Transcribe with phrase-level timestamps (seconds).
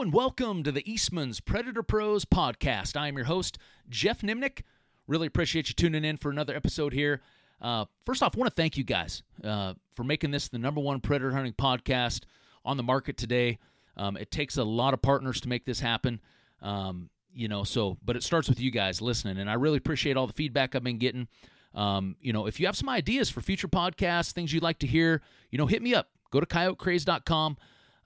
[0.00, 2.96] And welcome to the Eastman's Predator Pros podcast.
[2.96, 3.58] I am your host,
[3.88, 4.62] Geoff Nemnich.
[5.08, 7.20] Really appreciate you tuning in for another episode here.
[7.60, 10.80] Uh, first off, I want to thank you guys uh, for making this the number
[10.80, 12.20] one predator hunting podcast
[12.64, 13.58] on the market today.
[13.96, 16.20] Um, it takes a lot of partners to make this happen.
[16.62, 20.16] Um, you know, so, but it starts with you guys listening, and I really appreciate
[20.16, 21.26] all the feedback I've been getting.
[21.74, 24.86] Um, you know, if you have some ideas for future podcasts, things you'd like to
[24.86, 26.08] hear, you know, hit me up.
[26.30, 27.56] Go to coyotecraze.com.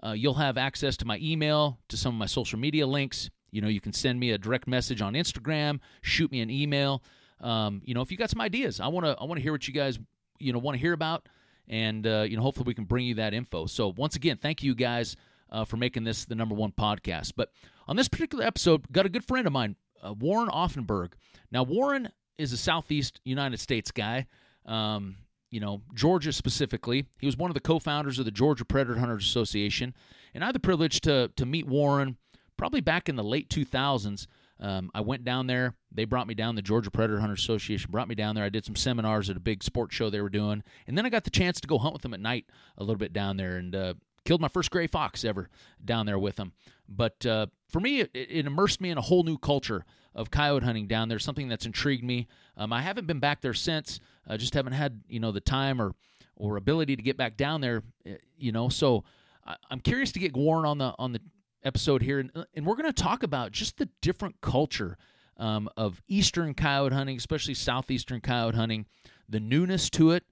[0.05, 3.31] Uh, you'll have access to my email, to some of my social media links.
[3.51, 7.03] You know, you can send me a direct message on Instagram, shoot me an email.
[7.41, 9.53] Um, you know, if you got some ideas, I want to I want to hear
[9.53, 9.99] what you guys
[10.39, 11.29] you know want to hear about,
[11.69, 13.67] and uh, you know, hopefully we can bring you that info.
[13.67, 15.17] So once again, thank you guys
[15.51, 17.33] uh, for making this the number one podcast.
[17.37, 17.53] But
[17.87, 21.13] on this particular episode, got a good friend of mine, uh, Warren Offenberg.
[21.51, 22.09] Now, Warren
[22.39, 24.27] is a Southeast United States guy.
[24.65, 25.17] Um,
[25.53, 27.07] you know, Georgia specifically.
[27.21, 29.95] He was one of the co-founders of the Georgia Predator Hunters Association,
[30.35, 32.17] and I had the privilege to to meet Warren
[32.57, 34.27] probably back in the late 2000s.
[34.59, 35.75] Um, I went down there.
[35.91, 36.55] They brought me down.
[36.55, 38.45] The Georgia Predator Hunters Association brought me down there.
[38.45, 41.11] I did some seminars at a big sports show they were doing, and then I
[41.11, 42.47] got the chance to go hunt with them at night
[42.79, 45.51] a little bit down there, and uh, killed my first gray fox ever
[45.85, 46.53] down there with them.
[46.89, 50.65] But uh, for me, it, it, immersed me in a whole new culture of coyote
[50.65, 51.19] hunting down there.
[51.19, 52.29] Something that's intrigued me.
[52.57, 54.01] Um, I haven't been back there since.
[54.27, 55.95] I just haven't had you know the time or
[56.37, 57.83] or ability to get back down there.
[58.07, 59.05] Eh, you know, so
[59.47, 61.21] I, am curious to get Warren on the on the
[61.65, 64.99] episode here, and, and we're going to talk about just the different culture
[65.37, 68.87] um, of eastern coyote hunting, especially southeastern coyote hunting,
[69.29, 70.25] the newness to it,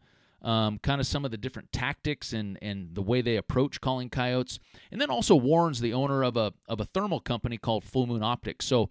[0.42, 4.08] um, kind of some of the different tactics and and the way they approach calling
[4.08, 4.58] coyotes,
[4.91, 8.64] and then also Warren's the owner of a of a thermal company called Fullmoon Optics.
[8.64, 8.91] So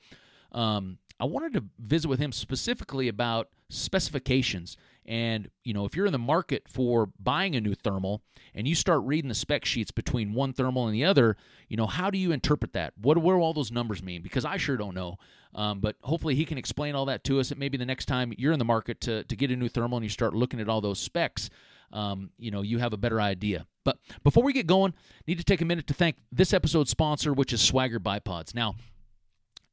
[0.51, 4.77] um, I wanted to visit with him specifically about specifications
[5.09, 8.21] and, you know, if you're in the market for buying a new thermal
[8.53, 11.35] and you start reading the spec sheets between one thermal and the other,
[11.67, 12.93] you know, how do you interpret that?
[13.01, 14.21] What, what do all those numbers mean?
[14.21, 15.17] Because I sure don't know.
[15.55, 17.49] Um, but hopefully he can explain all that to us.
[17.49, 19.97] And maybe the next time you're in the market to, to get a new thermal
[19.97, 21.49] and you start looking at all those specs,
[21.91, 23.65] um, you know, you have a better idea.
[23.83, 24.93] But before we get going,
[25.25, 28.53] need to take a minute to thank this episode's sponsor, which is Swagger Bipods.
[28.53, 28.75] Now,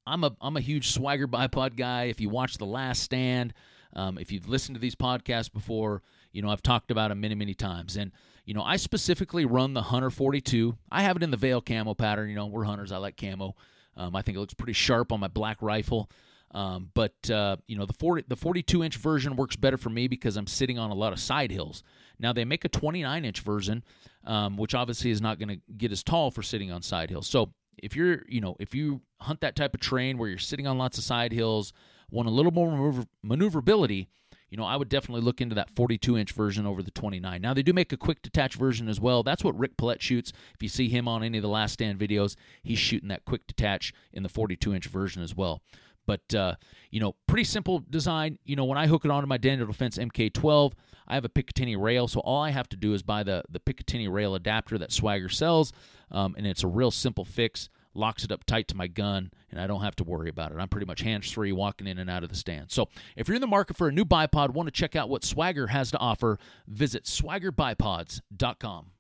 [0.07, 2.05] I'm a I'm a huge Swagger bipod guy.
[2.05, 3.53] If you watch The Last Stand,
[3.95, 6.03] um, if you've listened to these podcasts before,
[6.33, 7.97] you know, I've talked about them many, many times.
[7.97, 8.13] And,
[8.45, 10.77] you know, I specifically run the Hunter 42.
[10.93, 12.29] I have it in the Veil camo pattern.
[12.29, 12.93] You know, we're hunters.
[12.93, 13.57] I like camo.
[13.97, 16.11] Um, I think it looks pretty sharp on my black rifle.
[16.53, 20.07] Um, but uh, you know the 40 the 42 inch version works better for me
[20.07, 21.83] because I'm sitting on a lot of side hills.
[22.21, 23.83] Now they make a 29 inch version,
[24.25, 27.27] um, which obviously is not going to get as tall for sitting on side hills.
[27.27, 30.67] So if you're you know if you hunt that type of terrain where you're sitting
[30.67, 31.73] on lots of side hills,
[32.11, 34.09] want a little more maneuver- maneuverability,
[34.51, 37.41] you know, I would definitely look into that 42 inch version over the 29.
[37.41, 39.23] Now, they do make a quick detach version as well.
[39.23, 40.33] That's what Rick Paulette shoots.
[40.55, 43.47] If you see him on any of the Last Stand videos, he's shooting that quick
[43.47, 45.63] detach in the 42 inch version as well.
[46.07, 46.55] But, uh,
[46.91, 48.39] you know, pretty simple design.
[48.45, 50.73] You know, when I hook it onto my Daniel Defense MK12,
[51.09, 53.61] I have a Picatinny rail, so all I have to do is buy the, the
[53.61, 55.73] Picatinny rail adapter that Swagger sells,
[56.11, 59.61] um, and it's a real simple fix locks it up tight to my gun, and
[59.61, 60.59] I don't have to worry about it.
[60.59, 62.71] I'm pretty much hands free walking in and out of the stand.
[62.71, 65.25] So if you're in the market for a new bipod, want to check out what
[65.25, 68.91] Swagger has to offer, visit swaggerbipods.com.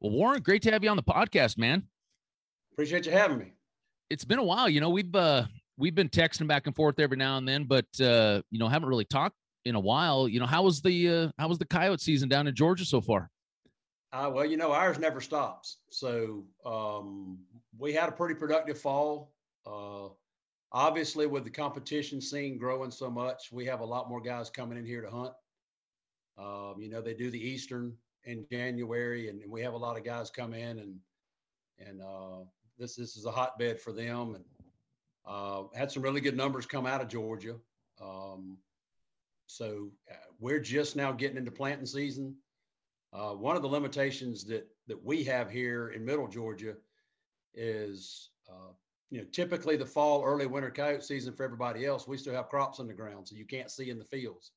[0.00, 1.84] Well, Warren, great to have you on the podcast, man.
[2.72, 3.52] Appreciate you having me.
[4.10, 4.68] It's been a while.
[4.68, 5.44] You know, we've uh,
[5.82, 8.88] we've been texting back and forth every now and then, but uh, you know, haven't
[8.88, 9.34] really talked
[9.64, 10.28] in a while.
[10.28, 13.00] You know, how was the uh, how was the coyote season down in Georgia so
[13.00, 13.28] far?
[14.12, 15.78] Uh, well, you know, ours never stops.
[15.90, 17.38] So um,
[17.76, 19.32] we had a pretty productive fall.
[19.66, 20.08] Uh,
[20.70, 24.78] obviously, with the competition scene growing so much, we have a lot more guys coming
[24.78, 25.32] in here to hunt.
[26.38, 27.94] Um, you know, they do the Eastern
[28.24, 30.94] in January, and, and, we have a lot of guys come in, and
[31.78, 32.44] and uh,
[32.78, 34.36] this this is a hotbed for them.
[34.36, 34.44] And
[35.26, 37.56] uh, had some really good numbers come out of Georgia.
[38.00, 38.58] Um,
[39.46, 42.34] so uh, we're just now getting into planting season.
[43.12, 46.74] Uh, one of the limitations that that we have here in Middle Georgia
[47.54, 48.72] is, uh,
[49.10, 52.48] you know, typically the fall, early winter coyote season for everybody else, we still have
[52.48, 54.52] crops on the ground, so you can't see in the fields.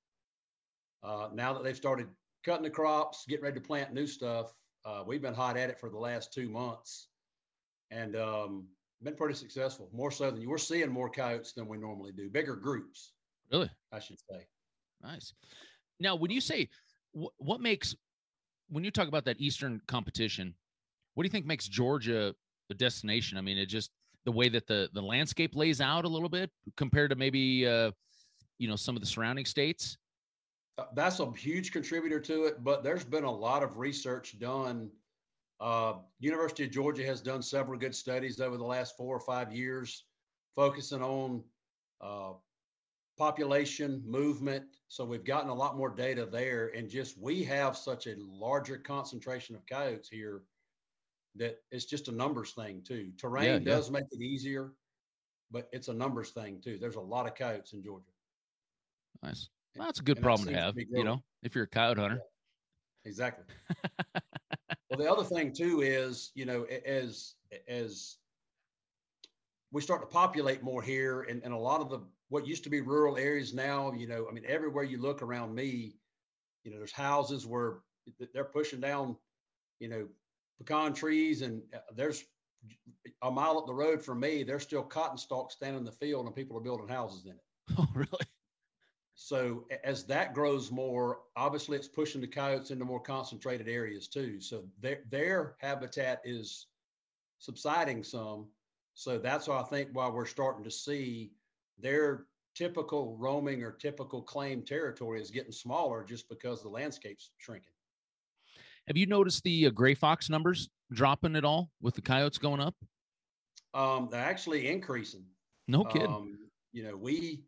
[1.04, 2.08] Uh, now that they've started
[2.44, 4.54] cutting the crops, getting ready to plant new stuff,
[4.86, 7.10] uh, we've been hot at it for the last two months,
[7.92, 8.66] and um,
[9.04, 9.90] been pretty successful.
[9.94, 10.50] More so than you.
[10.50, 12.30] We're seeing more coyotes than we normally do.
[12.30, 13.14] Bigger groups.
[13.52, 14.48] Really, I should say.
[15.04, 15.34] Nice.
[16.00, 16.70] Now, when you say
[17.14, 17.96] wh- what makes
[18.70, 20.54] when you talk about that Eastern competition,
[21.14, 22.34] what do you think makes Georgia
[22.70, 23.38] a destination?
[23.38, 23.92] I mean, it just
[24.26, 27.92] the way that the the landscape lays out a little bit compared to maybe uh,
[28.58, 29.98] you know some of the surrounding states.
[30.78, 34.90] Uh, that's a huge contributor to it, but there's been a lot of research done
[35.60, 39.54] Uh, University of Georgia has done several good studies over the last four or five
[39.54, 40.06] years,
[40.56, 41.44] focusing on
[42.02, 42.34] uh,
[43.18, 44.66] population movement.
[44.88, 48.78] So we've gotten a lot more data there, and just we have such a larger
[48.78, 50.44] concentration of coyotes here
[51.36, 53.12] that it's just a numbers thing too.
[53.18, 53.60] Terrain yeah, yeah.
[53.60, 54.74] does make it easier,
[55.52, 56.78] but it's a numbers thing too.
[56.80, 58.12] There's a lot of coyotes in Georgia.
[59.24, 59.50] Nice.
[59.76, 62.00] Well, that's a good and problem to have, to you know, if you're a coyote
[62.00, 62.20] hunter.
[63.04, 63.46] Yeah, exactly.
[64.98, 67.36] well, the other thing too is, you know, as
[67.68, 68.18] as
[69.72, 72.70] we start to populate more here, and, and a lot of the what used to
[72.70, 75.96] be rural areas now, you know, I mean, everywhere you look around me,
[76.64, 77.80] you know, there's houses where
[78.34, 79.16] they're pushing down,
[79.80, 80.08] you know,
[80.58, 82.24] pecan trees, and uh, there's
[83.22, 86.26] a mile up the road from me, there's still cotton stalks standing in the field,
[86.26, 87.38] and people are building houses in it.
[87.78, 88.26] Oh, really?
[89.16, 94.42] So as that grows more, obviously it's pushing the coyotes into more concentrated areas too.
[94.42, 96.68] So their their habitat is
[97.40, 98.48] subsiding some.
[98.94, 101.32] So that's why I think why we're starting to see
[101.80, 102.26] their
[102.56, 107.74] typical roaming or typical claim territory is getting smaller just because the landscape's shrinking.
[108.88, 112.62] Have you noticed the uh, gray fox numbers dropping at all with the coyotes going
[112.62, 112.76] up?
[113.74, 115.26] Um, they're actually increasing.
[115.68, 116.08] No kidding.
[116.08, 116.38] Um,
[116.72, 117.44] you know, we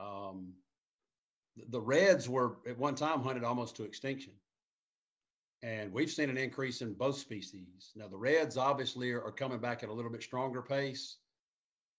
[0.00, 0.54] um,
[1.68, 4.32] the reds were at one time hunted almost to extinction.
[5.62, 7.92] And we've seen an increase in both species.
[7.96, 11.16] Now, the reds obviously are, are coming back at a little bit stronger pace.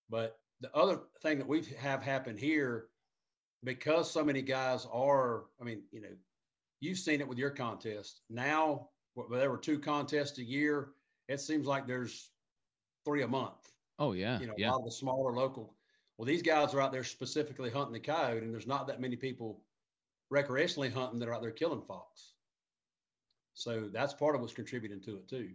[0.09, 2.87] But the other thing that we have happened here,
[3.63, 6.09] because so many guys are, I mean, you know,
[6.79, 8.21] you've seen it with your contest.
[8.29, 8.89] Now,
[9.31, 10.89] there were two contests a year.
[11.27, 12.29] It seems like there's
[13.03, 13.71] three a month.
[13.97, 14.39] Oh, yeah.
[14.39, 14.69] You know, yeah.
[14.69, 15.74] a lot of the smaller local
[16.17, 19.15] well, these guys are out there specifically hunting the coyote, and there's not that many
[19.15, 19.61] people
[20.31, 22.33] recreationally hunting that are out there killing fox.
[23.53, 25.49] So that's part of what's contributing to it too.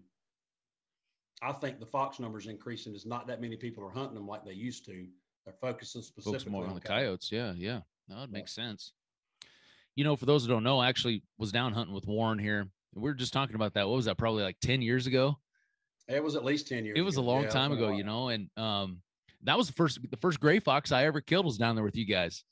[1.43, 4.45] I think the fox numbers increasing is not that many people are hunting them like
[4.45, 5.07] they used to.
[5.45, 7.31] They're focusing specifically Focus more on, on the coyotes.
[7.31, 7.59] coyotes.
[7.59, 7.81] Yeah, yeah.
[8.09, 8.93] No, it makes sense.
[9.97, 12.69] You know, for those who don't know, I actually was down hunting with Warren here.
[12.95, 13.89] We were just talking about that.
[13.89, 14.19] What was that?
[14.19, 15.39] Probably like 10 years ago.
[16.09, 16.99] It was at least 10 years.
[16.99, 17.25] It was ago.
[17.25, 19.01] a long yeah, time ago, you know, and um,
[19.45, 21.97] that was the first the first gray fox I ever killed was down there with
[21.97, 22.45] you guys,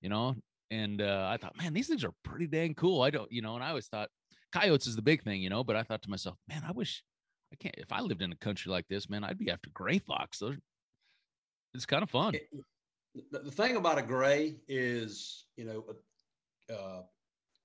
[0.00, 0.34] you know.
[0.70, 3.02] And uh, I thought, man, these things are pretty dang cool.
[3.02, 4.08] I don't, you know, and I always thought
[4.52, 5.62] coyotes is the big thing, you know.
[5.64, 7.02] But I thought to myself, man, I wish
[7.52, 7.74] I can't.
[7.78, 10.38] If I lived in a country like this, man, I'd be after gray fox.
[10.38, 10.56] Those,
[11.74, 12.34] it's kind of fun.
[12.34, 12.48] It,
[13.30, 15.84] the, the thing about a gray is, you know,
[16.74, 17.02] uh,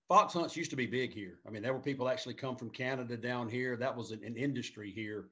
[0.07, 1.39] fox hunts used to be big here.
[1.47, 3.75] I mean, there were people actually come from Canada down here.
[3.77, 5.29] That was an, an industry here.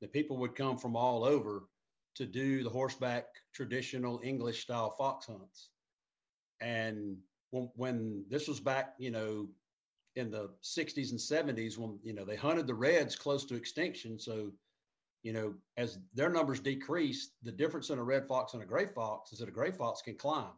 [0.00, 1.62] That people would come from all over
[2.16, 5.68] to do the horseback traditional English style fox hunts.
[6.60, 7.18] And
[7.50, 9.48] when, when this was back, you know,
[10.16, 14.18] in the 60s and 70s, when, you know, they hunted the reds close to extinction.
[14.18, 14.50] So,
[15.22, 18.86] you know, as their numbers decreased, the difference in a red fox and a gray
[18.86, 20.54] fox is that a gray fox can climb.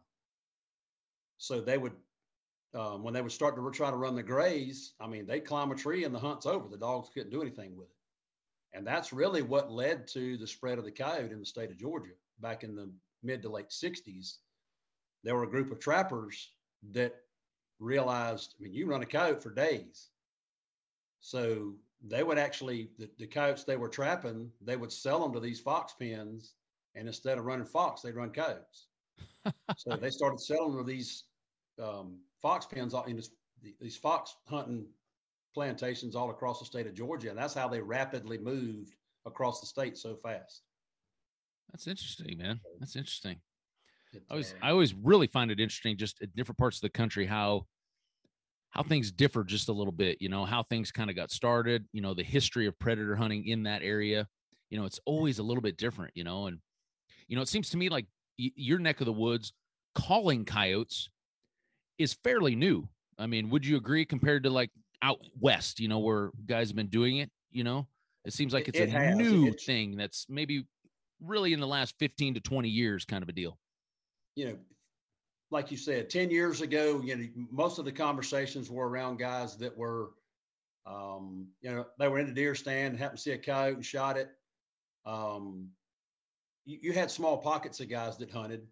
[1.37, 1.93] So they would,
[2.73, 5.71] um, when they would start to try to run the grays, I mean, they'd climb
[5.71, 6.69] a tree and the hunt's over.
[6.69, 7.98] The dogs couldn't do anything with it.
[8.73, 11.77] And that's really what led to the spread of the coyote in the state of
[11.77, 12.91] Georgia back in the
[13.23, 14.37] mid to late 60s.
[15.23, 16.51] There were a group of trappers
[16.91, 17.15] that
[17.79, 20.09] realized, I mean, you run a coyote for days.
[21.21, 21.73] So
[22.07, 25.59] they would actually, the, the coyotes they were trapping, they would sell them to these
[25.59, 26.53] fox pens.
[26.95, 28.87] And instead of running fox, they'd run coyotes.
[29.77, 31.25] so they started selling to these
[31.81, 33.31] um, fox pens in this,
[33.79, 34.85] these fox hunting
[35.53, 37.29] plantations all across the state of Georgia.
[37.29, 40.63] And that's how they rapidly moved across the state so fast.
[41.71, 42.59] That's interesting, man.
[42.79, 43.41] That's interesting.
[44.13, 47.25] I always, I always really find it interesting just at different parts of the country
[47.25, 47.67] how
[48.71, 51.87] how things differ just a little bit, you know, how things kind of got started,
[51.91, 54.27] you know, the history of predator hunting in that area.
[54.69, 56.59] You know, it's always a little bit different, you know, and
[57.27, 58.05] you know, it seems to me like
[58.37, 59.53] y- your neck of the woods
[59.95, 61.09] calling coyotes
[61.97, 62.87] is fairly new.
[63.17, 66.75] I mean, would you agree compared to like out west, you know, where guys have
[66.75, 67.87] been doing it, you know?
[68.25, 69.17] It seems like it's it a has.
[69.17, 70.65] new it's, thing that's maybe
[71.21, 73.57] really in the last 15 to 20 years kind of a deal.
[74.35, 74.57] You know,
[75.51, 79.57] like you said, 10 years ago, you know, most of the conversations were around guys
[79.57, 80.11] that were,
[80.85, 83.85] um, you know, they were in a deer stand, happened to see a coyote and
[83.85, 84.29] shot it.
[85.05, 85.69] Um,
[86.65, 88.67] you, you had small pockets of guys that hunted,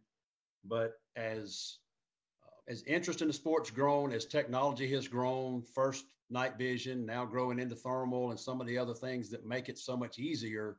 [0.63, 1.77] but as
[2.43, 7.25] uh, as interest in the sport's grown, as technology has grown, first night vision, now
[7.25, 10.77] growing into thermal and some of the other things that make it so much easier.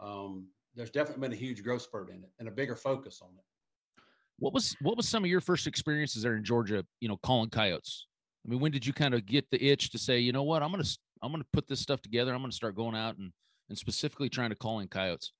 [0.00, 3.30] Um, there's definitely been a huge growth spurt in it and a bigger focus on
[3.36, 4.02] it.
[4.38, 6.84] What was what was some of your first experiences there in Georgia?
[7.00, 8.06] You know, calling coyotes.
[8.44, 10.62] I mean, when did you kind of get the itch to say, you know what,
[10.62, 10.84] I'm gonna
[11.22, 12.34] I'm going to put this stuff together.
[12.34, 13.32] I'm going to start going out and
[13.70, 15.32] and specifically trying to call in coyotes.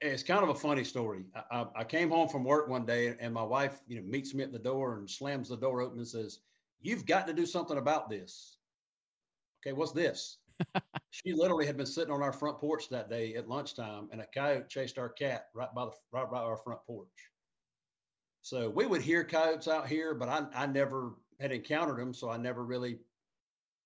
[0.00, 1.24] It's kind of a funny story.
[1.34, 4.32] I, I, I came home from work one day and my wife, you know, meets
[4.32, 6.38] me at the door and slams the door open and says,
[6.84, 8.58] "You've got to do something about this."
[9.60, 10.38] Okay, what's this?
[11.10, 14.26] she literally had been sitting on our front porch that day at lunchtime, and a
[14.32, 17.08] coyote chased our cat right by the right by our front porch.
[18.42, 22.28] So we would hear coyotes out here, but I, I never had encountered them, so
[22.28, 22.98] I never really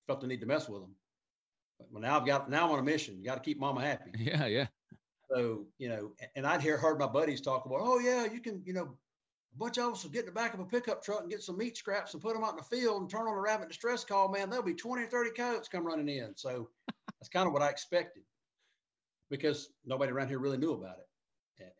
[0.09, 0.95] felt the need to mess with them.
[1.79, 3.19] But well, now I've got now I'm on a mission.
[3.19, 4.11] You got to keep mama happy.
[4.19, 4.67] Yeah, yeah.
[5.31, 8.63] So you know, and I'd hear heard my buddies talk about, oh yeah, you can,
[8.65, 8.97] you know,
[9.59, 11.59] bunch of us will get in the back of a pickup truck and get some
[11.59, 14.05] meat scraps and put them out in the field and turn on a rabbit distress
[14.05, 14.29] call.
[14.29, 16.33] Man, there'll be 20 or 30 coyotes come running in.
[16.37, 16.69] So
[17.21, 18.23] that's kind of what I expected
[19.31, 21.05] because nobody around here really knew about it.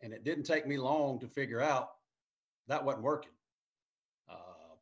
[0.03, 1.89] And it didn't take me long to figure out
[2.67, 3.31] that wasn't working.
[4.29, 4.75] Uh,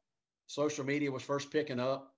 [0.47, 2.13] social media was first picking up.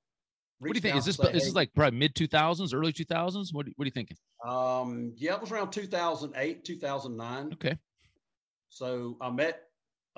[0.59, 0.95] What do you think?
[0.95, 3.53] Is this say, this is like probably mid 2000s, early 2000s?
[3.53, 4.17] What, what are you thinking?
[4.45, 7.53] Um, yeah, it was around 2008, 2009.
[7.53, 7.77] Okay.
[8.69, 9.68] So I met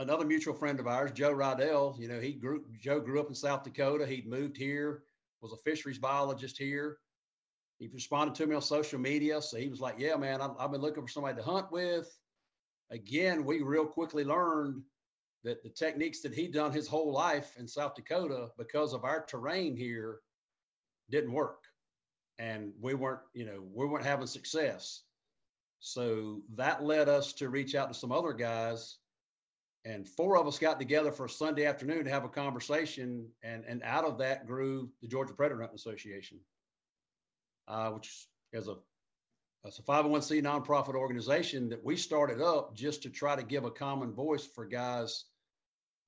[0.01, 1.98] another mutual friend of ours, Joe Rydell.
[2.00, 4.05] You know, he grew Joe grew up in South Dakota.
[4.05, 5.03] He'd moved here,
[5.41, 6.98] was a fisheries biologist here.
[7.79, 9.41] He responded to me on social media.
[9.41, 12.15] So he was like, Yeah, man, I've, I've been looking for somebody to hunt with.
[12.89, 14.81] Again, we real quickly learned
[15.43, 19.24] that the techniques that he'd done his whole life in South Dakota, because of our
[19.25, 20.20] terrain here,
[21.10, 21.63] didn't work.
[22.38, 25.03] And we weren't, you know, we weren't having success.
[25.79, 28.98] So that led us to reach out to some other guys.
[29.84, 33.28] And four of us got together for a Sunday afternoon to have a conversation.
[33.44, 36.40] And, and out of that grew the Georgia Predator Hunting Association,
[37.68, 38.76] uh, which is a
[39.64, 43.70] it's a 501c nonprofit organization that we started up just to try to give a
[43.70, 45.26] common voice for guys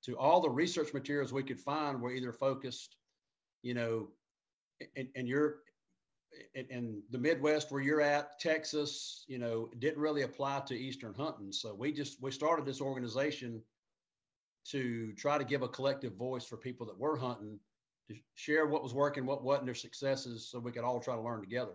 [0.04, 2.96] to all the research materials we could find were either focused,
[3.62, 4.08] you know,
[4.96, 5.58] and, and you're
[6.54, 11.14] in, in, the Midwest where you're at, Texas, you know, didn't really apply to Eastern
[11.14, 11.52] hunting.
[11.52, 13.62] So we just we started this organization
[14.70, 17.58] to try to give a collective voice for people that were hunting
[18.08, 21.20] to share what was working, what wasn't, their successes, so we could all try to
[21.20, 21.74] learn together.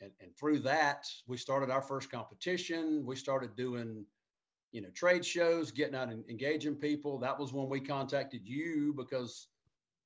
[0.00, 3.04] And, and through that, we started our first competition.
[3.04, 4.06] We started doing
[4.72, 7.18] you know, trade shows, getting out and engaging people.
[7.18, 9.48] That was when we contacted you because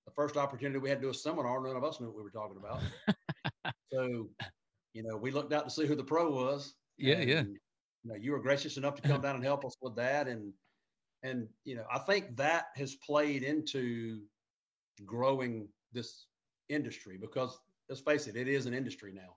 [0.06, 2.22] the first opportunity we had to do a seminar, none of us knew what we
[2.22, 2.80] were talking about.
[3.92, 4.28] so,
[4.92, 6.74] you know, we looked out to see who the pro was.
[6.96, 7.42] Yeah, and, yeah.
[7.42, 10.52] You know, you were gracious enough to come down and help us with that, and
[11.22, 14.20] and you know, I think that has played into
[15.04, 16.26] growing this
[16.68, 19.36] industry because let's face it, it is an industry now.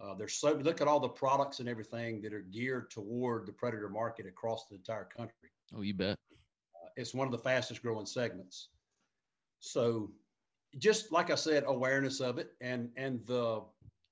[0.00, 3.52] Uh, there's so look at all the products and everything that are geared toward the
[3.52, 5.50] predator market across the entire country.
[5.76, 6.16] Oh, you bet.
[6.76, 8.68] Uh, it's one of the fastest growing segments.
[9.60, 10.12] So,
[10.76, 13.62] just like I said, awareness of it and and the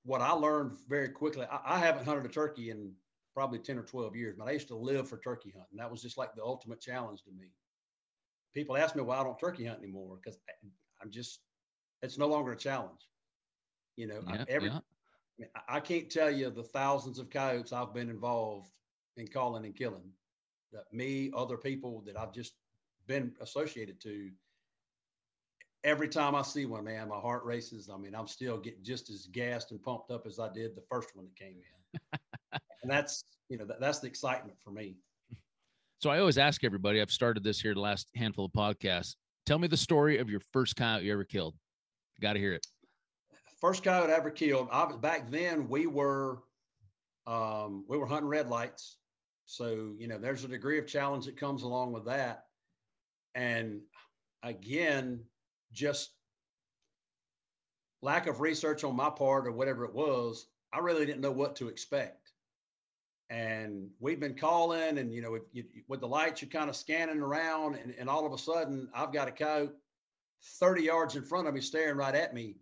[0.03, 1.45] what I learned very quickly.
[1.51, 2.93] I, I haven't hunted a turkey in
[3.35, 5.77] probably 10 or 12 years, but I used to live for turkey hunting.
[5.77, 7.51] That was just like the ultimate challenge to me.
[8.53, 10.39] People ask me why I don't turkey hunt anymore because
[11.01, 11.41] I'm just,
[12.01, 13.01] it's no longer a challenge.
[13.95, 14.71] You know, yeah, every
[15.37, 15.47] yeah.
[15.67, 18.71] I can't tell you the thousands of coyotes I've been involved
[19.17, 20.11] in calling and killing.
[20.71, 22.53] That me, other people that I've just
[23.07, 24.31] been associated to.
[25.87, 27.89] Every time I see one, man, my heart races.
[27.91, 30.83] I mean, I'm still getting just as gassed and pumped up as I did the
[30.89, 32.19] first one that came in.
[32.83, 34.97] and that's you know that, that's the excitement for me.
[35.99, 37.01] So I always ask everybody.
[37.01, 39.15] I've started this here the last handful of podcasts.
[39.45, 41.55] Tell me the story of your first coyote you ever killed.
[42.21, 42.67] Got to hear it
[43.59, 44.69] first coyote I ever killed.
[44.71, 46.39] I, back then we were
[47.25, 48.97] um, we were hunting red lights,
[49.45, 52.45] so you know there's a degree of challenge that comes along with that.
[53.35, 53.81] And
[54.43, 55.21] again,
[55.73, 56.11] just
[58.01, 61.55] lack of research on my part or whatever it was, I really didn't know what
[61.57, 62.31] to expect.
[63.29, 65.43] And we've been calling, and you know, with,
[65.87, 69.11] with the lights, you're kind of scanning around, and, and all of a sudden, I've
[69.11, 69.73] got a coyote
[70.59, 72.55] 30 yards in front of me staring right at me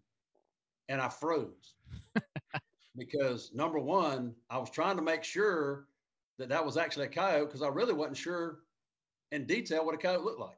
[0.90, 1.76] and I froze
[2.98, 5.88] because number one, I was trying to make sure
[6.38, 8.60] that that was actually a coyote because I really wasn't sure
[9.32, 10.58] in detail what a coyote looked like.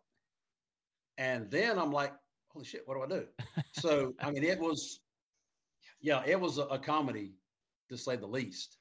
[1.18, 2.14] And then I'm like,
[2.58, 3.28] holy shit, what do I do?
[3.74, 5.02] so, I mean, it was,
[6.02, 7.34] yeah, it was a, a comedy
[7.90, 8.78] to say the least.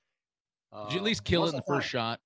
[0.88, 2.21] Did you at least uh, kill it in the first shot?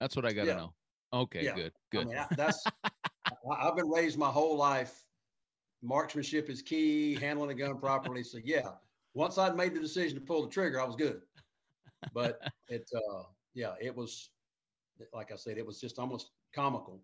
[0.00, 0.56] That's what I got to yeah.
[0.56, 0.74] know.
[1.12, 1.54] Okay, yeah.
[1.54, 2.02] good, good.
[2.02, 5.04] I mean, I, that's, I, have been raised my whole life
[5.82, 8.24] marksmanship is key, handling a gun properly.
[8.24, 8.70] So yeah,
[9.14, 11.20] once I'd made the decision to pull the trigger, I was good.
[12.12, 13.22] But it, uh,
[13.54, 14.30] yeah, it was
[15.12, 17.00] like I said, it was just almost comical.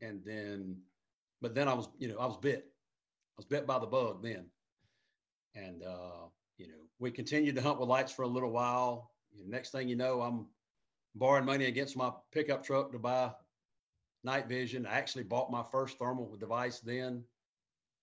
[0.00, 0.76] And then,
[1.40, 2.71] but then I was, you know, I was bit.
[3.32, 4.46] I was bit by the bug then.
[5.54, 9.10] And, uh, you know, we continued to hunt with lights for a little while.
[9.46, 10.46] next thing you know, I'm
[11.14, 13.32] borrowing money against my pickup truck to buy
[14.24, 14.86] night vision.
[14.86, 17.24] I actually bought my first thermal device then.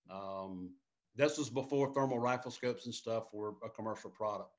[0.10, 0.72] Um,
[1.16, 4.52] this was before thermal rifle scopes and stuff were a commercial product.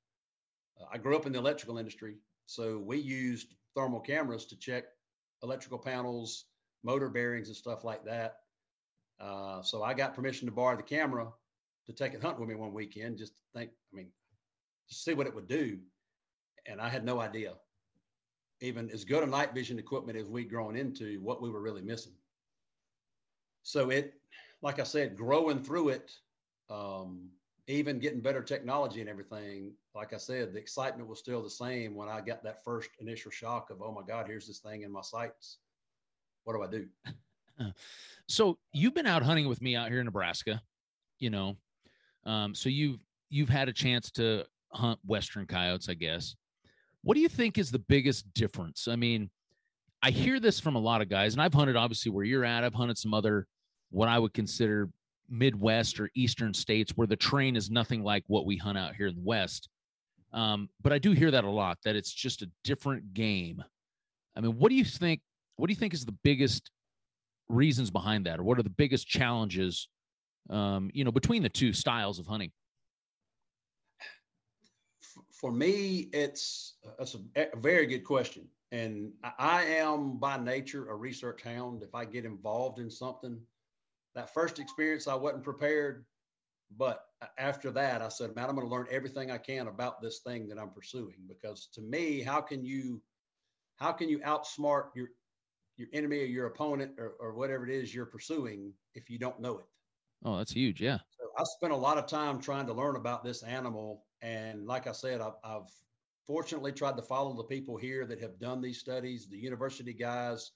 [0.81, 4.85] Uh, I grew up in the electrical industry, so we used thermal cameras to check
[5.43, 6.45] electrical panels,
[6.83, 8.37] motor bearings, and stuff like that.
[9.21, 11.29] Uh, so I got permission to borrow the camera
[11.87, 14.09] to take it hunt with me one weekend, just to think, I mean,
[14.89, 15.79] to see what it would do.
[16.67, 17.55] And I had no idea,
[18.61, 21.83] even as good a night vision equipment as we'd grown into, what we were really
[21.83, 22.13] missing.
[23.63, 24.15] So it,
[24.63, 26.13] like I said, growing through it,
[26.71, 27.29] um,
[27.67, 31.95] even getting better technology and everything, like I said, the excitement was still the same
[31.95, 34.91] when I got that first initial shock of, oh my God, here's this thing in
[34.93, 35.59] my sights.
[36.45, 36.87] What do I do?
[38.27, 40.63] So you've been out hunting with me out here in Nebraska,
[41.19, 41.57] you know.
[42.25, 46.37] Um, so you've you've had a chance to hunt western coyotes, I guess.
[47.03, 48.87] What do you think is the biggest difference?
[48.87, 49.31] I mean,
[50.03, 52.63] I hear this from a lot of guys, and I've hunted obviously where you're at.
[52.63, 53.47] I've hunted some other
[53.91, 54.91] what I would consider
[55.29, 59.09] Midwest or Eastern states where the terrain is nothing like what we hunt out here
[59.09, 59.69] in the West.
[60.33, 63.63] Um, but I do hear that a lot that it's just a different game.
[64.37, 65.21] I mean, what do you think?
[65.57, 66.71] What do you think is the biggest
[67.51, 69.89] reasons behind that, or what are the biggest challenges,
[70.49, 72.51] um, you know, between the two styles of hunting?
[75.33, 80.95] For me, it's that's a, a very good question, and I am by nature a
[80.95, 81.83] research hound.
[81.83, 83.41] If I get involved in something,
[84.15, 86.05] that first experience I wasn't prepared,
[86.77, 87.07] but
[87.39, 90.49] after that, I said, man, I'm going to learn everything I can about this thing
[90.49, 91.17] that I'm pursuing.
[91.27, 93.03] Because to me, how can you,
[93.77, 95.09] how can you outsmart your
[95.81, 99.41] your enemy or your opponent or, or whatever it is you're pursuing if you don't
[99.41, 99.65] know it.
[100.25, 100.81] Oh, that's huge.
[100.81, 100.99] Yeah.
[101.19, 104.05] So I spent a lot of time trying to learn about this animal.
[104.21, 105.71] And like I said, I've, I've
[106.27, 110.51] fortunately tried to follow the people here that have done these studies, the university guys.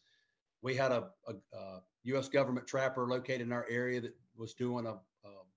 [0.61, 2.29] We had a, a, a U.S.
[2.29, 4.99] government trapper located in our area that was doing a,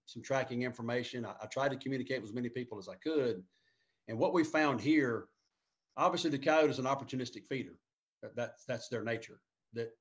[0.05, 1.25] some tracking information.
[1.25, 3.43] I, I tried to communicate with as many people as I could.
[4.07, 5.25] And what we found here,
[5.97, 7.77] obviously, the coyote is an opportunistic feeder.
[8.33, 9.41] That's that's their nature
[9.73, 9.91] that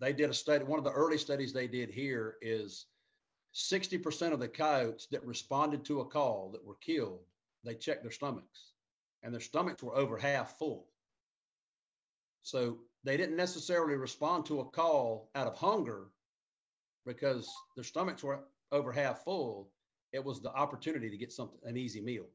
[0.00, 0.64] they did a study.
[0.64, 2.86] One of the early studies they did here is
[3.54, 7.20] 60% of the coyotes that responded to a call that were killed,
[7.64, 8.72] they checked their stomachs,
[9.22, 10.86] and their stomachs were over half full.
[12.42, 16.08] So they didn't necessarily respond to a call out of hunger
[17.06, 18.40] because their stomachs were
[18.72, 19.70] over half full.
[20.12, 22.26] It was the opportunity to get something an easy meal.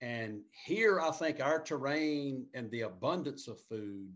[0.00, 4.12] And here, I think our terrain and the abundance of food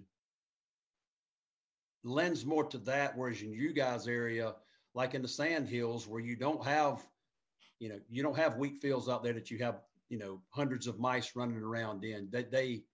[2.07, 3.17] lends more to that.
[3.17, 4.55] Whereas in you guys' area,
[4.95, 7.07] like in the sand hills, where you don't have,
[7.79, 10.87] you know, you don't have wheat fields out there that you have, you know, hundreds
[10.87, 12.29] of mice running around in.
[12.31, 12.85] They, they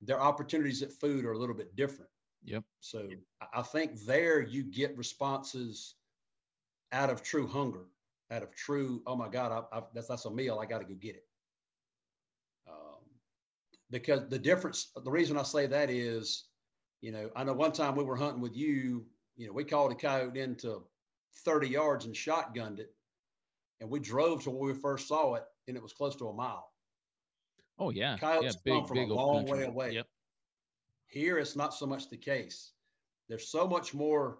[0.00, 2.10] their opportunities at food are a little bit different.
[2.44, 2.62] Yep.
[2.80, 3.08] So
[3.52, 5.94] I think there you get responses
[6.92, 7.86] out of true hunger,
[8.30, 10.58] out of true, oh my God, I, I, that's that's a meal.
[10.60, 11.26] I got to go get it.
[12.68, 13.02] Um,
[13.90, 16.44] because the difference, the reason I say that is
[17.00, 19.06] you know, I know one time we were hunting with you,
[19.36, 20.82] you know, we called a coyote into
[21.44, 22.92] 30 yards and shotgunned it.
[23.80, 26.32] And we drove to where we first saw it, and it was close to a
[26.32, 26.70] mile.
[27.78, 28.16] Oh, yeah.
[28.16, 29.92] Coyotes yeah, big, come from a long way away.
[29.92, 30.06] Yep.
[31.08, 32.72] Here, it's not so much the case.
[33.28, 34.38] They're so much more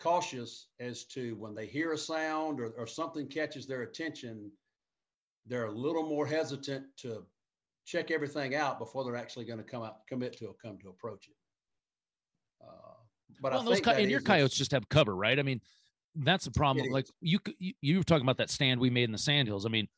[0.00, 4.50] cautious as to when they hear a sound or, or something catches their attention,
[5.46, 7.24] they're a little more hesitant to
[7.84, 11.28] check everything out before they're actually going to come out, commit to come to approach
[11.28, 11.34] it.
[13.40, 15.38] But well, those and your coyotes just have cover, right?
[15.38, 15.60] I mean,
[16.14, 16.90] that's the problem.
[16.90, 19.66] Like you, you, you were talking about that stand we made in the sandhills.
[19.66, 19.88] I mean,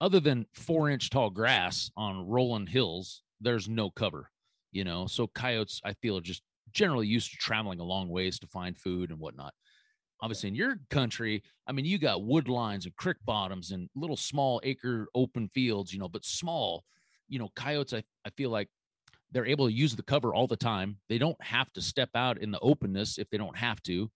[0.00, 4.30] other than four inch tall grass on rolling hills, there's no cover.
[4.72, 8.38] You know, so coyotes, I feel, are just generally used to traveling a long ways
[8.40, 9.54] to find food and whatnot.
[10.20, 14.16] Obviously, in your country, I mean, you got wood lines and creek bottoms and little
[14.16, 16.84] small acre open fields, you know, but small.
[17.28, 18.68] You know, coyotes, I, I feel like
[19.32, 20.98] they're able to use the cover all the time.
[21.08, 24.10] They don't have to step out in the openness if they don't have to.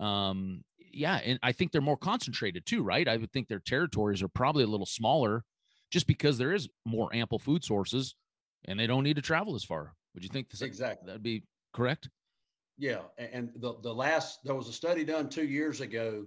[0.00, 3.06] Um, yeah, and I think they're more concentrated too, right?
[3.06, 5.44] I would think their territories are probably a little smaller
[5.90, 8.14] just because there is more ample food sources
[8.66, 9.94] and they don't need to travel as far.
[10.14, 12.08] Would you think this, exactly that'd be correct?
[12.78, 16.26] Yeah, and the the last there was a study done 2 years ago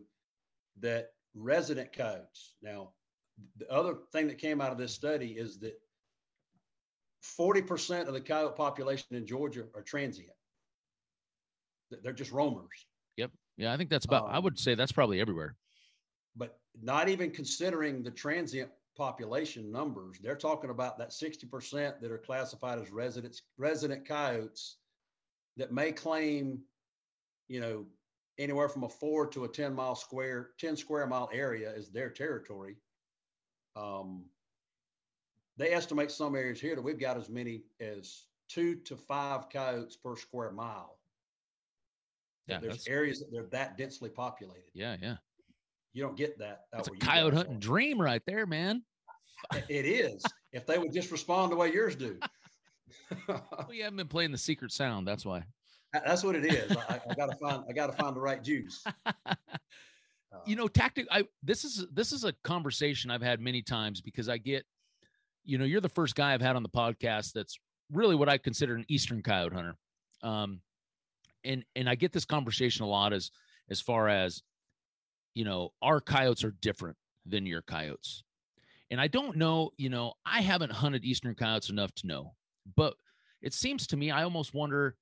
[0.80, 2.56] that resident coyotes.
[2.62, 2.94] Now,
[3.58, 5.74] the other thing that came out of this study is that
[7.24, 10.30] 40% of the coyote population in Georgia are transient.
[12.04, 12.86] They're just roamers.
[13.18, 13.32] Yep.
[13.58, 15.56] Yeah, I think that's about, um, I would say that's probably everywhere.
[16.36, 20.18] but not even considering the transient population numbers.
[20.22, 24.78] They're talking about that 60% that are classified as residents, resident coyotes
[25.58, 26.60] that may claim,
[27.48, 27.86] you know,
[28.40, 32.10] anywhere from a four to a 10 mile square, 10 square mile area is their
[32.10, 32.76] territory.
[33.76, 34.26] Um,
[35.58, 39.96] they estimate some areas here that we've got as many as two to five coyotes
[39.96, 40.98] per square mile.
[42.48, 44.72] Yeah, there's areas that they're that densely populated.
[44.74, 45.16] Yeah, yeah.
[45.94, 46.62] You don't get that.
[46.72, 48.84] That's a coyote hunting dream right there, man.
[49.70, 50.24] It is.
[50.52, 52.18] if they would just respond the way yours do.
[53.70, 55.08] we haven't been playing the secret sound.
[55.08, 55.44] That's why.
[55.94, 56.76] That's what it is.
[56.90, 57.64] I, I gotta find.
[57.70, 58.84] I gotta find the right juice.
[60.46, 61.08] you know, tactic.
[61.12, 64.66] I this is this is a conversation I've had many times because I get,
[65.44, 67.58] you know, you're the first guy I've had on the podcast that's
[67.92, 69.76] really what I consider an eastern coyote hunter.
[70.22, 70.62] Um,
[71.44, 73.32] and and I get this conversation a lot as
[73.70, 74.42] as far as,
[75.34, 78.24] you know, our coyotes are different than your coyotes.
[78.92, 82.34] And I don't know, you know, I haven't hunted eastern coyotes enough to know,
[82.76, 82.94] but
[83.42, 84.96] it seems to me I almost wonder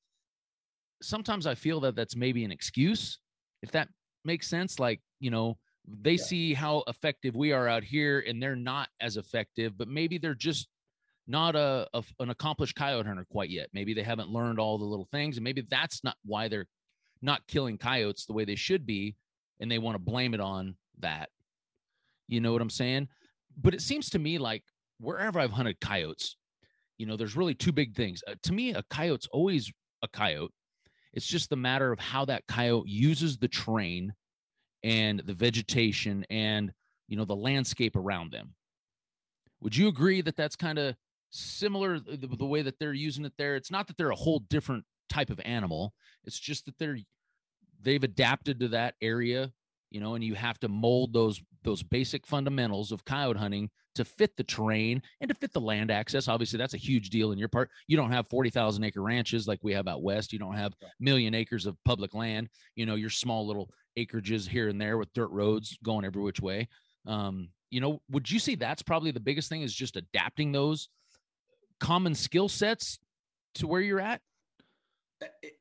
[1.02, 3.20] sometimes I feel that that's maybe an excuse,
[3.62, 3.90] if that
[4.24, 4.80] makes sense.
[4.80, 6.24] Like, you know, they yeah.
[6.24, 10.36] see how effective we are out here and they're not as effective, but maybe they're
[10.36, 10.68] just
[11.28, 13.70] not a, a, an accomplished coyote hunter quite yet.
[13.74, 16.68] Maybe they haven't learned all the little things, and maybe that's not why they're
[17.22, 19.16] not killing coyotes the way they should be,
[19.60, 21.30] and they want to blame it on that.
[22.28, 23.08] You know what I'm saying?
[23.62, 24.64] But it seems to me like
[25.00, 26.38] wherever I've hunted coyotes,
[26.98, 28.22] you know, there's really two big things.
[28.28, 29.72] Uh, to me, a coyote's always
[30.04, 30.54] a coyote,
[31.14, 34.14] it's just the matter of how that coyote uses the terrain
[34.84, 36.72] and the vegetation and
[37.08, 38.56] you know the landscape around them.
[39.62, 40.96] Would you agree that that's kind of
[41.30, 43.56] similar the, the way that they're using it there?
[43.56, 45.94] It's not that they're a whole different type of animal.
[46.24, 46.98] It's just that they're
[47.82, 49.52] they've adapted to that area
[49.92, 54.06] you know, and you have to mold those those basic fundamentals of coyote hunting to
[54.06, 56.28] fit the terrain and to fit the land access.
[56.28, 57.70] Obviously, that's a huge deal in your part.
[57.88, 60.32] You don't have 40,000 acre ranches like we have out west.
[60.34, 62.50] You don't have million acres of public land.
[62.76, 66.42] You know, your small little acreages here and there with dirt roads going every which
[66.42, 66.68] way.
[67.06, 70.90] Um, you know, would you see that's probably the biggest thing is just adapting those
[71.80, 73.00] common skill sets
[73.56, 74.22] to where you're at?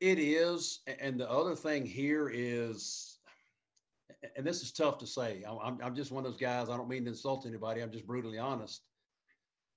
[0.00, 0.80] It is.
[1.00, 3.18] And the other thing here is
[4.36, 5.42] and this is tough to say.
[5.46, 6.68] I'm, I'm just one of those guys.
[6.68, 7.80] I don't mean to insult anybody.
[7.80, 8.82] I'm just brutally honest.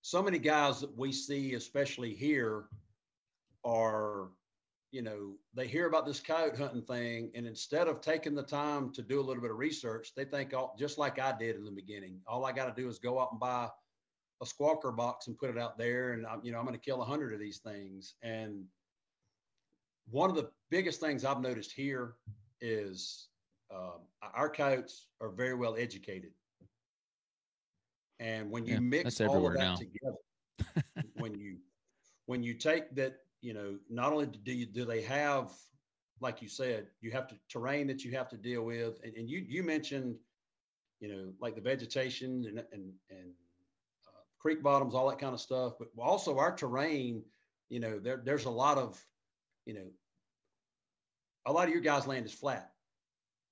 [0.02, 2.66] So many guys that we see, especially here,
[3.64, 4.30] are,
[4.94, 8.92] you know, they hear about this coyote hunting thing, and instead of taking the time
[8.92, 11.66] to do a little bit of research, they think, all, just like I did in
[11.66, 13.70] the beginning, all I got to do is go out and buy
[14.40, 16.86] a squawker box and put it out there, and I'm, you know, I'm going to
[16.86, 18.14] kill a hundred of these things.
[18.22, 18.66] And
[20.12, 22.14] one of the biggest things I've noticed here
[22.62, 23.30] is
[23.74, 24.02] um,
[24.36, 26.34] our coyotes are very well educated.
[28.20, 29.76] And when you yeah, mix all of that now.
[29.76, 31.58] together, when you
[32.28, 35.52] when you take that, you know, not only do you do they have,
[36.22, 39.30] like you said, you have to terrain that you have to deal with, and, and
[39.30, 40.16] you you mentioned,
[41.00, 43.32] you know, like the vegetation and and and
[44.08, 47.24] uh, creek bottoms, all that kind of stuff, but also our terrain.
[47.70, 49.00] You know, there there's a lot of,
[49.66, 49.88] you know,
[51.46, 52.74] a lot of your guys' land is flat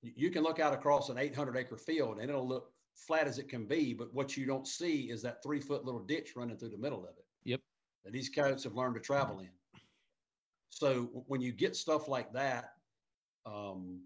[0.02, 3.48] you can look out across an 800 acre field and it'll look flat as it
[3.48, 6.70] can be, but what you don't see is that three foot little ditch running through
[6.70, 7.24] the middle of it.
[7.44, 7.60] Yep.
[8.04, 9.48] That these coyotes have learned to travel in.
[10.72, 12.72] So when you get stuff like that,
[13.44, 14.00] um,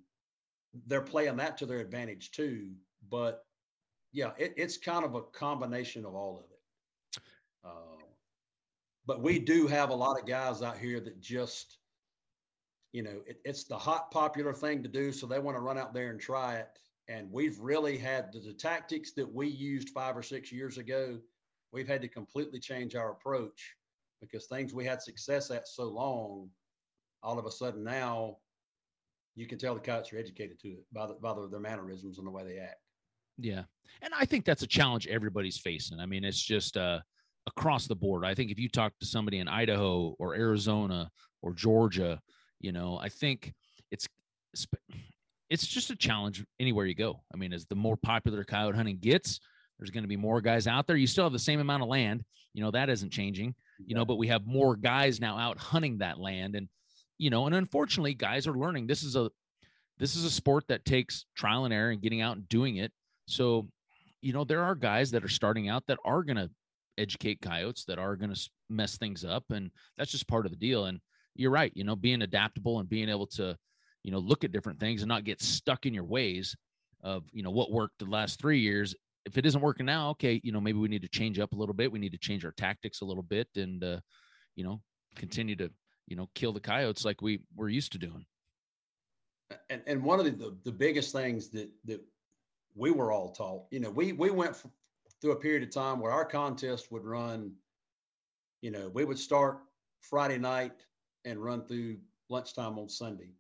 [0.87, 2.71] they're playing that to their advantage too.
[3.09, 3.45] But
[4.13, 7.23] yeah, it, it's kind of a combination of all of it.
[7.65, 8.05] Uh,
[9.07, 11.79] but we do have a lot of guys out here that just
[12.93, 15.13] you know, it, it's the hot popular thing to do.
[15.13, 16.69] So they want to run out there and try it.
[17.09, 21.19] And we've really had the, the tactics that we used five or six years ago.
[21.73, 23.75] We've had to completely change our approach
[24.21, 26.49] because things we had success at so long,
[27.23, 28.37] all of a sudden now
[29.35, 32.19] you can tell the coyotes are educated to it by, the, by the, their mannerisms
[32.19, 32.81] and the way they act.
[33.39, 33.65] Yeah.
[34.03, 36.01] And I think that's a challenge everybody's facing.
[36.01, 37.01] I mean, it's just uh,
[37.47, 38.25] across the board.
[38.25, 41.11] I think if you talk to somebody in Idaho or Arizona
[41.43, 42.19] or Georgia,
[42.61, 43.53] you know, I think
[43.91, 44.09] it's
[45.51, 47.23] it's just a challenge anywhere you go.
[47.33, 49.39] I mean, as the more popular coyote hunting gets,
[49.79, 50.97] there's going to be more guys out there.
[50.97, 52.25] You still have the same amount of land,
[52.55, 55.99] you know, that isn't changing, you know, but we have more guys now out hunting
[55.99, 56.55] that land.
[56.55, 56.69] And,
[57.19, 59.31] you know, and unfortunately, guys are learning this is a
[59.99, 62.93] this is a sport that takes trial and error and getting out and doing it.
[63.27, 63.69] So,
[64.21, 66.51] you know, there are guys that are starting out that are going to
[66.99, 69.45] educate coyotes that are going to mess things up.
[69.51, 70.85] And that's just part of the deal.
[70.87, 71.01] And
[71.35, 71.73] you're right.
[71.75, 73.57] You know, being adaptable and being able to,
[74.03, 76.55] you know, look at different things and not get stuck in your ways.
[77.03, 78.95] of you know what worked the last three years.
[79.27, 81.57] If it isn't working now, okay, you know maybe we need to change up a
[81.57, 81.93] little bit.
[81.93, 84.01] We need to change our tactics a little bit, and uh,
[84.55, 84.81] you know
[85.17, 85.71] continue to
[86.07, 88.25] you know kill the coyotes like we were used to doing.
[89.69, 92.01] And and one of the the, the biggest things that that
[92.75, 94.57] we were all taught, you know, we we went
[95.21, 97.53] through a period of time where our contest would run.
[98.63, 99.61] You know, we would start
[100.01, 100.85] Friday night
[101.25, 103.31] and run through lunchtime on Sunday.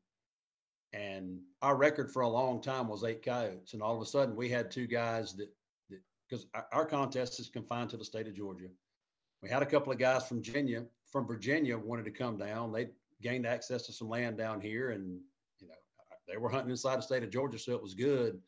[0.92, 3.75] And our record for a long time was eight coyotes.
[3.75, 5.51] And all of a sudden we had two guys that, that
[6.29, 8.69] because our contest is confined to the state of Georgia.
[9.43, 12.73] We had a couple of guys from Virginia, from Virginia wanted to come down.
[12.73, 12.89] They
[13.23, 15.21] gained access to some land down here and,
[15.61, 15.75] you know,
[16.29, 17.59] they were hunting inside the state of Georgia.
[17.59, 18.41] So it was good.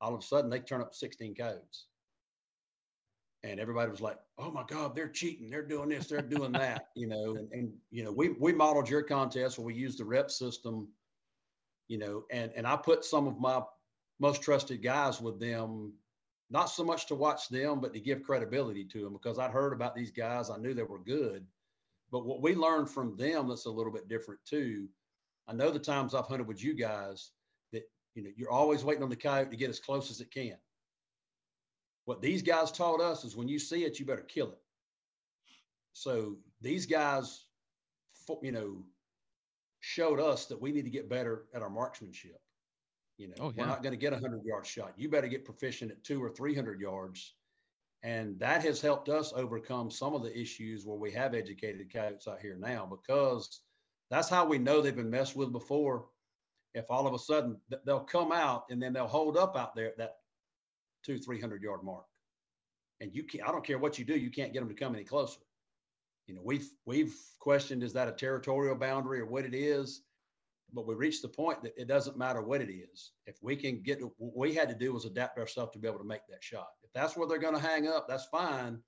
[0.00, 1.86] All of a sudden they turn up 16 codes,
[3.44, 5.48] and everybody was like, "Oh my God, they're cheating!
[5.48, 7.36] They're doing this, they're doing that," you know.
[7.36, 10.88] And, and you know, we we modeled your contest where we used the rep system,
[11.86, 13.62] you know, and and I put some of my
[14.18, 15.92] most trusted guys with them,
[16.52, 19.72] not so much to watch them, but to give credibility to them because I'd heard
[19.72, 21.46] about these guys, I knew they were good,
[22.10, 24.88] but what we learned from them that's a little bit different too.
[25.48, 27.32] I know the times I've hunted with you guys
[27.72, 27.82] that
[28.14, 30.56] you know you're always waiting on the coyote to get as close as it can
[32.04, 34.58] what these guys taught us is when you see it, you better kill it.
[35.92, 37.44] So these guys,
[38.42, 38.82] you know,
[39.80, 42.40] showed us that we need to get better at our marksmanship.
[43.22, 43.62] You know, oh, yeah.
[43.62, 44.94] we're not going to get a hundred yard shot.
[44.96, 47.34] You better get proficient at two or three hundred yards,
[48.02, 52.26] and that has helped us overcome some of the issues where we have educated coyotes
[52.26, 53.60] out here now because
[54.10, 56.06] that's how we know they've been messed with before.
[56.74, 59.86] If all of a sudden they'll come out and then they'll hold up out there
[59.86, 60.16] at that
[61.04, 62.06] two, 300 yard mark.
[63.00, 64.94] And you can't, I don't care what you do, you can't get them to come
[64.94, 65.40] any closer.
[66.26, 70.02] You know, we've, we've questioned, is that a territorial boundary or what it is?
[70.72, 73.12] But we reached the point that it doesn't matter what it is.
[73.26, 75.98] If we can get, what we had to do was adapt ourselves to be able
[75.98, 76.68] to make that shot.
[76.82, 78.78] If that's where they're going to hang up, that's fine.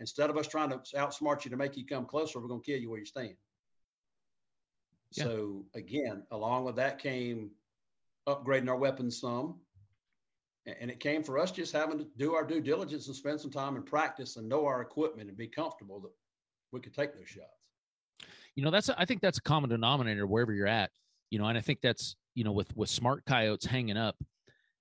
[0.00, 2.66] Instead of us trying to outsmart you to make you come closer, we're going to
[2.66, 3.34] kill you where you stand.
[5.12, 5.24] Yeah.
[5.24, 7.50] So again, along with that came
[8.26, 9.56] upgrading our weapons some,
[10.80, 13.50] and it came for us just having to do our due diligence and spend some
[13.50, 16.12] time and practice and know our equipment and be comfortable that
[16.72, 17.46] we could take those shots.
[18.54, 20.90] You know, that's a, I think that's a common denominator wherever you're at.
[21.30, 24.16] You know, and I think that's you know with with smart coyotes hanging up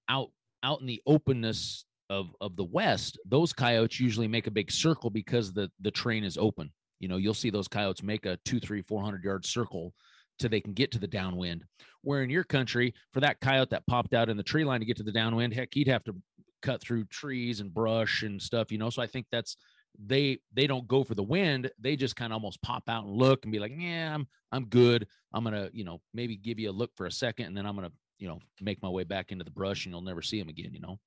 [0.09, 0.29] out
[0.63, 5.09] out in the openness of of the west, those coyotes usually make a big circle
[5.09, 6.71] because the the train is open.
[6.99, 9.93] You know, you'll see those coyotes make a two, three, four hundred yard circle
[10.39, 11.63] so they can get to the downwind.
[12.01, 14.85] Where in your country, for that coyote that popped out in the tree line to
[14.85, 16.15] get to the downwind, heck, he'd have to
[16.61, 18.89] cut through trees and brush and stuff, you know.
[18.89, 19.57] So I think that's
[19.97, 21.69] they they don't go for the wind.
[21.79, 24.65] They just kind of almost pop out and look and be like, yeah, I'm I'm
[24.65, 25.07] good.
[25.33, 27.75] I'm gonna, you know, maybe give you a look for a second and then I'm
[27.75, 30.49] gonna, you know, make my way back into the brush and you'll never see him
[30.49, 30.99] again, you know.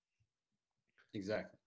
[1.15, 1.59] Exactly.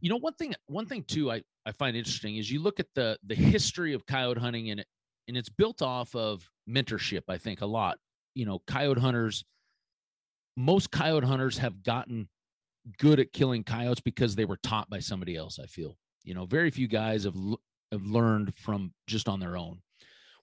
[0.00, 2.88] You know, one thing one thing too I, I find interesting is you look at
[2.94, 4.84] the the history of coyote hunting and
[5.28, 7.98] and it's built off of mentorship i think a lot
[8.34, 9.44] you know coyote hunters
[10.56, 12.28] most coyote hunters have gotten
[12.98, 15.96] good at killing coyotes because they were taught by somebody else i feel.
[16.24, 17.36] You know very few guys have
[17.92, 19.80] have learned from just on their own.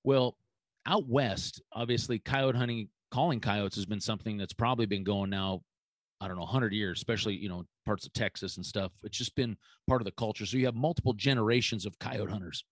[0.04, 0.38] Well
[0.86, 5.62] out west obviously coyote hunting calling coyotes has been something that's probably been going now
[6.22, 8.92] i don't know 100 years especially you know parts of texas and stuff.
[9.04, 9.58] It's just been
[9.88, 10.46] part of the culture.
[10.46, 12.64] So you have multiple generations of coyote hunters.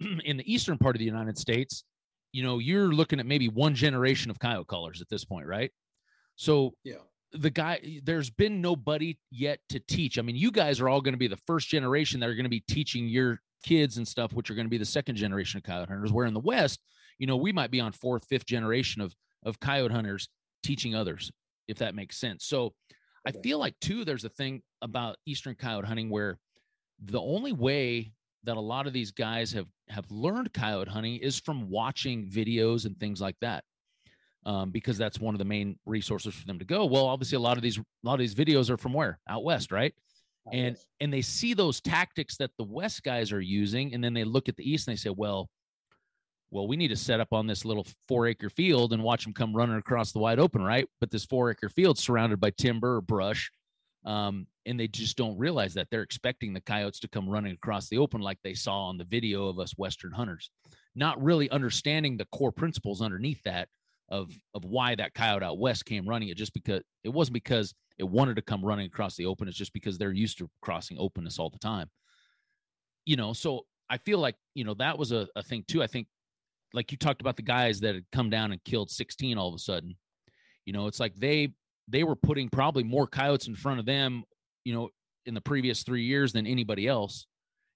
[0.24, 1.84] In the eastern part of the United States,
[2.32, 5.70] you know, you're looking at maybe one generation of coyote callers at this point, right?
[6.34, 6.96] So yeah,
[7.32, 10.18] the guy, there's been nobody yet to teach.
[10.18, 12.44] I mean, you guys are all going to be the first generation that are going
[12.44, 15.58] to be teaching your kids and stuff, which are going to be the second generation
[15.58, 16.12] of coyote hunters.
[16.12, 16.80] Where in the West,
[17.18, 19.14] you know, we might be on fourth, fifth generation of
[19.44, 20.28] of coyote hunters
[20.62, 21.30] teaching others,
[21.68, 22.44] if that makes sense.
[22.44, 22.74] So
[23.26, 26.38] I feel like too, there's a thing about eastern coyote hunting where
[27.04, 28.12] the only way
[28.44, 32.86] that a lot of these guys have have learned coyote hunting is from watching videos
[32.86, 33.64] and things like that
[34.46, 36.86] um, because that's one of the main resources for them to go.
[36.86, 39.18] Well obviously a lot of these a lot of these videos are from where?
[39.28, 39.94] Out west right?
[40.48, 40.86] Out and west.
[41.00, 44.48] and they see those tactics that the west guys are using and then they look
[44.48, 45.48] at the east and they say well
[46.50, 49.34] well we need to set up on this little four acre field and watch them
[49.34, 50.88] come running across the wide open right?
[51.00, 53.50] But this four acre field surrounded by timber or brush
[54.04, 57.88] um, and they just don't realize that they're expecting the coyotes to come running across
[57.88, 60.50] the open like they saw on the video of us western hunters.
[60.94, 63.68] Not really understanding the core principles underneath that
[64.08, 67.74] of of why that coyote out west came running it just because it wasn't because
[67.98, 70.96] it wanted to come running across the open it's just because they're used to crossing
[70.98, 71.88] openness all the time
[73.04, 75.86] you know so i feel like you know that was a, a thing too i
[75.86, 76.06] think
[76.74, 79.54] like you talked about the guys that had come down and killed 16 all of
[79.54, 79.94] a sudden
[80.64, 81.52] you know it's like they
[81.88, 84.22] they were putting probably more coyotes in front of them,
[84.64, 84.90] you know,
[85.26, 87.26] in the previous three years than anybody else,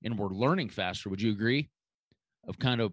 [0.05, 1.09] and we're learning faster.
[1.09, 1.71] Would you agree?
[2.47, 2.93] Of kind of,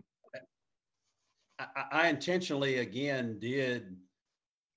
[1.59, 3.95] I, I intentionally again did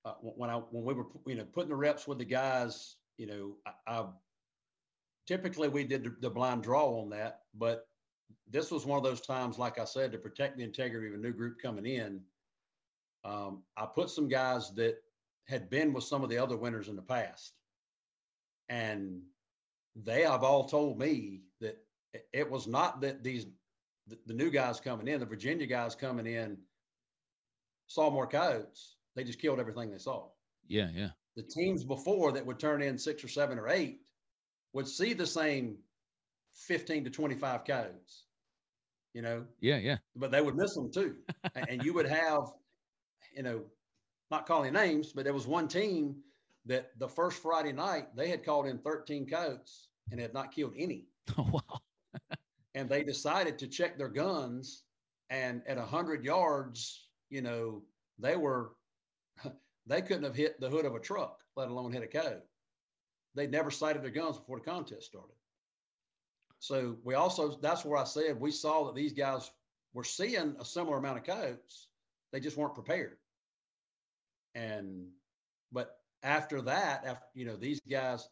[0.05, 2.97] uh, when I when we were you know putting the reps with the guys.
[3.18, 4.07] You know, I, I
[5.27, 7.87] typically we did the, blind draw on that, but
[8.51, 11.18] this was one of those times, like I said, to protect the integrity of a
[11.18, 12.21] new group coming in.
[13.25, 14.97] Um, I put some guys that
[15.47, 17.53] had been with some of the other winners in the past,
[18.68, 19.21] and
[19.95, 21.79] they have all told me that
[22.33, 23.47] it was not that these
[24.09, 26.57] the, the new guys coming in, the Virginia guys coming in,
[27.93, 28.97] saw more coyotes.
[29.15, 30.29] They just killed everything they saw.
[30.67, 31.11] Yeah, yeah.
[31.37, 34.01] The teams before that would turn in six or seven or eight
[34.73, 35.77] would see the same
[36.55, 38.25] 15 to 25 codes,
[39.13, 39.45] you know?
[39.61, 39.99] Yeah, yeah.
[40.17, 41.17] But they would miss them too.
[41.55, 42.53] and you would have,
[43.37, 43.63] you know,
[44.31, 46.17] not calling names, but there was one team
[46.65, 50.75] that the first Friday night they had called in 13 codes and had not killed
[50.77, 51.07] any.
[51.39, 51.81] Oh, wow.
[52.75, 54.83] and they decided to check their guns.
[55.31, 57.83] And at 100 yards, you know,
[58.18, 58.73] they were,
[59.87, 62.42] they couldn't have hit the hood of a truck, let alone hit a code.
[63.35, 65.35] They'd never sighted their guns before the contest started.
[66.59, 69.51] So we also, that's where I said we saw that these guys
[69.95, 71.88] were seeing a similar amount of coats.
[72.33, 73.16] They just weren't prepared.
[74.55, 75.09] And,
[75.73, 78.29] but after that, after, you know, these guys,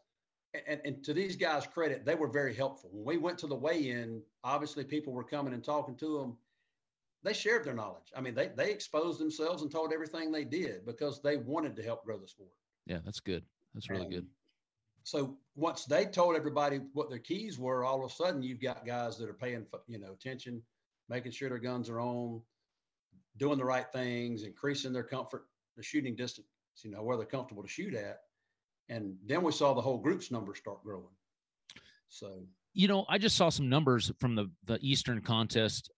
[0.68, 2.90] and, and to these guys' credit, they were very helpful.
[2.92, 6.36] When we went to the weigh-in, obviously people were coming and talking to them.
[7.22, 8.12] They shared their knowledge.
[8.16, 11.82] I mean, they they exposed themselves and told everything they did because they wanted to
[11.82, 12.50] help grow the sport.
[12.86, 13.44] Yeah, that's good.
[13.74, 14.26] That's really good
[15.02, 18.86] so once they told everybody what their keys were, all of a sudden you've got
[18.86, 20.62] guys that are paying, you know, attention,
[21.08, 22.40] making sure their guns are on,
[23.36, 26.46] doing the right things, increasing their comfort, the shooting distance,
[26.82, 28.20] you know, where they're comfortable to shoot at.
[28.88, 31.04] And then we saw the whole group's numbers start growing.
[32.08, 35.90] So, you know, I just saw some numbers from the the Eastern contest.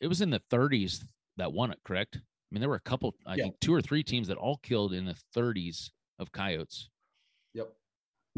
[0.00, 1.04] It was in the 30s
[1.36, 2.16] that won it, correct?
[2.16, 3.44] I mean, there were a couple, I yeah.
[3.44, 6.88] think two or three teams that all killed in the 30s of coyotes.
[7.54, 7.68] Yep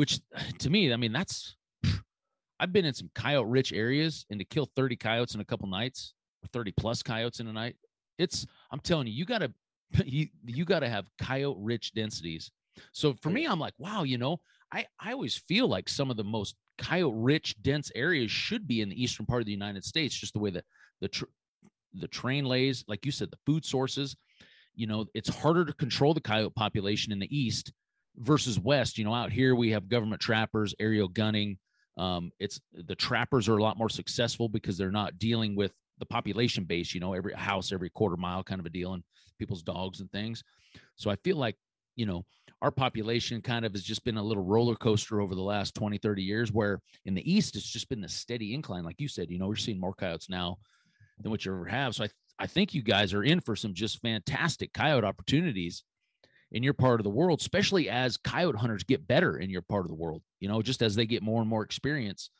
[0.00, 0.18] which
[0.58, 1.56] to me, I mean, that's
[2.60, 5.68] I've been in some coyote rich areas and to kill 30 coyotes in a couple
[5.68, 7.76] nights or 30 plus coyotes in a night,
[8.18, 9.52] it's I'm telling you, you gotta
[10.04, 12.50] you you gotta have coyote rich densities.
[12.92, 14.40] So for me, I'm like, wow, you know,
[14.72, 18.80] I, I always feel like some of the most coyote rich dense areas should be
[18.80, 20.64] in the eastern part of the United States, just the way that
[21.02, 21.24] the tr-
[21.94, 24.16] the train lays, like you said, the food sources.
[24.74, 27.72] You know, it's harder to control the coyote population in the east
[28.16, 28.98] versus west.
[28.98, 31.58] You know out here we have government trappers aerial gunning.
[31.96, 36.06] Um, it's the trappers are a lot more successful because they're not dealing with the
[36.06, 39.04] population base you know every house every quarter mile kind of a deal and
[39.38, 40.42] people's dogs and things.
[40.96, 41.56] So i feel like
[41.96, 42.24] you know
[42.62, 45.98] our population kind of has just been a little roller coaster over the last 20
[45.98, 48.84] 30 years where in the east it's just been the steady incline.
[48.84, 50.58] Like you said you know we're seeing more coyotes now
[51.22, 52.08] than what you ever have so i
[52.40, 55.84] I think you guys are in for some just fantastic coyote opportunities
[56.52, 59.84] in your part of the world, especially as coyote hunters get better in your part
[59.84, 62.30] of the world, you know, just as they get more and more experience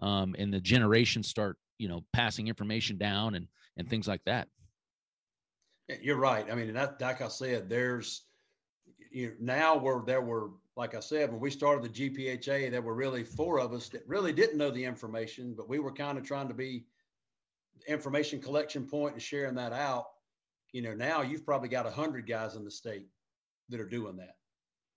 [0.00, 4.48] um, and the generations start, you know, passing information down and, and things like that.
[6.00, 6.50] You're right.
[6.50, 8.24] I mean, that, like I said, there's,
[9.12, 12.80] you know, now where there were, like I said, when we started the GPHA, there
[12.80, 16.16] were really four of us that really didn't know the information, but we were kind
[16.16, 16.86] of trying to be
[17.86, 20.06] information collection point and sharing that out.
[20.72, 23.08] You know, now you've probably got a hundred guys in the state
[23.68, 24.36] that are doing that,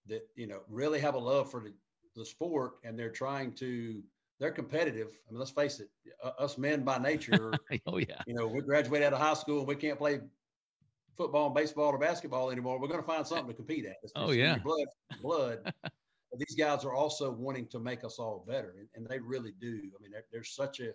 [0.08, 1.74] that, you know, really have a love for the,
[2.16, 4.04] the sport and they're trying to,
[4.40, 5.10] they're competitive.
[5.28, 5.90] I mean, let's face it,
[6.38, 7.54] us men by nature,
[7.88, 10.20] oh yeah, you know, we graduate out of high school and we can't play
[11.18, 12.80] football and baseball or basketball anymore.
[12.80, 13.98] We're going to find something to compete at.
[14.16, 14.88] oh yeah, blood,
[15.22, 15.74] blood.
[16.38, 19.78] these guys are also wanting to make us all better, and, and they really do.
[19.78, 20.92] I mean, there's such a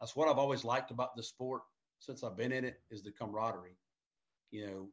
[0.00, 1.62] that's what I've always liked about the sport
[1.98, 3.76] since I've been in it is the camaraderie.
[4.50, 4.88] You know,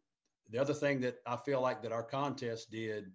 [0.50, 3.12] the other thing that I feel like that our contest did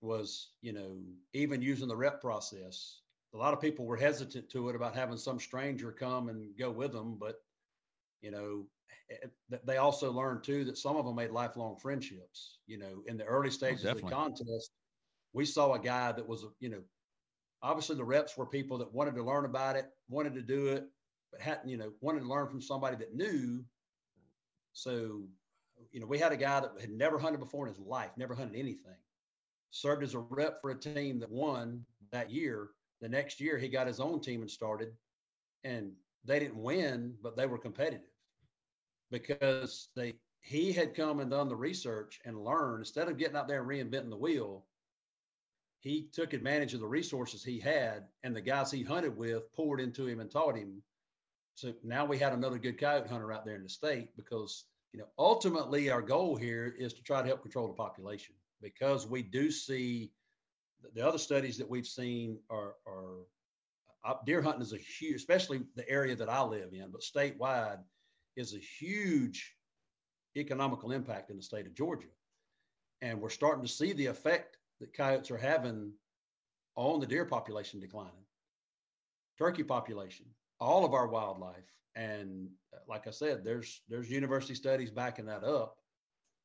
[0.00, 0.98] was, you know,
[1.32, 3.00] even using the rep process.
[3.34, 6.70] A lot of people were hesitant to it about having some stranger come and go
[6.70, 7.36] with them, but
[8.22, 8.66] you know,
[9.10, 9.26] eh,
[9.64, 12.58] they also learned too that some of them made lifelong friendships.
[12.66, 14.70] You know, in the early oh, stages oh, of the contest,
[15.32, 16.82] we saw a guy that was, you know,
[17.62, 20.86] obviously the reps were people that wanted to learn about it, wanted to do it,
[21.36, 23.64] but hadn't, you know, wanted to learn from somebody that knew.
[24.72, 25.22] So
[25.92, 28.34] you know, we had a guy that had never hunted before in his life, never
[28.34, 28.96] hunted anything,
[29.70, 32.70] served as a rep for a team that won that year.
[33.02, 34.92] The next year, he got his own team and started,
[35.64, 35.92] and
[36.24, 38.08] they didn't win, but they were competitive
[39.10, 43.48] because they he had come and done the research and learned instead of getting out
[43.48, 44.64] there and reinventing the wheel.
[45.80, 49.80] he took advantage of the resources he had, and the guys he hunted with poured
[49.80, 50.82] into him and taught him.
[51.56, 55.00] So now we had another good coyote hunter out there in the state because you
[55.00, 59.22] know ultimately our goal here is to try to help control the population because we
[59.22, 60.12] do see
[60.94, 63.24] the other studies that we've seen are are
[64.04, 67.78] uh, deer hunting is a huge, especially the area that I live in, but statewide
[68.36, 69.54] is a huge
[70.36, 72.06] economical impact in the state of Georgia.
[73.02, 75.92] And we're starting to see the effect that coyotes are having
[76.76, 78.12] on the deer population declining,
[79.38, 80.26] turkey population,
[80.60, 81.72] all of our wildlife.
[81.94, 85.76] And uh, like I said, there's there's university studies backing that up.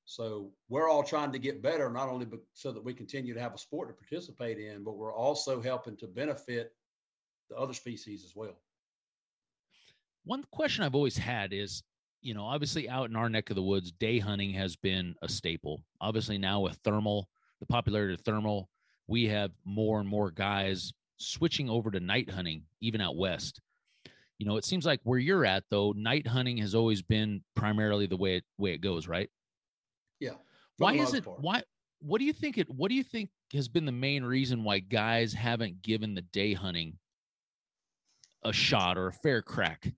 [0.06, 3.54] So we're all trying to get better, not only so that we continue to have
[3.54, 6.74] a sport to participate in, but we're also helping to benefit
[7.50, 8.58] the other species as well.
[10.24, 11.84] One question I've always had is,
[12.22, 15.30] you know, obviously out in our neck of the woods, day hunting has been a
[15.30, 15.82] staple.
[16.00, 17.28] Obviously now with thermal,
[17.60, 18.70] the popularity of thermal,
[19.08, 23.62] we have more and more guys switching over to night hunting, even out west.
[24.42, 28.08] You know, it seems like where you're at though, night hunting has always been primarily
[28.08, 29.30] the way it way it goes, right?
[30.20, 30.32] Yeah.
[30.78, 31.26] Why is it?
[31.26, 31.40] Part.
[31.42, 31.62] Why?
[32.00, 32.58] What do you think?
[32.58, 32.68] It.
[32.68, 36.56] What do you think has been the main reason why guys haven't given the day
[36.56, 36.98] hunting
[38.44, 39.94] a shot or a fair crack?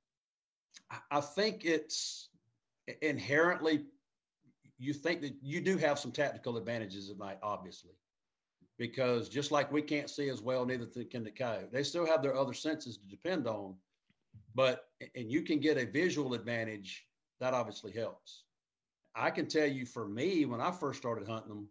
[1.09, 2.27] I think it's
[3.01, 3.85] inherently.
[4.77, 7.93] You think that you do have some tactical advantages at night, obviously,
[8.77, 11.69] because just like we can't see as well, neither can the coyote.
[11.71, 13.75] They still have their other senses to depend on,
[14.55, 14.85] but
[15.15, 17.05] and you can get a visual advantage.
[17.39, 18.43] That obviously helps.
[19.15, 21.67] I can tell you for me, when I first started hunting them,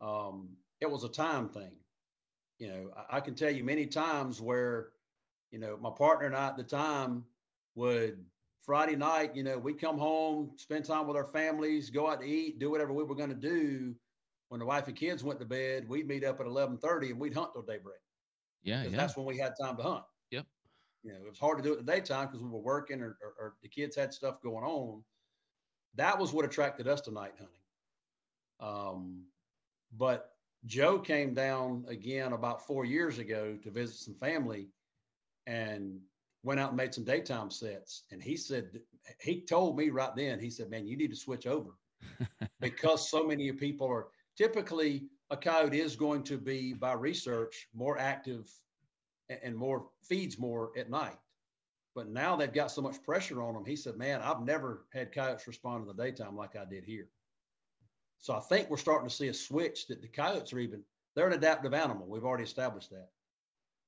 [0.00, 0.48] um,
[0.80, 1.72] it was a time thing.
[2.58, 4.90] You know, I, I, can tell you many times where,
[5.50, 7.24] you know, my partner and I at the time
[7.74, 8.24] would
[8.62, 12.26] Friday night, you know, we'd come home, spend time with our families, go out to
[12.26, 13.94] eat, do whatever we were going to do.
[14.48, 17.18] When the wife and kids went to bed, we'd meet up at eleven thirty and
[17.18, 17.98] we'd hunt till daybreak.
[18.62, 18.96] Yeah, yeah.
[18.96, 20.04] That's when we had time to hunt.
[21.04, 23.00] You know, it was hard to do it in the daytime because we were working
[23.00, 25.04] or, or, or the kids had stuff going on
[25.96, 27.54] that was what attracted us to night hunting.
[28.60, 29.24] Um,
[29.96, 30.30] but
[30.66, 34.68] Joe came down again about four years ago to visit some family
[35.46, 36.00] and
[36.42, 38.04] went out and made some daytime sets.
[38.10, 38.80] And he said,
[39.20, 41.70] he told me right then, he said, man, you need to switch over
[42.60, 47.98] because so many people are typically a coyote is going to be by research more
[47.98, 48.50] active
[49.28, 51.18] and more feeds more at night.
[51.94, 53.64] But now they've got so much pressure on them.
[53.64, 57.08] He said, Man, I've never had coyotes respond in the daytime like I did here.
[58.18, 60.82] So I think we're starting to see a switch that the coyotes are even,
[61.14, 62.06] they're an adaptive animal.
[62.08, 63.10] We've already established that,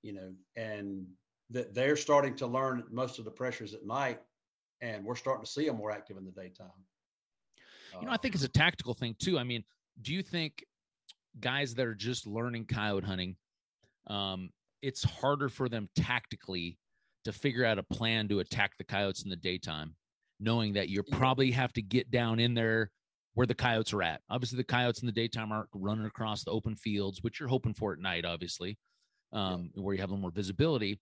[0.03, 1.07] you know, and
[1.51, 4.21] that they're starting to learn most of the pressures at night.
[4.83, 6.69] And we're starting to see them more active in the daytime.
[7.99, 9.39] You know, I think it's a tactical thing too.
[9.39, 9.65] I mean,
[10.03, 10.65] do you think
[11.41, 13.37] guys that are just learning coyote hunting,
[14.07, 14.51] um,
[14.87, 16.79] it's harder for them tactically
[17.25, 19.97] to figure out a plan to attack the coyotes in the daytime,
[20.39, 22.93] knowing that you probably have to get down in there
[23.35, 24.21] where the coyotes are at.
[24.31, 27.75] Obviously, the coyotes in the daytime aren't running across the open fields, which you're hoping
[27.75, 28.79] for at night, obviously,
[29.33, 31.01] um, where you have a little more visibility.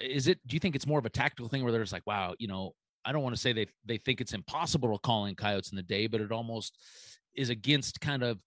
[0.00, 0.38] Is it?
[0.46, 2.46] Do you think it's more of a tactical thing where they're just like, wow, you
[2.46, 5.72] know, I don't want to say they they think it's impossible to call in coyotes
[5.72, 6.78] in the day, but it almost
[7.34, 8.38] is against kind of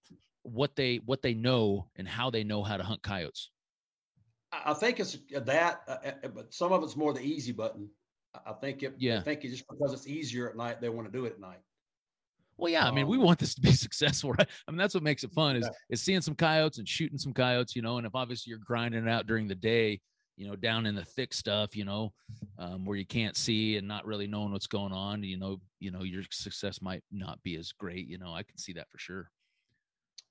[0.43, 3.49] what they what they know and how they know how to hunt coyotes.
[4.51, 7.89] I think it's that, uh, uh, but some of it's more the easy button.
[8.45, 8.95] I think it.
[8.97, 9.19] Yeah.
[9.19, 11.39] I think it's just because it's easier at night, they want to do it at
[11.39, 11.59] night.
[12.57, 12.87] Well, yeah.
[12.87, 14.47] I mean, we um, want this to be successful, right?
[14.67, 15.71] I mean, that's what makes it fun is yeah.
[15.89, 17.97] is seeing some coyotes and shooting some coyotes, you know.
[17.97, 19.99] And if obviously you're grinding it out during the day,
[20.37, 22.13] you know, down in the thick stuff, you know,
[22.59, 25.91] um, where you can't see and not really knowing what's going on, you know, you
[25.91, 28.07] know, your success might not be as great.
[28.07, 29.29] You know, I can see that for sure.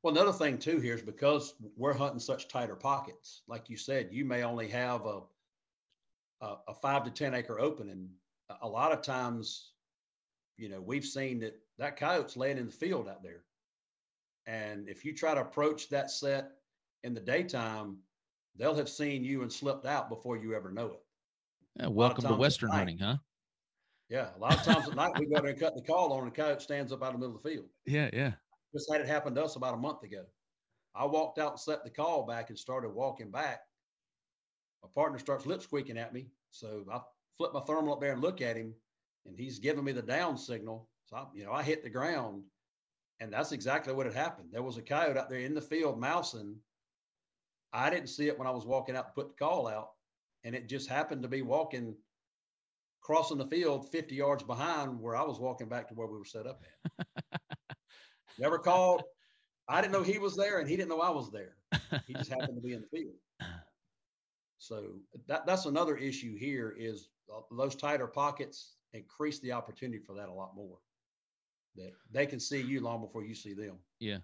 [0.02, 3.42] Well, another thing too here is because we're hunting such tighter pockets.
[3.46, 5.20] Like you said, you may only have a
[6.40, 8.08] a, a five to ten acre opening.
[8.62, 9.72] A lot of times,
[10.56, 13.42] you know, we've seen that that coyote's laying in the field out there,
[14.46, 16.52] and if you try to approach that set
[17.04, 17.98] in the daytime,
[18.56, 21.02] they'll have seen you and slipped out before you ever know it.
[21.76, 23.16] Yeah, welcome to Western hunting, huh?
[24.08, 26.24] Yeah, a lot of times at night we go there and cut the call on,
[26.24, 27.66] and the coyote stands up out of the middle of the field.
[27.86, 28.32] Yeah, yeah.
[28.72, 30.26] Just had it happen to us about a month ago.
[30.94, 33.60] I walked out and set the call back and started walking back.
[34.82, 36.30] My partner starts lip squeaking at me.
[36.50, 37.00] So I
[37.36, 38.74] flip my thermal up there and look at him,
[39.24, 40.88] and he's giving me the down signal.
[41.04, 42.44] So, I, you know, I hit the ground,
[43.20, 44.50] and that's exactly what had happened.
[44.52, 46.60] There was a coyote out there in the field mousing.
[47.72, 49.90] I didn't see it when I was walking out to put the call out,
[50.44, 51.96] and it just happened to be walking,
[53.00, 56.24] crossing the field 50 yards behind where I was walking back to where we were
[56.24, 56.62] set up
[56.98, 57.40] at.
[58.40, 59.02] Never called.
[59.68, 61.54] I didn't know he was there, and he didn't know I was there.
[62.06, 63.14] He just happened to be in the field.
[64.62, 64.88] So
[65.26, 70.28] that that's another issue here is uh, those tighter pockets increase the opportunity for that
[70.28, 70.76] a lot more.
[71.76, 73.78] That they can see you long before you see them.
[74.00, 74.18] Yeah.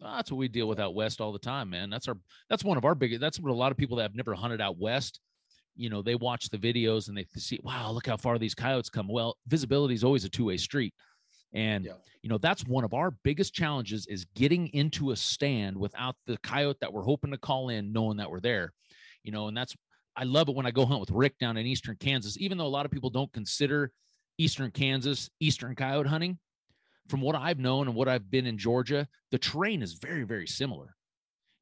[0.00, 1.90] That's what we deal with out west all the time, man.
[1.90, 2.16] That's our
[2.48, 3.20] that's one of our biggest.
[3.20, 5.20] That's what a lot of people that have never hunted out west,
[5.76, 8.88] you know, they watch the videos and they see, wow, look how far these coyotes
[8.88, 9.08] come.
[9.08, 10.94] Well, visibility is always a two way street,
[11.54, 11.92] and yeah.
[12.22, 16.36] you know that's one of our biggest challenges is getting into a stand without the
[16.38, 18.72] coyote that we're hoping to call in, knowing that we're there,
[19.22, 19.74] you know, and that's
[20.16, 22.66] I love it when I go hunt with Rick down in eastern Kansas, even though
[22.66, 23.92] a lot of people don't consider
[24.38, 26.38] eastern Kansas eastern coyote hunting
[27.08, 30.46] from what I've known and what I've been in Georgia, the terrain is very, very
[30.46, 30.94] similar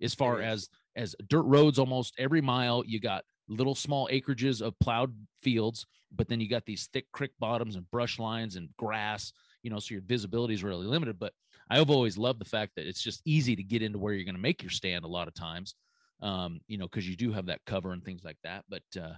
[0.01, 2.83] as far as as dirt roads almost every mile.
[2.87, 7.33] You got little small acreages of plowed fields, but then you got these thick creek
[7.39, 9.33] bottoms and brush lines and grass,
[9.63, 11.19] you know, so your visibility is really limited.
[11.19, 11.33] But
[11.71, 14.35] I've always loved the fact that it's just easy to get into where you're going
[14.35, 15.75] to make your stand a lot of times,
[16.21, 18.65] um, you know, because you do have that cover and things like that.
[18.69, 19.15] But, uh,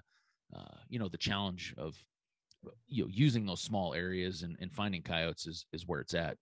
[0.54, 1.96] uh, you know, the challenge of
[2.86, 6.36] you know using those small areas and, and finding coyotes is is where it's at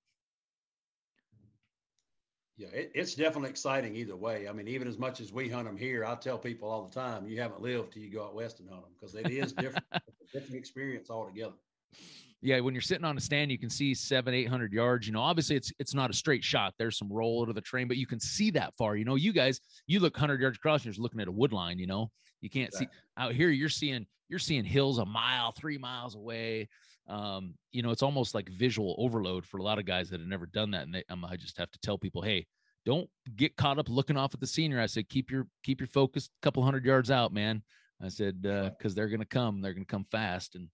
[2.56, 5.66] yeah it, it's definitely exciting either way i mean even as much as we hunt
[5.66, 8.34] them here i tell people all the time you haven't lived till you go out
[8.34, 9.84] west and hunt them because it is different
[10.32, 11.54] different experience altogether
[12.42, 15.12] yeah when you're sitting on a stand you can see seven eight hundred yards you
[15.12, 17.96] know obviously it's it's not a straight shot there's some roll to the train but
[17.96, 20.94] you can see that far you know you guys you look 100 yards across and
[20.94, 22.88] you're looking at a wood line you know you can't exactly.
[22.92, 26.66] see out here you're seeing you're seeing hills a mile, three miles away.
[27.06, 30.28] Um, you know, it's almost like visual overload for a lot of guys that have
[30.28, 30.84] never done that.
[30.84, 32.46] And they, um, I just have to tell people, hey,
[32.86, 34.80] don't get caught up looking off at the senior.
[34.80, 37.62] I said, keep your keep your focus a couple hundred yards out, man.
[38.02, 40.68] I said, because uh, they're gonna come, they're gonna come fast, and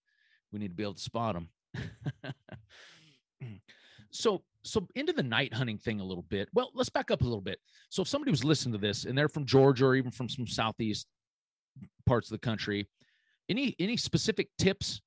[0.52, 1.50] we need to be able to spot them.
[4.10, 6.48] so so into the night hunting thing a little bit.
[6.52, 7.58] Well, let's back up a little bit.
[7.90, 10.46] So if somebody was listening to this and they're from Georgia or even from some
[10.46, 11.06] southeast
[12.06, 12.88] parts of the country,
[13.48, 15.00] any any specific tips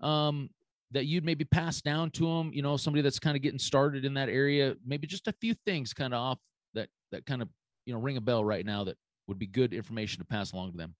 [0.00, 0.50] um,
[0.90, 2.50] that you'd maybe pass down to them?
[2.52, 4.74] You know, somebody that's kind of getting started in that area.
[4.84, 6.38] Maybe just a few things kind of off
[6.74, 7.48] that that kind of
[7.86, 8.96] you know ring a bell right now that
[9.26, 10.94] would be good information to pass along to them.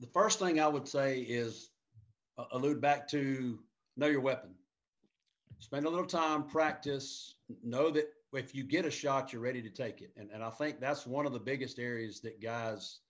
[0.00, 1.70] The first thing I would say is
[2.38, 3.58] uh, allude back to
[3.96, 4.50] know your weapon.
[5.58, 7.34] Spend a little time, practice,
[7.64, 10.12] know that if you get a shot, you're ready to take it.
[10.16, 13.00] And, and I think that's one of the biggest areas that guys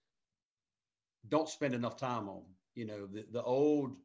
[1.29, 2.43] don't spend enough time on.
[2.75, 3.97] You know, the, the old,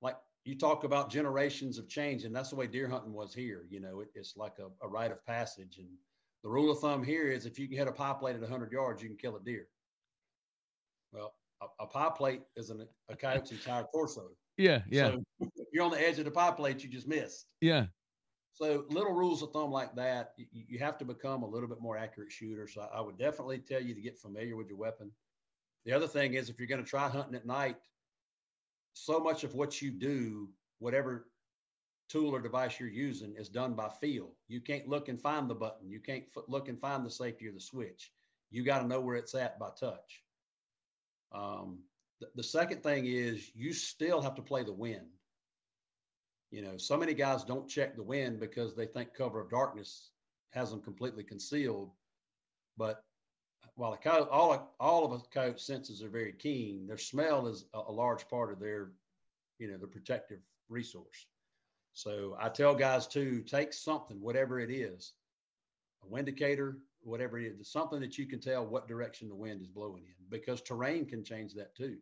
[0.00, 3.64] like you talk about generations of change, and that's the way deer hunting was here.
[3.70, 5.78] You know, it, it's like a, a rite of passage.
[5.78, 5.88] And
[6.44, 8.70] the rule of thumb here is if you can hit a pie plate at 100
[8.70, 9.66] yards, you can kill a deer.
[11.12, 14.28] Well, a, a pie plate is an, a coyote's entire torso.
[14.58, 15.12] Yeah, yeah.
[15.12, 17.46] So you're on the edge of the pie plate, you just missed.
[17.60, 17.86] Yeah.
[18.52, 21.80] So little rules of thumb like that, you, you have to become a little bit
[21.80, 22.66] more accurate shooter.
[22.66, 25.12] So I, I would definitely tell you to get familiar with your weapon.
[25.84, 27.76] The other thing is if you're going to try hunting at night,
[28.94, 30.50] so much of what you do,
[30.80, 31.30] whatever
[32.08, 34.32] tool or device you're using, is done by feel.
[34.48, 35.88] You can't look and find the button.
[35.88, 38.12] You can't f- look and find the safety or the switch.
[38.50, 40.24] You got to know where it's at by touch.
[41.30, 41.84] Um,
[42.34, 45.06] the, second thing is you still have to play the wind.
[46.50, 50.10] You know, so many guys don't check the wind because they think cover of darkness
[50.50, 51.90] has them completely concealed.
[52.76, 53.04] But
[53.74, 57.66] while a coyote, all all of a coyote's senses are very keen, their smell is
[57.74, 58.92] a, a large part of their,
[59.58, 61.26] you know, the protective resource.
[61.92, 65.12] So I tell guys to take something, whatever it is,
[66.02, 69.60] a wind indicator, whatever it is, something that you can tell what direction the wind
[69.60, 71.98] is blowing in, because terrain can change that too.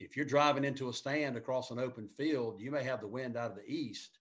[0.00, 3.36] If you're driving into a stand across an open field, you may have the wind
[3.36, 4.18] out of the east,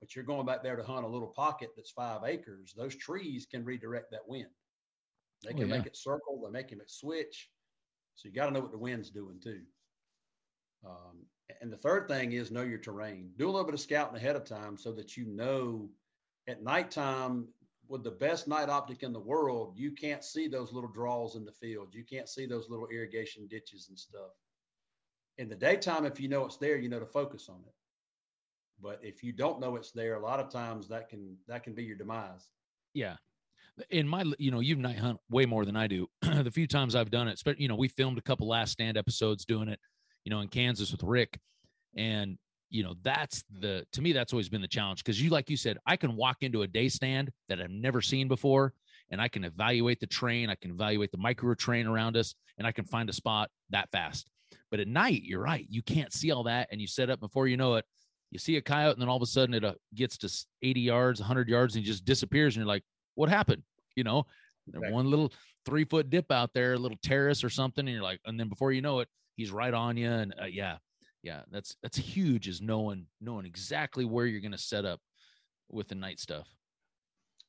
[0.00, 2.74] but you're going back there to hunt a little pocket that's five acres.
[2.76, 4.50] Those trees can redirect that wind.
[5.42, 5.76] They oh, can oh, yeah.
[5.78, 7.48] make it circle, they make it switch.
[8.16, 9.62] So you got to know what the wind's doing too.
[10.86, 11.24] Um,
[11.60, 13.30] and the third thing is know your terrain.
[13.36, 15.88] Do a little bit of scouting ahead of time so that you know
[16.46, 17.48] at nighttime
[17.88, 21.44] with the best night optic in the world, you can't see those little draws in
[21.44, 21.88] the field.
[21.92, 24.30] You can't see those little irrigation ditches and stuff.
[25.38, 27.72] In the daytime, if you know it's there, you know to focus on it.
[28.80, 31.74] But if you don't know it's there, a lot of times that can that can
[31.74, 32.48] be your demise.
[32.92, 33.16] Yeah,
[33.90, 36.94] in my you know you've night hunt way more than i do the few times
[36.94, 39.80] i've done it but you know we filmed a couple last stand episodes doing it
[40.24, 41.38] you know in kansas with rick
[41.96, 42.38] and
[42.70, 45.56] you know that's the to me that's always been the challenge because you like you
[45.56, 48.72] said i can walk into a day stand that i've never seen before
[49.10, 52.66] and i can evaluate the train i can evaluate the micro train around us and
[52.66, 54.30] i can find a spot that fast
[54.74, 57.46] but at night you're right you can't see all that and you set up before
[57.46, 57.84] you know it
[58.32, 60.28] you see a coyote and then all of a sudden it uh, gets to
[60.62, 62.82] 80 yards 100 yards and he just disappears and you're like
[63.14, 63.62] what happened?
[63.96, 64.26] You know,
[64.66, 64.92] exactly.
[64.92, 65.32] one little
[65.64, 68.48] three foot dip out there, a little terrace or something, and you're like, and then
[68.48, 70.10] before you know it, he's right on you.
[70.10, 70.78] And uh, yeah,
[71.22, 72.48] yeah, that's that's huge.
[72.48, 75.00] Is knowing knowing exactly where you're going to set up
[75.70, 76.48] with the night stuff.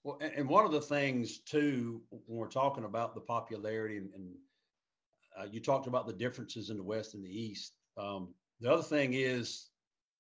[0.04, 4.36] Well, and one of the things too, when we're talking about the popularity, and, and
[5.40, 7.74] uh, you talked about the differences in the West and the East.
[7.98, 9.68] Um, the other thing is,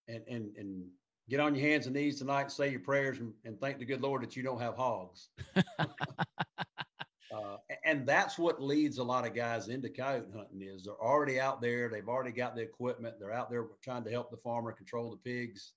[0.07, 0.85] and and and
[1.29, 4.01] get on your hands and knees tonight, say your prayers, and, and thank the good
[4.01, 5.29] Lord that you don't have hogs.
[5.79, 11.39] uh, and that's what leads a lot of guys into coyote hunting is they're already
[11.39, 14.71] out there, they've already got the equipment, they're out there trying to help the farmer
[14.71, 15.73] control the pigs,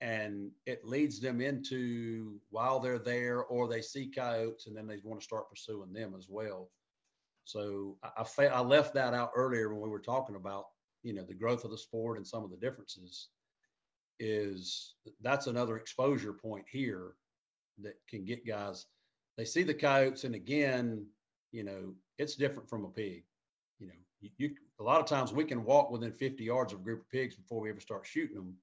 [0.00, 4.98] and it leads them into while they're there, or they see coyotes and then they
[5.04, 6.70] want to start pursuing them as well.
[7.46, 10.66] So I, I, I left that out earlier when we were talking about
[11.04, 13.28] you know the growth of the sport and some of the differences
[14.18, 17.12] is that's another exposure point here
[17.80, 18.86] that can get guys
[19.36, 21.06] they see the coyotes and again
[21.52, 23.22] you know it's different from a pig.
[23.78, 26.80] You know you, you, a lot of times we can walk within 50 yards of
[26.80, 28.54] a group of pigs before we ever start shooting them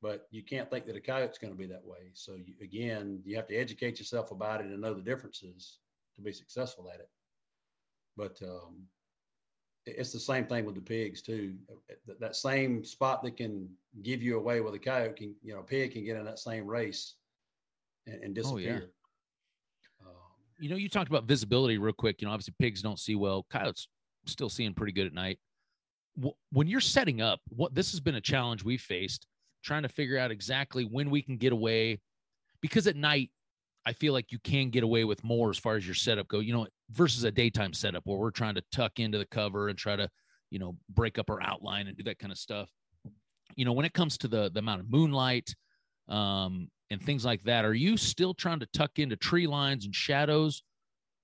[0.00, 2.10] but you can't think that a coyote's going to be that way.
[2.14, 5.78] So you, again you have to educate yourself about it and know the differences
[6.16, 7.10] to be successful at it
[8.16, 8.86] but um,
[9.86, 11.54] it's the same thing with the pigs too.
[12.20, 13.68] That same spot that can
[14.02, 16.38] give you away with a coyote can, you know, a pig can get in that
[16.38, 17.14] same race
[18.06, 18.90] and, and disappear.
[20.02, 20.08] Oh, yeah.
[20.08, 20.16] um,
[20.58, 22.20] you know, you talked about visibility real quick.
[22.20, 23.46] You know, obviously pigs don't see well.
[23.50, 23.88] Coyotes
[24.26, 25.38] still seeing pretty good at night.
[26.52, 29.26] When you're setting up, what this has been a challenge we faced
[29.64, 32.00] trying to figure out exactly when we can get away
[32.60, 33.30] because at night
[33.84, 36.40] I feel like you can get away with more as far as your setup go.
[36.40, 39.78] You know, versus a daytime setup where we're trying to tuck into the cover and
[39.78, 40.08] try to,
[40.50, 42.70] you know, break up our outline and do that kind of stuff.
[43.56, 45.54] You know, when it comes to the the amount of moonlight
[46.08, 49.94] um, and things like that, are you still trying to tuck into tree lines and
[49.94, 50.62] shadows,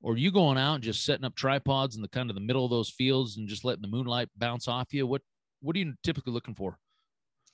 [0.02, 2.42] or are you going out and just setting up tripods in the kind of the
[2.42, 5.06] middle of those fields and just letting the moonlight bounce off you?
[5.06, 5.22] What
[5.60, 6.78] what are you typically looking for?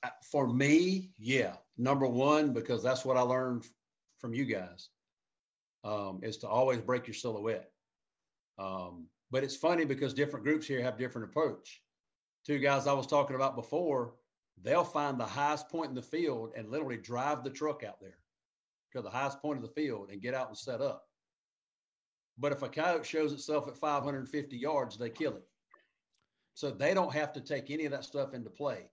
[0.03, 3.65] Uh, for me, yeah, number one because that's what I learned
[4.19, 4.89] from you guys
[5.83, 7.71] um, is to always break your silhouette.
[8.57, 11.81] Um, but it's funny because different groups here have different approach.
[12.45, 14.13] Two guys I was talking about before,
[14.61, 18.17] they'll find the highest point in the field and literally drive the truck out there
[18.93, 21.07] to the highest point of the field and get out and set up.
[22.37, 25.47] But if a coyote shows itself at 550 yards, they kill it.
[26.53, 28.89] So they don't have to take any of that stuff into play.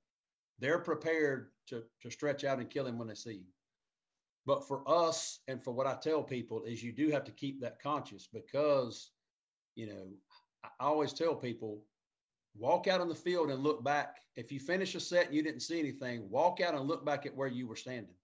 [0.58, 3.46] They're prepared to, to stretch out and kill him when they see him.
[4.44, 7.60] But for us, and for what I tell people, is you do have to keep
[7.60, 9.10] that conscious because,
[9.74, 10.08] you know,
[10.64, 11.82] I always tell people
[12.56, 14.18] walk out on the field and look back.
[14.36, 17.26] If you finish a set and you didn't see anything, walk out and look back
[17.26, 18.14] at where you were standing.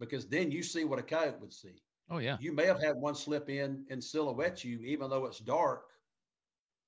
[0.00, 1.82] Because then you see what a coyote would see.
[2.10, 2.36] Oh, yeah.
[2.40, 5.84] You may have had one slip in and silhouette you, even though it's dark.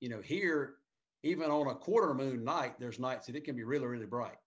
[0.00, 0.76] You know, here,
[1.22, 4.38] even on a quarter moon night, there's nights that it can be really, really bright.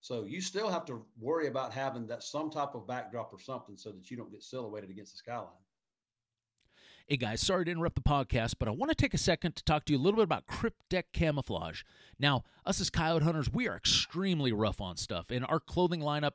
[0.00, 3.76] So you still have to worry about having that some type of backdrop or something
[3.76, 5.48] so that you don't get silhouetted against the skyline.
[7.10, 9.64] Hey guys, sorry to interrupt the podcast, but I want to take a second to
[9.64, 11.82] talk to you a little bit about Kryptek camouflage.
[12.18, 16.32] Now, us as coyote hunters, we are extremely rough on stuff, and our clothing lineup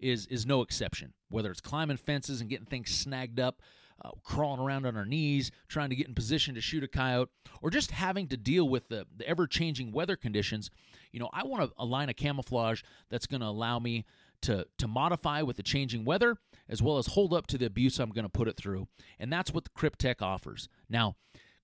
[0.00, 1.12] is is no exception.
[1.28, 3.60] Whether it's climbing fences and getting things snagged up,
[4.02, 7.28] uh, crawling around on our knees, trying to get in position to shoot a coyote,
[7.60, 10.70] or just having to deal with the, the ever changing weather conditions,
[11.12, 14.06] you know, I want a line of camouflage that's going to allow me
[14.44, 16.36] to, to modify with the changing weather
[16.68, 18.88] as well as hold up to the abuse I'm going to put it through.
[19.18, 20.68] And that's what the offers.
[20.88, 21.16] Now,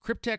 [0.05, 0.39] Kryptek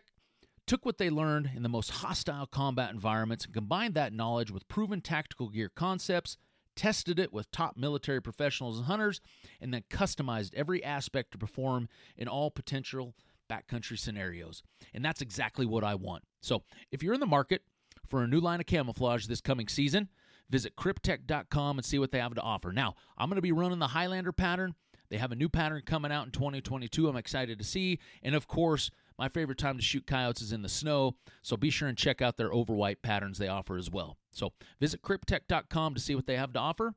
[0.68, 4.68] took what they learned in the most hostile combat environments and combined that knowledge with
[4.68, 6.38] proven tactical gear concepts
[6.76, 9.22] tested it with top military professionals and hunters,
[9.60, 13.14] and then customized every aspect to perform in all potential
[13.50, 14.64] backcountry scenarios.
[14.94, 16.24] And that's exactly what I want.
[16.42, 17.64] So if you're in the market
[18.08, 20.10] for a new line of camouflage this coming season,
[20.52, 22.72] visit kryptek.com and see what they have to offer.
[22.72, 24.76] Now, I'm going to be running the Highlander pattern.
[25.10, 27.08] They have a new pattern coming out in 2022.
[27.08, 28.00] I'm excited to see.
[28.24, 31.70] And of course, my favorite time to shoot coyotes is in the snow, so be
[31.70, 34.18] sure and check out their overwhite patterns they offer as well.
[34.32, 36.94] So visit kryptek.com to see what they have to offer.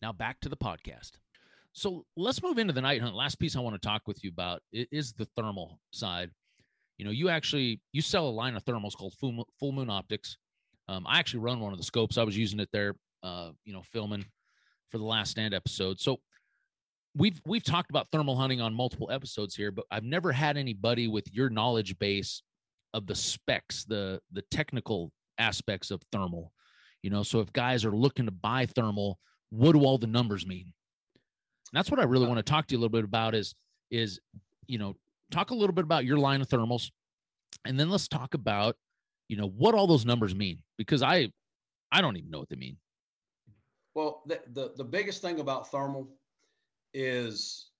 [0.00, 1.12] Now back to the podcast.
[1.72, 3.14] So let's move into the night hunt.
[3.14, 6.30] Last piece I want to talk with you about is the thermal side.
[6.96, 10.38] You know, you actually you sell a line of thermals called Full, Fullmoon Optics.
[10.88, 12.18] Um, I actually run one of the scopes.
[12.18, 14.24] I was using it there, uh, you know, filming
[14.90, 16.00] for the last stand episode.
[16.00, 16.18] So
[17.16, 21.08] we've we've talked about thermal hunting on multiple episodes here, but I've never had anybody
[21.08, 22.42] with your knowledge base
[22.94, 26.52] of the specs, the the technical aspects of thermal.
[27.02, 29.18] You know, so if guys are looking to buy thermal,
[29.50, 30.72] what do all the numbers mean?
[31.72, 33.54] that's what I really want to talk to you a little bit about is
[33.90, 34.20] is
[34.66, 34.94] you know
[35.30, 36.90] talk a little bit about your line of thermals,
[37.64, 38.76] and then let's talk about
[39.28, 41.32] you know what all those numbers mean because I
[41.92, 42.76] I don't even know what they mean.
[43.94, 46.08] Well, the the, the biggest thing about thermal
[46.92, 47.70] is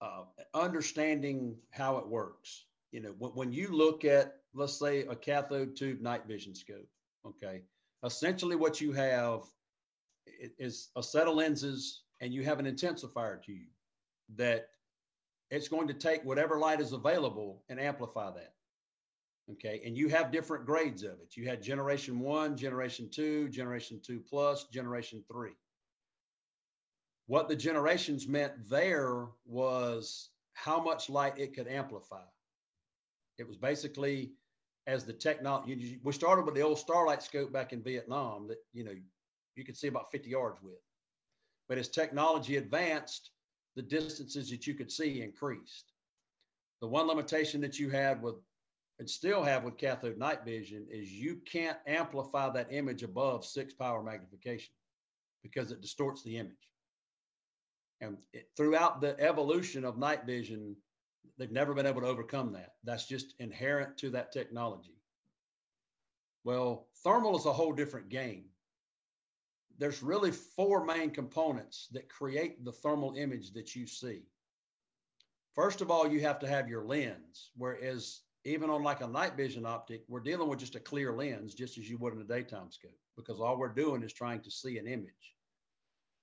[0.00, 0.22] uh,
[0.54, 2.64] understanding how it works.
[2.92, 6.88] You know, when, when you look at let's say a cathode tube night vision scope,
[7.26, 7.62] okay,
[8.04, 9.44] essentially what you have
[10.58, 13.68] is a set of lenses and you have an intensifier tube
[14.36, 14.68] that
[15.50, 18.54] it's going to take whatever light is available and amplify that.
[19.52, 19.80] Okay.
[19.84, 21.36] And you have different grades of it.
[21.36, 25.56] You had generation one, generation two, generation two plus, generation three.
[27.26, 32.24] What the generations meant there was how much light it could amplify.
[33.38, 34.32] It was basically
[34.86, 38.84] as the technology, we started with the old Starlight scope back in Vietnam that, you
[38.84, 38.94] know,
[39.54, 40.80] you could see about 50 yards with.
[41.68, 43.30] But as technology advanced,
[43.76, 45.92] the distances that you could see increased.
[46.80, 48.36] The one limitation that you had with
[49.00, 53.72] and still have with cathode night vision is you can't amplify that image above six
[53.72, 54.74] power magnification
[55.42, 56.68] because it distorts the image.
[58.02, 60.76] And it, throughout the evolution of night vision,
[61.38, 62.74] they've never been able to overcome that.
[62.84, 64.98] That's just inherent to that technology.
[66.44, 68.50] Well, thermal is a whole different game.
[69.78, 74.24] There's really four main components that create the thermal image that you see.
[75.54, 79.36] First of all, you have to have your lens, whereas even on like a night
[79.36, 82.24] vision optic, we're dealing with just a clear lens, just as you would in a
[82.24, 85.34] daytime scope, because all we're doing is trying to see an image.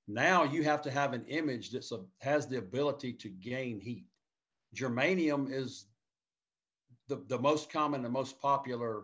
[0.07, 1.85] Now you have to have an image that
[2.21, 4.05] has the ability to gain heat.
[4.75, 5.85] Germanium is
[7.07, 9.03] the, the most common and most popular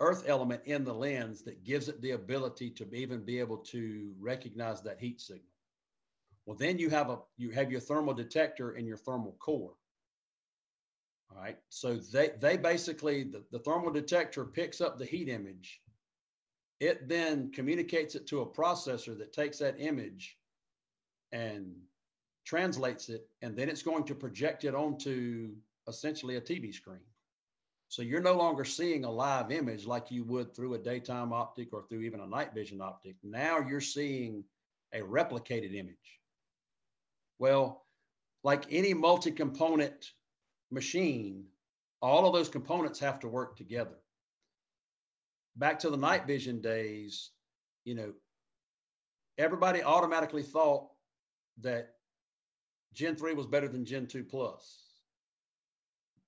[0.00, 4.14] earth element in the lens that gives it the ability to even be able to
[4.20, 5.42] recognize that heat signal.
[6.46, 9.74] Well, then you have a you have your thermal detector in your thermal core.
[11.30, 11.58] All right.
[11.68, 15.80] So they, they basically, the, the thermal detector picks up the heat image.
[16.80, 20.36] It then communicates it to a processor that takes that image
[21.32, 21.74] and
[22.46, 25.54] translates it, and then it's going to project it onto
[25.88, 27.00] essentially a TV screen.
[27.88, 31.72] So you're no longer seeing a live image like you would through a daytime optic
[31.72, 33.16] or through even a night vision optic.
[33.22, 34.44] Now you're seeing
[34.92, 36.20] a replicated image.
[37.38, 37.84] Well,
[38.44, 40.12] like any multi component
[40.70, 41.44] machine,
[42.00, 43.96] all of those components have to work together.
[45.56, 47.30] Back to the night vision days,
[47.84, 48.12] you know,
[49.36, 50.88] everybody automatically thought
[51.60, 51.94] that
[52.94, 54.84] Gen 3 was better than Gen 2 Plus.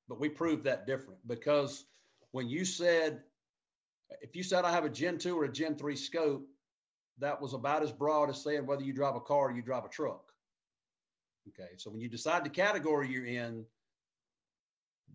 [0.08, 1.84] But we proved that different because
[2.32, 3.22] when you said,
[4.20, 6.46] if you said I have a Gen 2 or a Gen 3 scope,
[7.18, 9.84] that was about as broad as saying whether you drive a car or you drive
[9.84, 10.32] a truck.
[11.48, 11.70] Okay.
[11.76, 13.64] So when you decide the category you're in,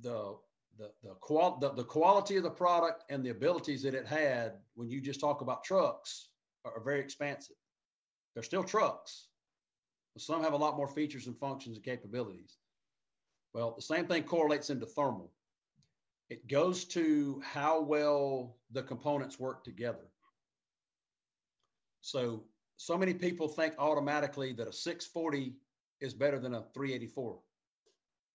[0.01, 0.35] the
[0.77, 4.53] the the, qual- the, the quality of the product and the abilities that it had
[4.75, 6.29] when you just talk about trucks
[6.65, 7.55] are, are very expansive.
[8.33, 9.27] They're still trucks,
[10.13, 12.57] but some have a lot more features and functions and capabilities.
[13.53, 15.31] Well, the same thing correlates into thermal.
[16.29, 20.09] It goes to how well the components work together.
[22.01, 22.43] So,
[22.77, 25.53] so many people think automatically that a 640
[26.01, 27.39] is better than a 384.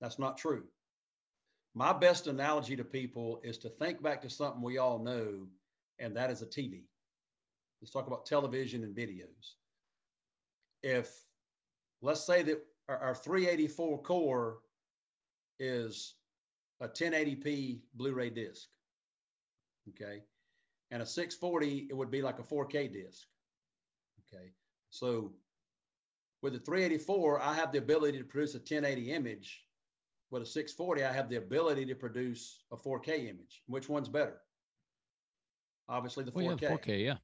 [0.00, 0.64] That's not true
[1.74, 5.46] my best analogy to people is to think back to something we all know,
[5.98, 6.82] and that is a TV.
[7.80, 9.54] Let's talk about television and videos.
[10.82, 11.10] If
[12.02, 14.58] let's say that our, our 384 core
[15.58, 16.14] is
[16.80, 18.68] a 1080p Blu-ray disc,
[19.90, 20.22] okay,
[20.90, 23.26] and a 640 it would be like a 4K disc,
[24.26, 24.50] okay.
[24.90, 25.32] So
[26.42, 29.62] with the 384, I have the ability to produce a 1080 image
[30.30, 33.62] with a 640, I have the ability to produce a 4K image.
[33.66, 34.40] Which one's better?
[35.88, 36.34] Obviously, the 4K.
[36.34, 37.14] Well, yeah, 4K, yeah.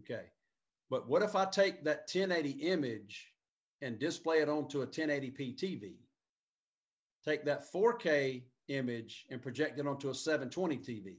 [0.00, 0.24] Okay.
[0.90, 3.32] But what if I take that 1080 image
[3.82, 5.94] and display it onto a 1080p TV?
[7.24, 11.16] Take that 4K image and project it onto a 720 TV.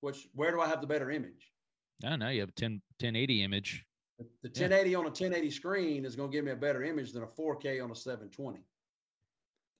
[0.00, 1.52] Which where do I have the better image?
[2.04, 2.28] I don't know.
[2.28, 3.84] You have a 10, 1080 image.
[4.18, 4.96] The, the 1080 yeah.
[4.98, 7.82] on a 1080 screen is going to give me a better image than a 4K
[7.82, 8.60] on a 720.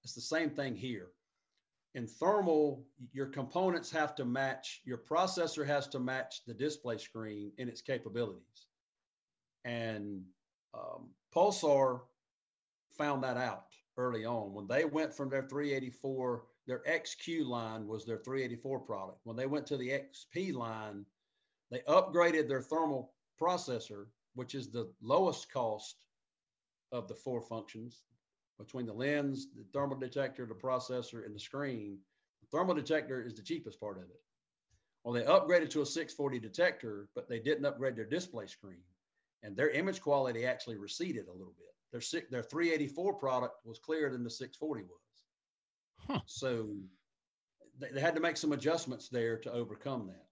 [0.07, 1.09] It's the same thing here.
[1.97, 7.51] In thermal, your components have to match, your processor has to match the display screen
[7.59, 8.69] in its capabilities.
[9.65, 10.23] And
[10.75, 12.03] um, Pulsar
[12.97, 14.55] found that out early on.
[14.55, 19.19] When they went from their 384, their XQ line was their 384 product.
[19.25, 21.05] When they went to the XP line,
[21.73, 25.97] they upgraded their thermal processor, which is the lowest cost
[26.93, 28.05] of the four functions
[28.59, 31.99] between the lens, the thermal detector, the processor, and the screen.
[32.43, 34.21] The thermal detector is the cheapest part of it.
[35.05, 38.83] Well, they upgraded to a 640 detector, but they didn't upgrade their display screen,
[39.43, 41.67] and their image quality actually receded a little bit.
[41.93, 44.91] Their their 384 product was clearer than the 640 was.
[46.09, 46.21] Huh.
[46.27, 46.75] So
[47.79, 50.27] they, they had to make some adjustments there to overcome that.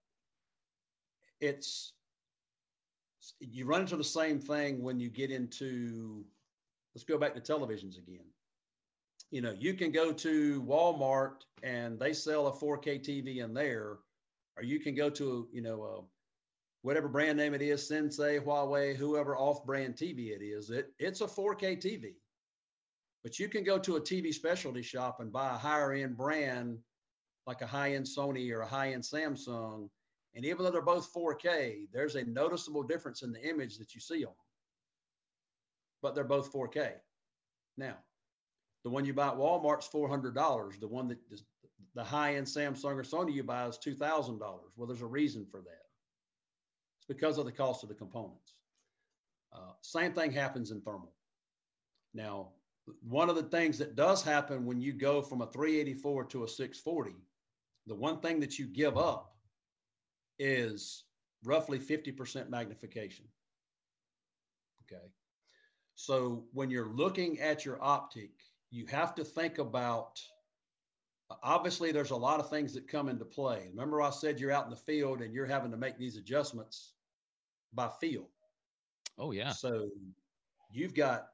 [1.39, 1.93] It's
[3.39, 6.25] you run into the same thing when you get into
[6.95, 8.25] let's go back to televisions again
[9.31, 13.97] you know you can go to walmart and they sell a 4k tv in there
[14.57, 16.01] or you can go to you know uh,
[16.81, 21.21] whatever brand name it is sensei huawei whoever off brand tv it is it, it's
[21.21, 22.13] a 4k tv
[23.23, 26.77] but you can go to a tv specialty shop and buy a higher end brand
[27.47, 29.89] like a high end sony or a high end samsung
[30.35, 34.01] and even though they're both 4K, there's a noticeable difference in the image that you
[34.01, 34.44] see on them.
[36.05, 36.91] But they're both 4K.
[37.77, 37.95] Now,
[38.83, 40.79] the one you buy at Walmart's $400.
[40.79, 41.41] The one that is
[41.95, 44.39] the high end Samsung or Sony you buy is $2,000.
[44.75, 45.81] Well, there's a reason for that.
[46.99, 48.53] It's because of the cost of the components.
[49.51, 51.11] Uh, same thing happens in thermal.
[52.13, 52.49] Now,
[53.01, 56.47] one of the things that does happen when you go from a 384 to a
[56.47, 57.15] 640,
[57.87, 59.33] the one thing that you give up
[60.37, 61.05] is
[61.43, 63.25] roughly 50% magnification.
[64.83, 65.01] Okay.
[65.95, 68.31] So when you're looking at your optic,
[68.69, 70.19] you have to think about
[71.41, 73.67] obviously there's a lot of things that come into play.
[73.71, 76.93] Remember I said you're out in the field and you're having to make these adjustments
[77.73, 78.27] by feel.
[79.17, 79.51] Oh yeah.
[79.51, 79.87] So
[80.71, 81.27] you've got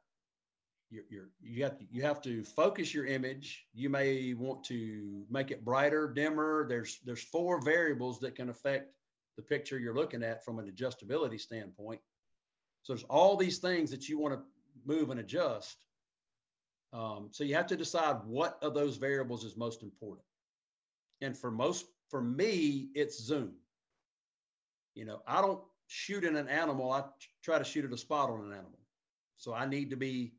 [0.92, 3.66] you're, you're, you have to, you have to focus your image.
[3.74, 6.68] You may want to make it brighter, dimmer.
[6.68, 8.94] There's there's four variables that can affect
[9.38, 12.02] the picture you're looking at from an adjustability standpoint.
[12.84, 14.42] So there's all these things that you want to
[14.86, 15.78] move and adjust.
[16.94, 20.26] Um, so you have to decide what of those variables is most important.
[21.22, 23.54] And for most, for me, it's zoom.
[24.96, 26.92] You know, I don't shoot in an animal.
[26.92, 27.04] I
[27.44, 28.80] try to shoot at a spot on an animal.
[29.38, 30.34] So I need to be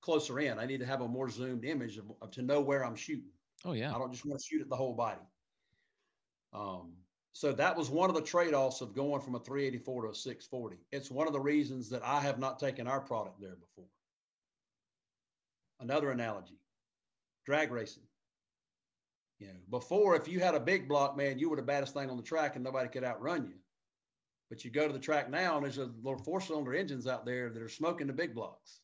[0.00, 0.58] closer in.
[0.58, 3.30] I need to have a more zoomed image of, of, to know where I'm shooting.
[3.64, 3.94] Oh yeah.
[3.94, 5.20] I don't just want to shoot at the whole body.
[6.52, 6.92] Um,
[7.32, 10.76] so that was one of the trade-offs of going from a 384 to a 640.
[10.90, 13.88] It's one of the reasons that I have not taken our product there before.
[15.78, 16.58] Another analogy,
[17.46, 18.02] drag racing.
[19.38, 22.10] You know, before if you had a big block, man, you were the baddest thing
[22.10, 23.54] on the track and nobody could outrun you.
[24.50, 27.48] But you go to the track now and there's a little four-cylinder engines out there
[27.48, 28.80] that are smoking the big blocks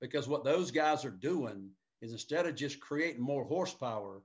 [0.00, 1.70] because what those guys are doing
[2.00, 4.22] is instead of just creating more horsepower,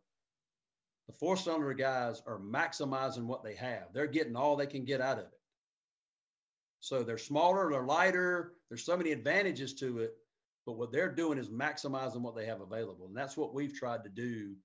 [1.07, 3.87] the four cylinder guys are maximizing what they have.
[3.93, 5.39] They're getting all they can get out of it.
[6.79, 8.53] So they're smaller, they're lighter.
[8.69, 10.13] There's so many advantages to it,
[10.65, 13.07] but what they're doing is maximizing what they have available.
[13.07, 14.55] And that's what we've tried to do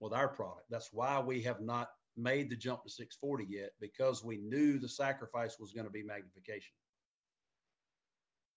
[0.00, 0.66] with our product.
[0.70, 4.88] That's why we have not made the jump to 640 yet because we knew the
[4.88, 6.72] sacrifice was going to be magnification.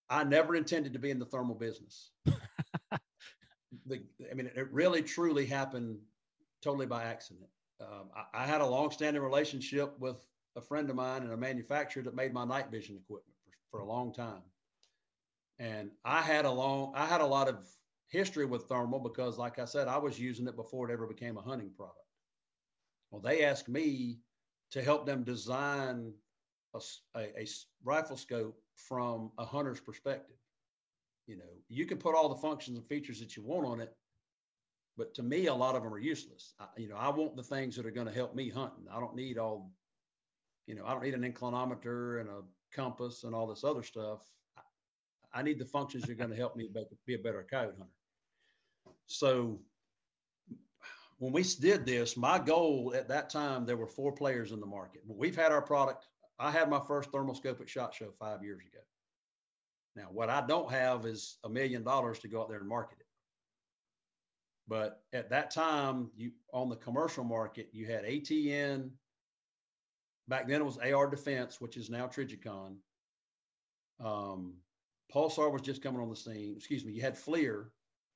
[0.09, 2.11] I never intended to be in the thermal business.
[2.25, 5.97] the, I mean, it really truly happened
[6.63, 7.47] totally by accident.
[7.81, 10.17] Um, I, I, had a long-standing relationship with
[10.55, 13.79] a friend of mine and a manufacturer that made my night vision equipment for, for
[13.81, 14.41] a long time.
[15.59, 17.65] And I had a long, I had a lot of
[18.07, 21.37] history with thermal because, like I said, I was using it before it ever became
[21.37, 21.97] a hunting product.
[23.11, 24.19] Well, they asked me
[24.71, 26.13] to help them design
[26.73, 26.79] a,
[27.15, 27.47] a, a
[27.83, 30.35] rifle scope from a hunter's perspective.
[31.27, 33.95] You know, you can put all the functions and features that you want on it,
[34.97, 36.53] but to me, a lot of them are useless.
[36.59, 38.85] I, you know, I want the things that are going to help me hunting.
[38.91, 39.71] I don't need all,
[40.67, 42.41] you know, I don't need an inclinometer and a
[42.73, 44.19] compass and all this other stuff.
[44.57, 46.69] I, I need the functions that are going to help me
[47.05, 47.91] be a better coyote hunter.
[49.07, 49.59] So
[51.17, 54.65] when we did this, my goal at that time, there were four players in the
[54.65, 55.01] market.
[55.07, 56.07] We've had our product.
[56.39, 58.83] I had my first thermal scope at SHOT Show five years ago.
[59.95, 62.97] Now, what I don't have is a million dollars to go out there and market
[62.99, 63.02] it.
[64.67, 68.89] But at that time, you on the commercial market, you had ATN.
[70.27, 72.75] Back then, it was IR Defense, which is now Trijicon.
[74.03, 74.55] Um,
[75.13, 76.53] Pulsar was just coming on the scene.
[76.55, 76.93] Excuse me.
[76.93, 77.65] You had FLIR,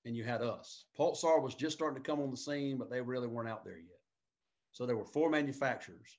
[0.06, 0.86] and you had us.
[0.98, 3.78] Pulsar was just starting to come on the scene, but they really weren't out there
[3.78, 4.00] yet.
[4.72, 6.18] So there were four manufacturers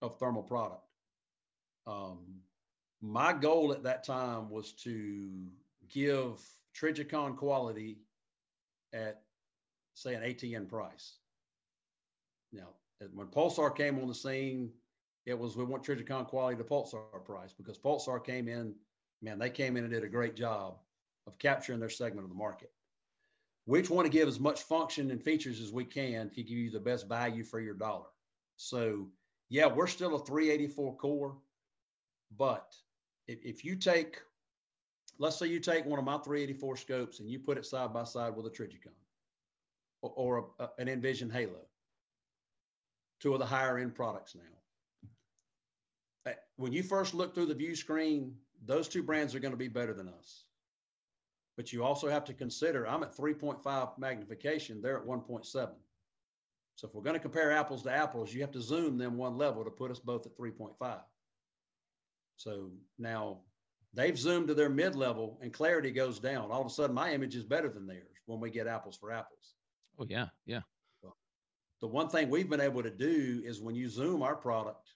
[0.00, 0.84] of thermal product.
[1.86, 2.18] Um,
[3.00, 5.28] my goal at that time was to
[5.88, 6.40] give
[6.80, 7.98] Trijicon quality
[8.92, 9.22] at,
[9.94, 11.18] say, an ATN price.
[12.52, 12.68] Now,
[13.14, 14.70] when Pulsar came on the scene,
[15.26, 18.74] it was we want Trijicon quality to Pulsar price because Pulsar came in
[19.22, 20.76] man, they came in and did a great job
[21.26, 22.70] of capturing their segment of the market.
[23.66, 26.58] We just want to give as much function and features as we can to give
[26.58, 28.08] you the best value for your dollar.
[28.56, 29.08] So,
[29.48, 31.36] yeah, we're still a 384 core,
[32.36, 32.74] but
[33.28, 34.18] if, if you take,
[35.18, 38.04] let's say you take one of my 384 scopes and you put it side by
[38.04, 38.92] side with a Trijicon
[40.02, 41.66] or, or a, a, an N-Vision Halo,
[43.20, 44.42] two of the higher end products now.
[46.32, 48.34] Eh, when you first look through the view screen,
[48.64, 50.44] those two brands are going to be better than us.
[51.56, 55.70] But you also have to consider I'm at 3.5 magnification, they're at 1.7.
[56.74, 59.36] So if we're going to compare apples to apples, you have to zoom them one
[59.36, 61.00] level to put us both at 3.5.
[62.36, 63.40] So now
[63.94, 66.50] they've zoomed to their mid level and clarity goes down.
[66.50, 69.12] All of a sudden, my image is better than theirs when we get apples for
[69.12, 69.54] apples.
[69.98, 70.26] Oh, yeah.
[70.46, 70.60] Yeah.
[71.82, 74.94] The one thing we've been able to do is when you zoom our product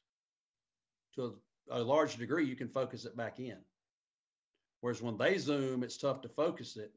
[1.16, 1.34] to
[1.68, 3.58] a, a large degree, you can focus it back in.
[4.80, 6.92] Whereas when they zoom, it's tough to focus it.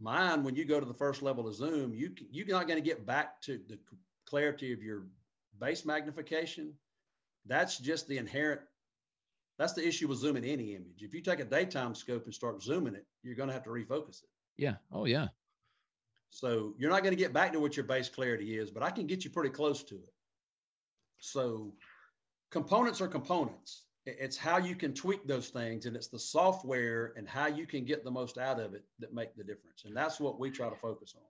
[0.00, 2.88] Mine, when you go to the first level of zoom, you you're not going to
[2.88, 3.78] get back to the
[4.24, 5.04] clarity of your
[5.60, 6.72] base magnification.
[7.44, 8.62] That's just the inherent.
[9.58, 11.00] That's the issue with zooming any image.
[11.02, 13.70] If you take a daytime scope and start zooming it, you're going to have to
[13.70, 14.28] refocus it.
[14.58, 14.74] Yeah.
[14.92, 15.28] Oh, yeah.
[16.30, 18.90] So you're not going to get back to what your base clarity is, but I
[18.90, 20.12] can get you pretty close to it.
[21.18, 21.72] So
[22.50, 23.84] components are components.
[24.04, 27.84] It's how you can tweak those things, and it's the software and how you can
[27.84, 29.84] get the most out of it that make the difference.
[29.84, 31.24] And that's what we try to focus on.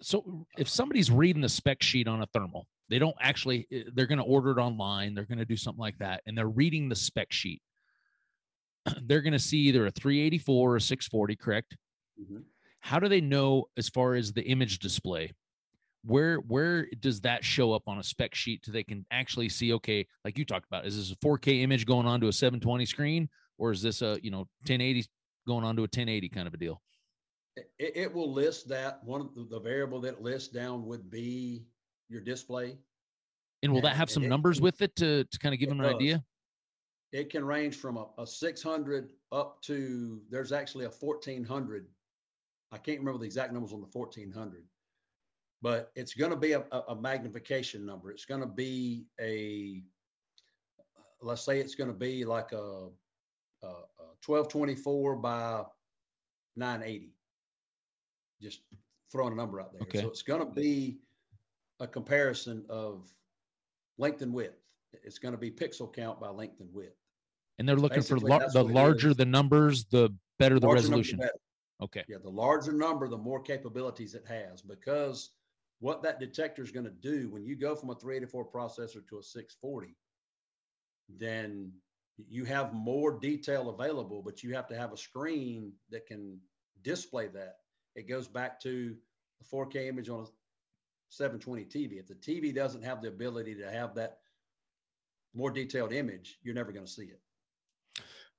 [0.00, 4.06] So if somebody's reading the spec sheet on a thermal, they don't actually eh, they're
[4.06, 6.88] going to order it online, they're going to do something like that, and they're reading
[6.88, 7.62] the spec sheet.
[9.02, 11.76] They're going to see either a 384 or 640, correct?
[12.20, 12.38] Mm-hmm.
[12.80, 15.32] How do they know as far as the image display?
[16.04, 19.72] where where does that show up on a spec sheet so they can actually see
[19.72, 22.86] okay like you talked about is this a 4k image going on to a 720
[22.86, 23.28] screen
[23.58, 25.06] or is this a you know 1080
[25.46, 26.80] going on to a 1080 kind of a deal
[27.56, 31.64] it, it will list that one of the, the, variable that lists down would be
[32.08, 32.78] your display
[33.62, 35.80] and will and, that have some numbers with it to, to kind of give them
[35.80, 35.94] an does.
[35.94, 36.24] idea
[37.12, 41.86] it can range from a, a 600 up to there's actually a 1400
[42.72, 44.64] i can't remember the exact numbers on the 1400
[45.60, 48.10] but it's going to be a, a, magnification number.
[48.12, 49.82] It's going to be a,
[51.20, 52.88] let's say it's going to be like a,
[53.62, 55.64] a, a 1224 by
[56.56, 57.12] 980.
[58.40, 58.60] Just
[59.10, 59.82] throwing a number out there.
[59.82, 60.00] Okay.
[60.02, 60.98] So it's going to be
[61.80, 63.10] a comparison of
[63.98, 64.62] length and width.
[65.04, 66.96] It's going to be pixel count by length and width.
[67.58, 71.18] And they're looking Basically, for lar- the larger the numbers, the better the resolution.
[71.18, 71.32] Better.
[71.80, 72.04] Okay.
[72.08, 75.30] Yeah, the larger number, the more capabilities it has because
[75.80, 79.18] what that detector is going to do when you go from a 384 processor to
[79.18, 79.96] a 640
[81.08, 81.72] then
[82.28, 86.38] you have more detail available but you have to have a screen that can
[86.82, 87.58] display that
[87.94, 88.94] it goes back to
[89.40, 90.26] the 4k image on a
[91.08, 94.18] 720 tv if the tv doesn't have the ability to have that
[95.34, 97.20] more detailed image you're never going to see it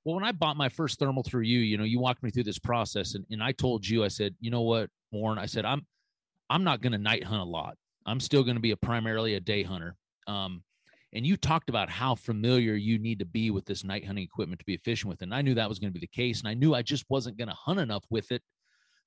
[0.05, 2.43] well when i bought my first thermal through you you know you walked me through
[2.43, 5.65] this process and, and i told you i said you know what warren i said
[5.65, 5.85] i'm
[6.49, 7.75] I'm not going to night hunt a lot.
[8.05, 9.95] I'm still going to be a primarily a day hunter.
[10.27, 10.63] Um,
[11.13, 14.59] and you talked about how familiar you need to be with this night hunting equipment
[14.59, 15.25] to be efficient with it.
[15.25, 16.39] And I knew that was going to be the case.
[16.39, 18.41] And I knew I just wasn't going to hunt enough with it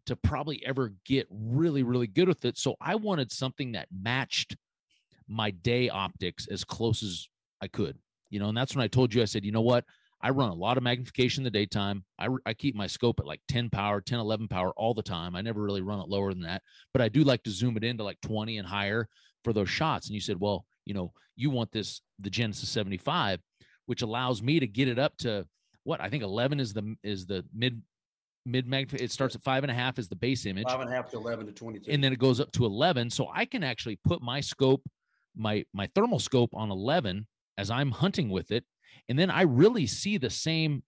[0.06, 2.58] to probably ever get really, really good with it.
[2.58, 4.56] So I wanted something that matched
[5.28, 7.28] my day optics as close as
[7.60, 7.96] I could,
[8.30, 9.84] you know, and that's when I told you, I said, you know what?
[10.20, 12.04] I run a lot of magnification in the daytime.
[12.18, 15.34] I, I keep my scope at like 10 power, 10, 11 power all the time.
[15.34, 17.84] I never really run it lower than that, but I do like to zoom it
[17.84, 19.08] into like 20 and higher
[19.42, 20.06] for those shots.
[20.06, 23.40] And you said, well, you know, you want this, the Genesis 75,
[23.86, 25.44] which allows me to get it up to
[25.82, 27.82] what I think 11 is the, is the mid,
[28.44, 28.92] mid mag.
[28.94, 30.64] It starts at five and a half is the base image.
[30.68, 31.90] Five and a half to 11 to 22.
[31.90, 33.10] And then it goes up to 11.
[33.10, 34.82] So I can actually put my scope,
[35.36, 37.26] my, my thermal scope on 11
[37.58, 38.64] as I'm hunting with it
[39.08, 40.82] and then I really see the same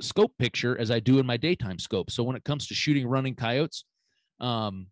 [0.00, 2.10] scope picture as I do in my daytime scope.
[2.10, 3.84] So when it comes to shooting running coyotes,
[4.40, 4.88] um,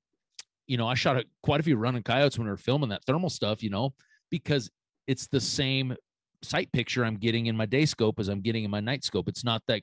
[0.67, 3.05] you know, I shot a, quite a few running coyotes when we were filming that
[3.05, 3.93] thermal stuff, you know,
[4.31, 4.71] because
[5.07, 5.97] it's the same
[6.43, 9.29] sight picture I'm getting in my day scope as I'm getting in my night scope.
[9.29, 9.83] It's not that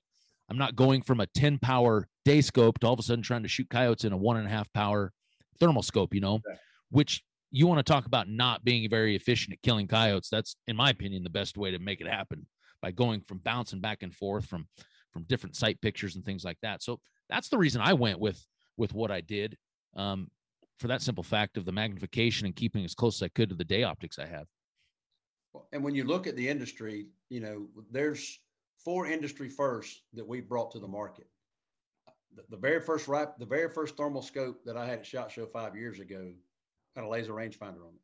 [0.49, 3.43] I'm not going from a 10 power day scope to all of a sudden trying
[3.43, 5.11] to shoot coyotes in a one and a half power
[5.59, 6.39] thermal scope, you know,
[6.89, 10.29] which you want to talk about not being very efficient at killing coyotes.
[10.29, 12.45] That's, in my opinion, the best way to make it happen
[12.81, 14.67] by going from bouncing back and forth from
[15.11, 16.83] from different sight pictures and things like that.
[16.83, 18.45] So that's the reason I went with
[18.77, 19.57] with what I did.
[19.95, 20.27] Um,
[20.79, 23.55] for that simple fact of the magnification and keeping as close as I could to
[23.55, 24.45] the day optics I have.
[25.71, 28.39] And when you look at the industry, you know, there's
[28.87, 31.27] four industry firsts that we brought to the market.
[32.37, 35.29] The, the very first right, the very first thermal scope that I had at Shot
[35.29, 36.31] Show five years ago
[36.95, 38.01] had a laser rangefinder on it.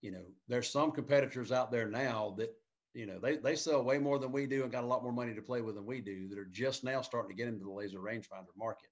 [0.00, 2.54] You know, there's some competitors out there now that
[2.94, 5.12] you know they they sell way more than we do and got a lot more
[5.12, 7.66] money to play with than we do that are just now starting to get into
[7.66, 8.88] the laser rangefinder market.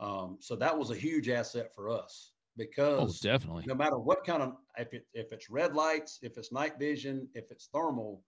[0.00, 3.64] Um, so that was a huge asset for us Oh, because definitely.
[3.66, 7.28] no matter what kind of if it if it's red lights, if it's night vision,
[7.34, 8.22] if it's thermal,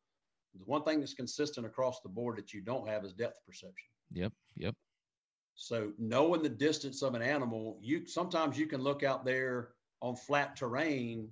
[0.54, 3.88] the one thing that's consistent across the board that you don't have is depth perception.
[4.12, 4.32] Yep.
[4.56, 4.74] Yep.
[5.54, 9.70] So knowing the distance of an animal, you sometimes you can look out there
[10.00, 11.28] on flat terrain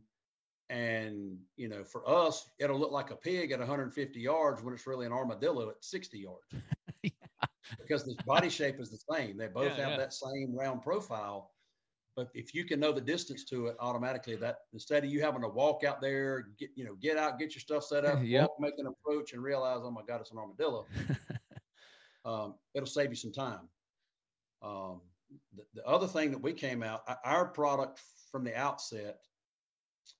[0.68, 4.84] and you know for us it'll look like a pig at 150 yards when it's
[4.84, 6.42] really an armadillo at 60 yards
[7.04, 7.10] Yeah.
[7.78, 9.96] because the body shape is the same they both Yeah, have yeah.
[9.98, 11.52] that same round profile
[12.16, 15.42] but if you can know the distance to it automatically that instead of you having
[15.42, 18.48] to walk out there get you know get out get your stuff set up Yep.
[18.48, 20.86] walk, make an approach and realize oh my god it's an armadillo
[22.26, 23.68] um, it'll save you some time.
[24.62, 25.00] Um,
[25.56, 28.00] the, the other thing that we came out, our product
[28.30, 29.20] from the outset,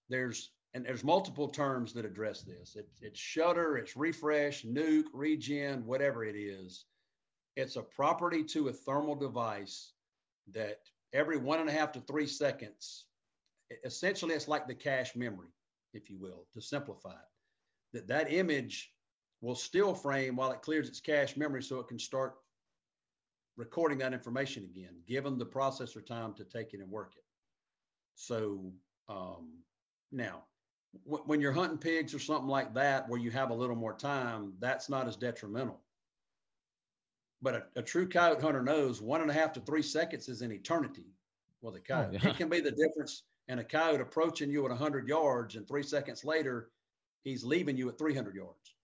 [0.09, 2.77] there's and there's multiple terms that address this.
[2.77, 6.85] It's it's shutter, it's refresh, nuke, regen, whatever it is.
[7.57, 9.93] It's a property to a thermal device
[10.53, 10.79] that
[11.17, 13.07] every one and a half to three seconds,
[13.85, 15.49] essentially it's like the cache memory,
[15.95, 17.33] if you will, to simplify it.
[17.93, 18.93] That that image
[19.41, 22.35] will still frame while it clears its cache memory so it can start
[23.57, 27.25] recording that information again, given the processor time to take it and work it.
[28.15, 28.73] So
[29.09, 29.63] um,
[30.13, 30.45] now,
[31.07, 33.95] w- when you're hunting pigs or something like that, where you have a little more
[33.95, 35.81] time, that's not as detrimental.
[37.43, 40.43] But a, a true coyote hunter knows one and a half to three seconds is
[40.43, 41.15] an eternity
[41.61, 42.17] with a coyote.
[42.17, 42.31] Oh, yeah.
[42.31, 45.83] It can be the difference in a coyote approaching you at 100 yards, and three
[45.83, 46.73] seconds later,
[47.23, 48.75] he's leaving you at 300 yards.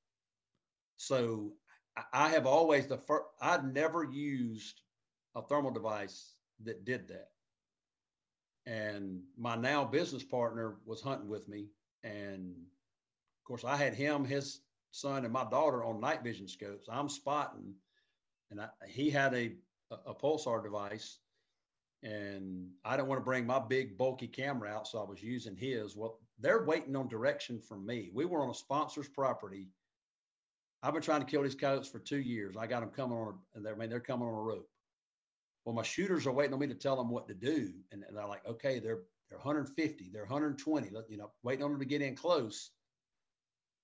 [0.96, 1.57] So
[1.96, 4.82] I- I have always the first, I'd never used
[5.34, 7.32] a thermal device that did that.
[8.66, 11.70] And my now business partner was hunting with me.
[12.05, 14.61] And of course, I had him, his
[14.92, 16.88] son, and my daughter on night vision scopes.
[16.88, 17.74] I'm spotting,
[18.53, 19.53] and I, he had a,
[19.90, 21.18] a, pulsar device.
[22.05, 25.57] And I didn't want to bring my big bulky camera out, so I was using
[25.57, 25.96] his.
[25.96, 28.11] Well, they're waiting on direction from me.
[28.12, 29.68] We were on a sponsor's property.
[30.82, 32.57] I've been trying to kill these coyotes for two years.
[32.57, 34.68] I got them coming on, and they're, I mean, they're coming on a rope.
[35.64, 38.16] Well, my shooters are waiting on me to tell them what to do, and, and
[38.16, 42.03] they're like, okay, they're they're 150, they're 120, you know, waiting on them to get
[42.03, 42.70] in close.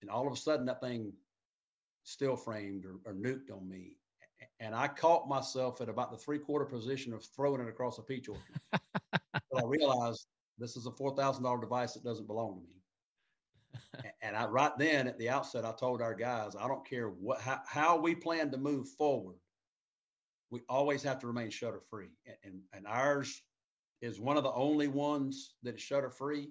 [0.02, 1.14] And all of a sudden, that thing
[2.04, 3.96] still framed or, or nuked on me,
[4.60, 8.02] and I caught myself at about the three quarter position of throwing it across a
[8.02, 8.60] peach orchard.
[8.72, 10.26] but I realized
[10.58, 12.74] this is a four thousand dollar device that doesn't belong to me.
[14.22, 17.40] And I right then at the outset, I told our guys, I don't care what
[17.40, 19.36] how, how we plan to move forward.
[20.50, 23.42] We always have to remain shutter free, and, and and ours
[24.00, 26.48] is one of the only ones that is shutter free,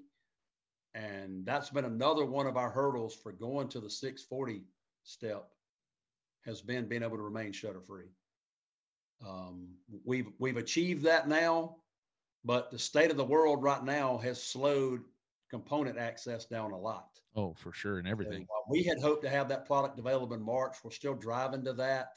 [0.94, 4.64] and that's been another one of our hurdles for going to the 640
[5.04, 5.50] step
[6.48, 8.10] has been being able to remain shutter free.
[9.26, 9.76] Um,
[10.06, 11.76] we've we've achieved that now,
[12.44, 15.02] but the state of the world right now has slowed
[15.50, 17.10] component access down a lot.
[17.36, 18.48] Oh, for sure, and everything.
[18.70, 20.78] we had hoped to have that product available in March.
[20.84, 22.14] We're still driving to that.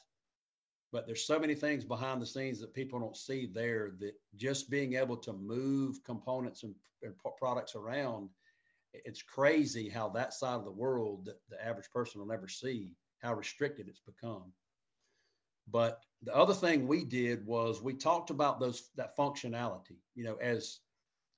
[0.92, 4.70] But there's so many things behind the scenes that people don't see there that just
[4.70, 8.28] being able to move components and, and products around,
[8.92, 12.96] it's crazy how that side of the world that the average person will never see,
[13.20, 14.52] how restricted it's become.
[15.70, 20.36] But the other thing we did was we talked about those that functionality, you know,
[20.36, 20.80] as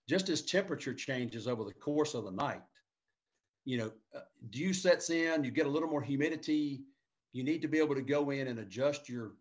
[0.09, 2.63] just as temperature changes over the course of the night,
[3.65, 6.83] you know, uh, dew sets in, you get a little more humidity.
[7.33, 9.33] You need to be able to go in and adjust your,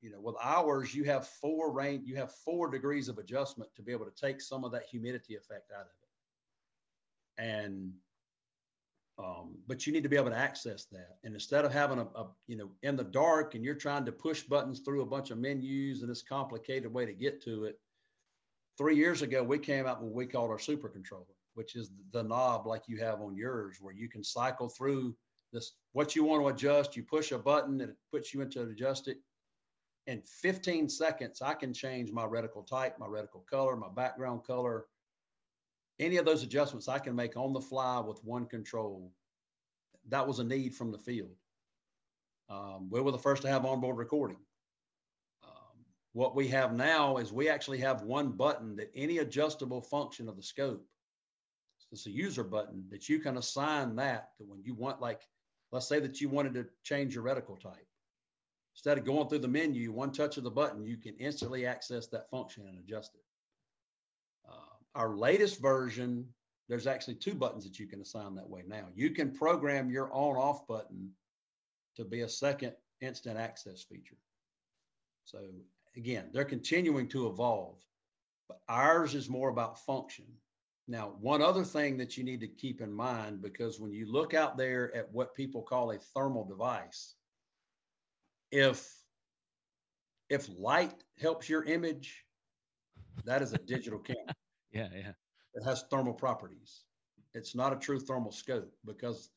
[0.00, 3.82] you know, with ours, you have four range, you have four degrees of adjustment to
[3.82, 7.42] be able to take some of that humidity effect out of it.
[7.42, 7.92] And,
[9.18, 11.18] um, but you need to be able to access that.
[11.24, 14.12] And instead of having a, a, you know, in the dark and you're trying to
[14.12, 17.78] push buttons through a bunch of menus and this complicated way to get to it,
[18.78, 21.24] three years ago, we came out with what we called our super controller,
[21.54, 25.14] which is the knob like you have on yours, where you can cycle through
[25.52, 26.96] this what you want to adjust.
[26.96, 29.18] You push a button and it puts you into adjust it.
[30.06, 34.86] In 15 seconds, I can change my reticle type, my reticle color, my background color.
[36.00, 39.12] Any of those adjustments I can make on the fly with one control.
[40.08, 41.36] That was a need from the field.
[42.48, 44.38] Um, we were the first to have onboard recording.
[45.44, 50.26] Um, what we have now is we actually have one button that any adjustable function
[50.26, 50.84] of the scope,
[51.92, 55.28] it's a user button that you can assign that to when you want, like
[55.70, 57.86] let's say that you wanted to change your reticle type.
[58.74, 62.06] Instead of going through the menu, one touch of the button, you can instantly access
[62.06, 63.22] that function and adjust it.
[64.94, 66.26] Our latest version,
[66.68, 68.86] there's actually two buttons that you can assign that way now.
[68.94, 71.10] You can program your on off button
[71.96, 74.16] to be a second instant access feature.
[75.24, 75.38] So
[75.96, 77.76] again, they're continuing to evolve,
[78.48, 80.26] but ours is more about function.
[80.88, 84.34] Now, one other thing that you need to keep in mind, because when you look
[84.34, 87.14] out there at what people call a thermal device,
[88.50, 88.92] if
[90.28, 92.24] if light helps your image,
[93.24, 94.34] that is a digital camera.
[94.72, 95.12] Yeah, yeah.
[95.54, 96.82] It has thermal properties.
[97.34, 99.30] It's not a true thermal scope because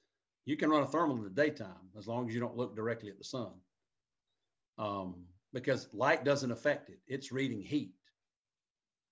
[0.46, 3.10] you can run a thermal in the daytime as long as you don't look directly
[3.10, 3.52] at the sun.
[4.78, 7.94] Um, because light doesn't affect it, it's reading heat.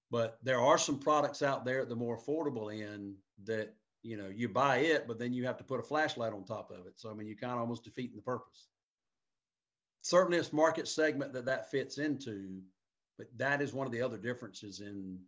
[0.10, 3.16] But there are some products out there at the more affordable end
[3.46, 3.74] that
[4.04, 6.72] you know you buy it, but then you have to put a flashlight on top
[6.72, 6.94] of it.
[6.98, 8.68] So I mean, you kind of almost defeating the purpose.
[10.02, 12.62] Certainly, it's market segment that that fits into,
[13.18, 15.20] but that is one of the other differences in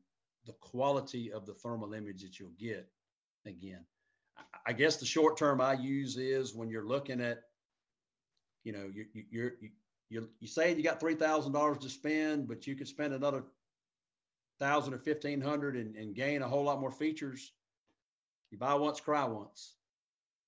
[0.46, 2.88] the quality of the thermal image that you'll get.
[3.46, 3.86] Again,
[4.66, 7.44] I guess the short term I use is when you're looking at,
[8.64, 9.70] you know, you, you, you're you,
[10.10, 13.44] you you say you got three thousand dollars to spend, but you could spend another
[14.60, 17.52] thousand or fifteen hundred and, and gain a whole lot more features.
[18.52, 19.76] You buy once, cry once.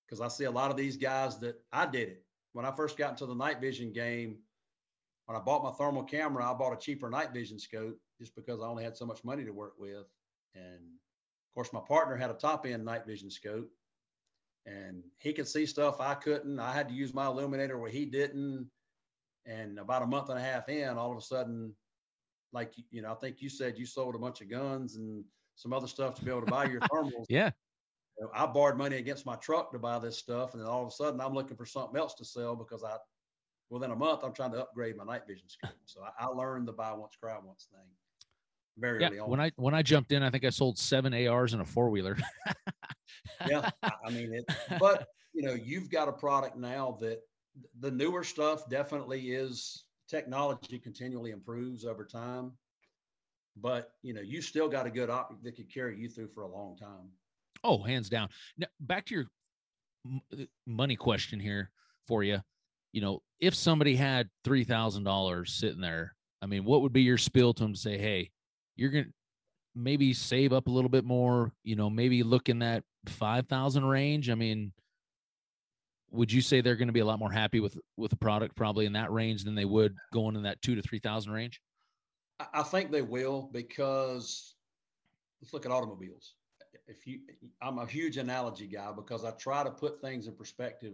[0.05, 2.23] Because I see a lot of these guys that I did it
[2.53, 4.37] when I first got into the night vision game.
[5.25, 8.61] When I bought my thermal camera, I bought a cheaper night vision scope just because
[8.61, 10.05] I only had so much money to work with.
[10.53, 13.69] And of course, my partner had a top end night vision scope
[14.65, 16.59] and he could see stuff I couldn't.
[16.59, 18.69] I had to use my illuminator where he didn't.
[19.45, 21.75] And about a month and a half in, all of a sudden,
[22.51, 25.23] like you know, I think you said you sold a bunch of guns and
[25.55, 27.25] some other stuff to be able to buy your thermals.
[27.29, 27.51] yeah.
[28.33, 30.91] I borrowed money against my truck to buy this stuff, and then all of a
[30.91, 32.95] sudden, I'm looking for something else to sell because I,
[33.69, 35.71] within a month, I'm trying to upgrade my night vision scope.
[35.85, 37.87] So I, I learned the buy once, cry once thing
[38.77, 39.29] very yeah, early on.
[39.29, 41.89] When I when I jumped in, I think I sold seven ARs and a four
[41.89, 42.17] wheeler.
[43.47, 44.45] yeah, I mean it.
[44.79, 47.21] But you know, you've got a product now that
[47.79, 52.51] the newer stuff definitely is technology continually improves over time.
[53.57, 56.43] But you know, you still got a good optic that could carry you through for
[56.43, 57.09] a long time.
[57.63, 58.29] Oh, hands down.
[58.57, 59.25] Now, back to your
[60.33, 61.71] uh, money question here
[62.05, 62.41] for you.
[62.95, 67.01] You know, if somebody had three thousand dollars sitting there, I mean, what would be
[67.01, 68.31] your spiel to them to say, "Hey,
[68.77, 69.11] you're gonna
[69.75, 71.51] maybe save up a little bit more.
[71.65, 74.29] You know, maybe look in that five thousand range.
[74.29, 74.71] I mean,
[76.11, 78.85] would you say they're to be a lot more happy with with a product probably
[78.85, 81.59] in that range than they would going in that two to three thousand range?
[82.53, 84.55] I think they will because
[85.41, 86.35] let's look at automobiles.
[86.87, 87.19] If you,
[87.61, 90.93] I'm a huge analogy guy because I try to put things in perspective.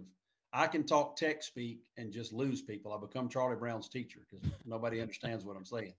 [0.54, 2.94] I can talk tech speak and just lose people.
[2.94, 5.94] I become Charlie Brown's teacher because nobody understands what I'm saying.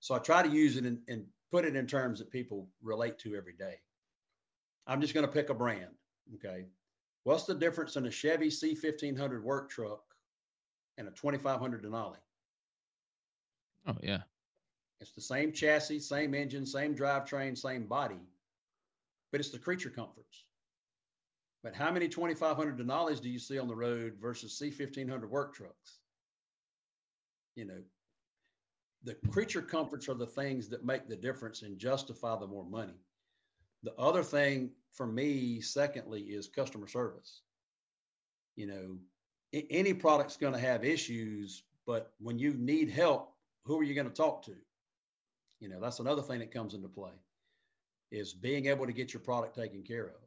[0.00, 3.34] So I try to use it and put it in terms that people relate to
[3.34, 3.80] every day.
[4.86, 5.90] I'm just going to pick a brand.
[6.36, 6.66] Okay.
[7.24, 10.02] What's the difference in a Chevy C1500 work truck
[10.98, 12.16] and a 2500 Denali?
[13.86, 14.20] Oh, yeah.
[15.00, 18.20] It's the same chassis, same engine, same drivetrain, same body,
[19.30, 20.44] but it's the creature comforts.
[21.64, 25.98] But how many 2500 Denalis do you see on the road versus C1500 work trucks?
[27.56, 27.82] You know,
[29.02, 33.00] the creature comforts are the things that make the difference and justify the more money.
[33.82, 37.40] The other thing for me, secondly, is customer service.
[38.56, 38.98] You know,
[39.70, 43.32] any product's going to have issues, but when you need help,
[43.64, 44.54] who are you going to talk to?
[45.60, 47.12] You know, that's another thing that comes into play
[48.10, 50.23] is being able to get your product taken care of.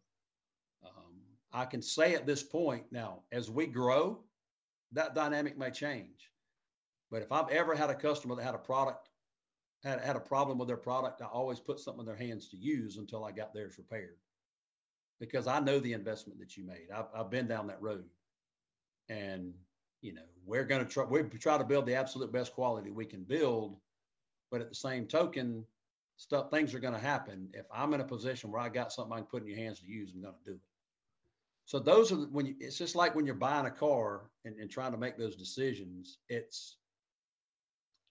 [1.58, 4.20] I can say at this point now, as we grow,
[4.92, 6.30] that dynamic may change.
[7.10, 9.10] But if I've ever had a customer that had a product,
[9.84, 12.58] had, had a problem with their product, I always put something in their hands to
[12.58, 14.18] use until I got theirs repaired.
[15.20, 16.90] Because I know the investment that you made.
[16.96, 18.06] I've, I've been down that road.
[19.10, 19.52] And,
[20.02, 23.06] you know, we're going to try, we try to build the absolute best quality we
[23.06, 23.78] can build.
[24.52, 25.66] But at the same token,
[26.18, 27.50] stuff, things are going to happen.
[27.54, 29.80] If I'm in a position where I got something I can put in your hands
[29.80, 30.67] to use, I'm going to do it.
[31.68, 34.72] So those are when you, it's just like when you're buying a car and, and
[34.72, 36.20] trying to make those decisions.
[36.30, 36.78] It's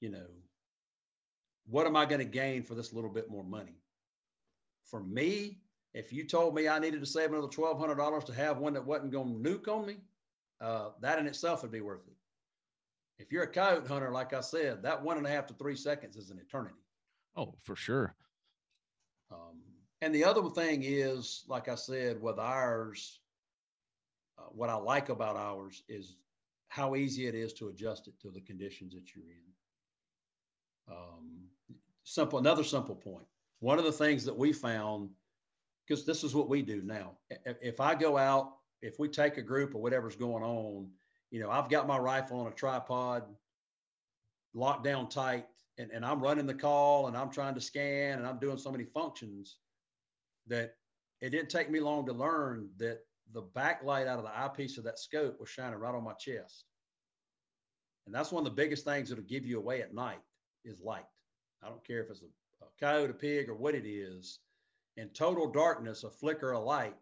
[0.01, 0.27] you know,
[1.66, 3.81] what am I going to gain for this little bit more money?
[4.85, 5.62] For me,
[5.95, 8.74] if you told me I needed to save another twelve hundred dollars to have one
[8.74, 9.97] that wasn't going to nuke on me,
[10.61, 12.12] uh, that in itself would be worth it.
[13.19, 15.77] If you're a coyote hunter, like I said, that one and a half to three
[15.77, 16.77] seconds is an eternity.
[17.35, 18.15] Oh, for sure.
[19.33, 19.62] Um,
[20.03, 23.20] and the other thing is, like I said, with ours,
[24.39, 26.17] uh, what I like about ours is
[26.69, 30.95] how easy it is to adjust it to the conditions that you're in.
[30.95, 31.49] Um,
[32.05, 33.27] simple, another simple point.
[33.61, 35.11] One of the things that we found,
[35.87, 37.13] because this is what we do now.
[37.31, 38.53] If I go out,
[38.83, 40.89] if we take a group or whatever's going on,
[41.31, 43.25] you know, I've got my rifle on a tripod,
[44.55, 45.47] locked down tight,
[45.79, 48.71] and, and I'm running the call and I'm trying to scan and I'm doing so
[48.71, 49.57] many functions
[50.47, 50.75] that
[51.21, 53.01] it didn't take me long to learn that
[53.32, 56.65] the backlight out of the eyepiece of that scope was shining right on my chest.
[58.07, 60.20] And that's one of the biggest things that'll give you away at night
[60.65, 61.07] is light.
[61.62, 64.39] I don't care if it's a, a coyote, a pig, or what it is.
[64.97, 66.94] In total darkness, a flicker of light,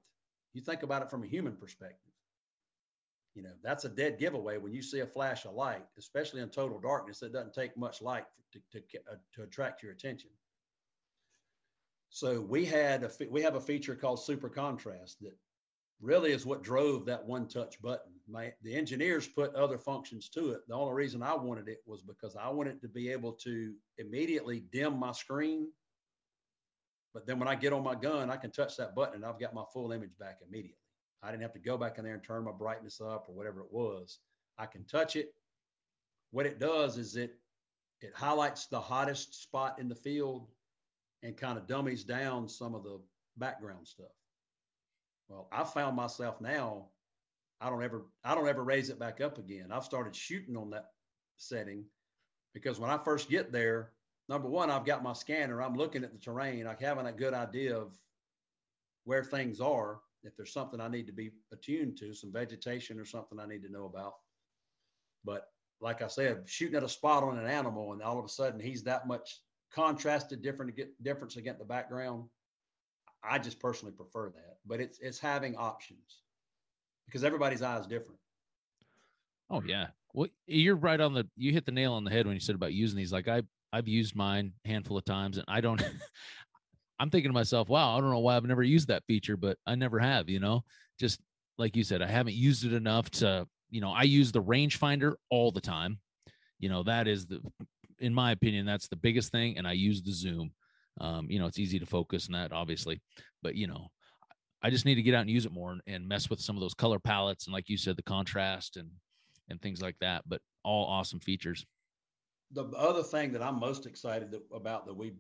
[0.55, 2.12] you think about it from a human perspective.
[3.34, 6.48] You know, that's a dead giveaway when you see a flash of light, especially in
[6.48, 7.22] total darkness.
[7.22, 8.78] It doesn't take much light to, to,
[9.10, 10.30] uh, to attract your attention.
[12.10, 15.36] So we had a we have a feature called super contrast that
[16.00, 18.12] really is what drove that one touch button.
[18.28, 20.60] My, the engineers put other functions to it.
[20.68, 24.64] The only reason I wanted it was because I wanted to be able to immediately
[24.72, 25.68] dim my screen.
[27.12, 29.38] But then when I get on my gun, I can touch that button and I've
[29.38, 30.78] got my full image back immediately.
[31.22, 33.60] I didn't have to go back in there and turn my brightness up or whatever
[33.60, 34.18] it was.
[34.58, 35.34] I can touch it.
[36.32, 37.38] What it does is it
[38.00, 40.48] it highlights the hottest spot in the field
[41.22, 43.00] and kind of dummies down some of the
[43.38, 44.12] background stuff.
[45.28, 46.86] Well, I found myself now,
[47.60, 49.72] I don't ever, I don't ever raise it back up again.
[49.72, 50.90] I've started shooting on that
[51.36, 51.84] setting
[52.52, 53.92] because when I first get there,
[54.28, 55.62] number one, I've got my scanner.
[55.62, 56.66] I'm looking at the terrain.
[56.66, 57.98] I'm having a good idea of
[59.05, 60.01] where things are.
[60.22, 63.62] If there's something I need to be attuned to, some vegetation or something I need
[63.62, 64.14] to know about.
[65.24, 65.48] But
[65.80, 68.60] like I said, shooting at a spot on an animal and all of a sudden
[68.60, 69.40] he's that much
[69.74, 72.24] contrasted different difference against the background.
[73.28, 76.22] I just personally prefer that, but it's it's having options
[77.06, 78.20] because everybody's eye is different.
[79.51, 82.34] Oh yeah, well you're right on the you hit the nail on the head when
[82.34, 83.12] you said about using these.
[83.12, 83.42] Like I
[83.72, 85.82] I've used mine a handful of times, and I don't.
[87.01, 89.59] I'm thinking to myself, wow, I don't know why I've never used that feature, but
[89.66, 90.28] I never have.
[90.28, 90.64] You know,
[90.98, 91.20] just
[91.59, 93.46] like you said, I haven't used it enough to.
[93.70, 95.98] You know, I use the rangefinder all the time.
[96.60, 97.40] You know, that is the,
[97.98, 100.52] in my opinion, that's the biggest thing, and I use the zoom.
[101.00, 103.00] Um, you know, it's easy to focus on that, obviously,
[103.42, 103.90] but you know,
[104.62, 106.56] I just need to get out and use it more and, and mess with some
[106.56, 108.90] of those color palettes and, like you said, the contrast and
[109.48, 110.22] and things like that.
[110.26, 111.66] But all awesome features.
[112.52, 115.12] The other thing that I'm most excited about that we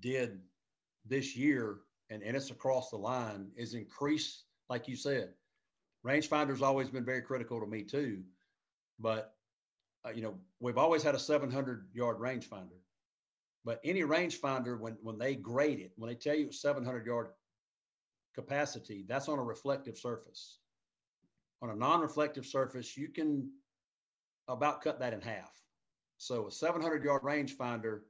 [0.00, 0.40] did
[1.04, 1.80] this year,
[2.10, 5.30] and, and it's across the line, is increase, like you said,
[6.06, 8.22] rangefinder's always been very critical to me too.
[8.98, 9.34] But
[10.06, 12.77] uh, you know, we've always had a 700 yard rangefinder.
[13.68, 17.28] But any rangefinder, when when they grade it, when they tell you it's 700 yard
[18.34, 20.60] capacity, that's on a reflective surface.
[21.60, 23.50] On a non-reflective surface, you can
[24.48, 25.52] about cut that in half.
[26.16, 28.00] So a 700 yard rangefinder,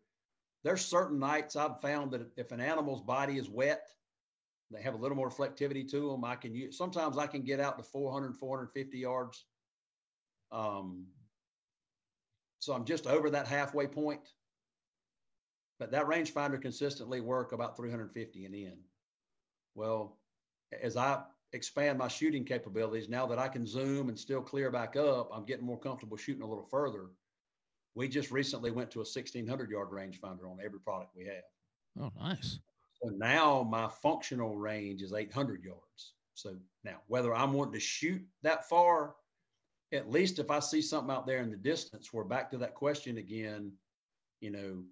[0.63, 3.83] there's certain nights I've found that if an animal's body is wet,
[4.71, 6.25] they have a little more reflectivity to them.
[6.25, 9.45] I can use, sometimes I can get out to 400, 450 yards.
[10.53, 11.09] Um,
[12.61, 14.21] so I'm just over that halfway point
[15.79, 18.79] but that rangefinder consistently work about 350 and in.
[19.75, 20.19] Well,
[20.83, 21.23] as I
[21.53, 25.45] expand my shooting capabilities, now that I can zoom and still clear back up, I'm
[25.45, 27.07] getting more comfortable shooting a little further.
[27.95, 31.45] We just recently went to a 1600 yard rangefinder on every product we have.
[32.01, 32.59] Oh, nice.
[33.03, 36.15] So now my functional range is 800 yards.
[36.35, 39.15] So now, whether I'm wanting to shoot that far,
[39.93, 42.75] at least if I see something out there in the distance, we're back to that
[42.75, 43.73] question again.
[44.41, 44.85] You know,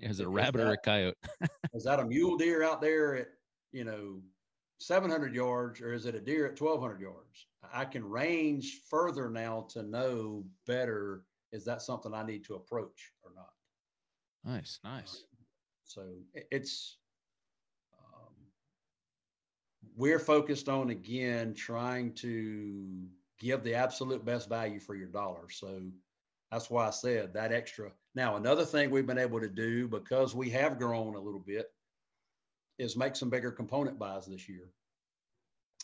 [0.00, 1.16] is it a rabbit that, or a coyote?
[1.74, 3.28] is that a mule deer out there at,
[3.72, 4.20] you know,
[4.78, 7.46] 700 yards or is it a deer at 1200 yards?
[7.72, 11.24] I can range further now to know better
[11.54, 13.52] is that something I need to approach or not?
[14.44, 15.24] Nice, nice.
[15.84, 16.02] So
[16.34, 16.98] it's,
[17.96, 18.34] um,
[19.96, 23.06] we're focused on again trying to
[23.38, 25.48] give the absolute best value for your dollar.
[25.48, 25.82] So
[26.50, 27.90] that's why I said that extra.
[28.14, 31.66] Now, another thing we've been able to do because we have grown a little bit
[32.78, 34.70] is make some bigger component buys this year.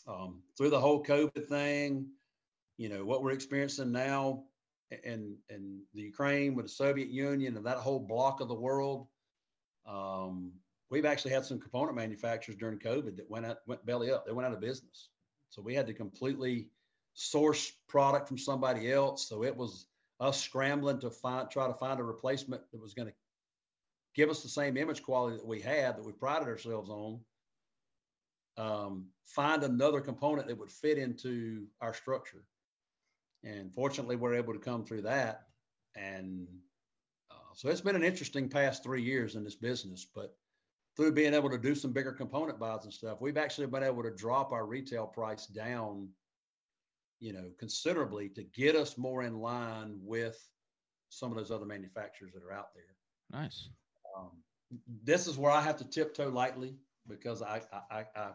[0.07, 2.07] Um, through the whole COVID thing,
[2.77, 4.43] you know, what we're experiencing now
[5.03, 9.07] in, in the Ukraine with the Soviet Union and that whole block of the world,
[9.85, 10.51] um,
[10.89, 14.25] we've actually had some component manufacturers during COVID that went out, went belly up.
[14.25, 15.09] They went out of business.
[15.49, 16.69] So we had to completely
[17.13, 19.27] source product from somebody else.
[19.27, 19.87] So it was
[20.21, 23.13] us scrambling to find try to find a replacement that was going to
[24.15, 27.19] give us the same image quality that we had that we prided ourselves on
[28.57, 32.43] um, find another component that would fit into our structure.
[33.43, 35.47] And fortunately, we're able to come through that.
[35.95, 36.47] And
[37.31, 40.05] uh, so it's been an interesting past three years in this business.
[40.13, 40.35] But
[40.95, 44.03] through being able to do some bigger component buys and stuff, we've actually been able
[44.03, 46.09] to drop our retail price down,
[47.21, 50.37] you know, considerably to get us more in line with
[51.09, 53.39] some of those other manufacturers that are out there.
[53.39, 53.69] Nice.
[54.17, 54.31] Um,
[55.03, 56.75] this is where I have to tiptoe lightly
[57.07, 57.61] because I,
[57.91, 58.29] I, I,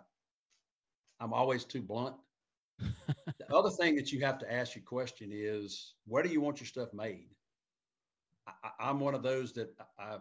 [1.18, 2.14] I'm always too blunt.
[2.78, 6.60] the other thing that you have to ask your question is, where do you want
[6.60, 7.28] your stuff made?
[8.46, 10.18] I, am one of those that I,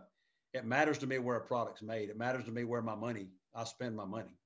[0.53, 2.09] it matters to me where a product's made.
[2.09, 4.39] It matters to me where my money, I spend my money.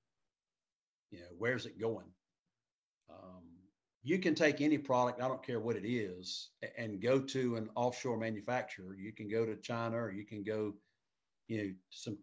[1.11, 2.07] You know, where's it going?
[4.01, 7.69] You can take any product, I don't care what it is, and go to an
[7.75, 8.95] offshore manufacturer.
[8.95, 10.73] You can go to China or you can go,
[11.47, 12.17] you know, some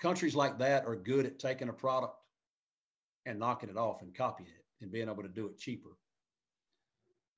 [0.00, 2.16] countries like that are good at taking a product
[3.24, 5.96] and knocking it off and copying it and being able to do it cheaper.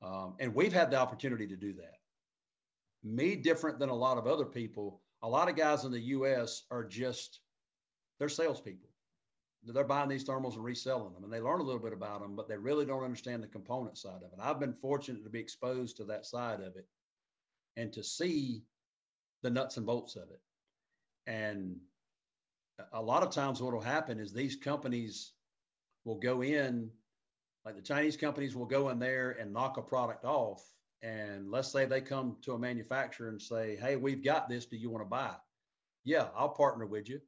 [0.03, 1.99] Um, and we've had the opportunity to do that.
[3.03, 6.63] Me, different than a lot of other people, a lot of guys in the US
[6.71, 7.41] are just,
[8.19, 8.89] they're salespeople.
[9.67, 12.37] They're buying these thermals and reselling them and they learn a little bit about them,
[12.37, 14.39] but they really don't understand the component side of it.
[14.41, 16.87] I've been fortunate to be exposed to that side of it
[17.77, 18.63] and to see
[19.43, 20.41] the nuts and bolts of it.
[21.27, 21.77] And
[22.93, 25.33] a lot of times what will happen is these companies
[26.05, 26.91] will go in
[27.65, 30.63] like the chinese companies will go in there and knock a product off
[31.03, 34.77] and let's say they come to a manufacturer and say hey we've got this do
[34.77, 35.35] you want to buy
[36.05, 37.21] yeah i'll partner with you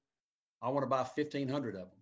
[0.62, 1.95] i want to buy 1500 of them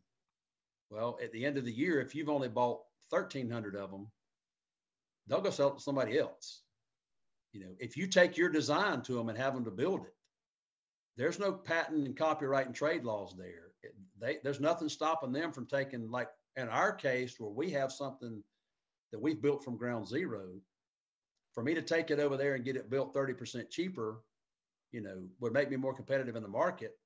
[0.90, 2.80] well at the end of the year if you've only bought
[3.10, 4.06] 1300 of them
[5.26, 6.62] they'll go sell it to somebody else
[7.52, 10.14] you know if you take your design to them and have them to build it
[11.16, 13.72] there's no patent and copyright and trade laws there.
[14.20, 18.42] They, there's nothing stopping them from taking, like in our case, where we have something
[19.12, 20.46] that we've built from ground zero.
[21.52, 24.22] For me to take it over there and get it built 30% cheaper,
[24.90, 26.96] you know, would make me more competitive in the market.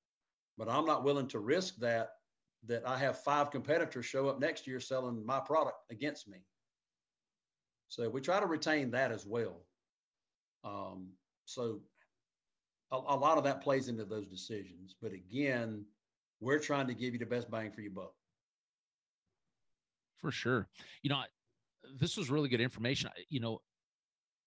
[0.57, 2.13] But I'm not willing to risk that,
[2.67, 6.39] that I have five competitors show up next year selling my product against me.
[7.89, 9.65] So we try to retain that as well.
[10.65, 11.09] Um,
[11.45, 11.81] so
[12.91, 14.95] a, a lot of that plays into those decisions.
[15.01, 15.85] But again,
[16.41, 18.13] we're trying to give you the best bang for your buck.
[20.19, 20.69] For sure.
[21.03, 21.23] You know,
[21.99, 23.11] this was really good information.
[23.29, 23.61] You know,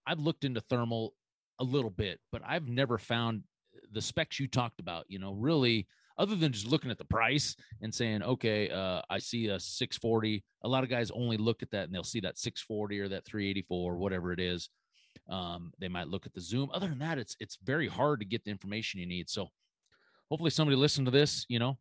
[0.05, 1.13] I've looked into thermal
[1.59, 3.43] a little bit, but I've never found
[3.91, 5.87] the specs you talked about, you know, really
[6.21, 10.43] other than just looking at the price and saying, okay, uh, I see a 640.
[10.63, 13.25] A lot of guys only look at that and they'll see that 640 or that
[13.25, 14.69] 384 or whatever it is.
[15.27, 16.69] Um, they might look at the Zoom.
[16.73, 19.29] Other than that, it's it's very hard to get the information you need.
[19.29, 19.47] So
[20.29, 21.77] hopefully somebody listened to this, you know,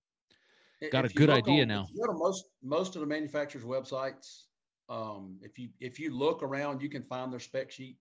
[0.91, 1.87] got if a good idea on, now.
[1.99, 4.45] go to most most of the manufacturers' websites.
[4.89, 7.99] Um, if you if you look around, you can find their spec sheet.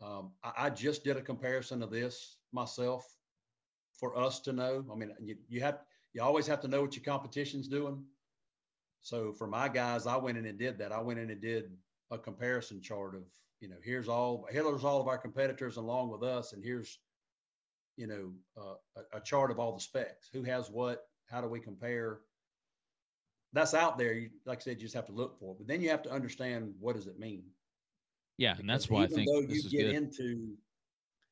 [0.00, 3.04] Um, I, I, just did a comparison of this myself
[4.00, 4.84] for us to know.
[4.90, 5.80] I mean, you, you have
[6.14, 8.02] you always have to know what your competition's doing.
[9.02, 10.90] So for my guys, I went in and did that.
[10.90, 11.70] I went in and did
[12.10, 13.22] a comparison chart of
[13.60, 16.98] you know, here's all here's all of our competitors along with us, and here's
[17.96, 20.28] you know uh, a, a, chart of all the specs.
[20.32, 21.04] Who has what?
[21.30, 22.20] How do we compare?
[23.52, 24.14] That's out there.
[24.14, 25.58] You, like I said, you just have to look for it.
[25.58, 27.42] But then you have to understand what does it mean.
[28.38, 29.94] Yeah, and that's why I think though you get good.
[29.94, 30.54] into,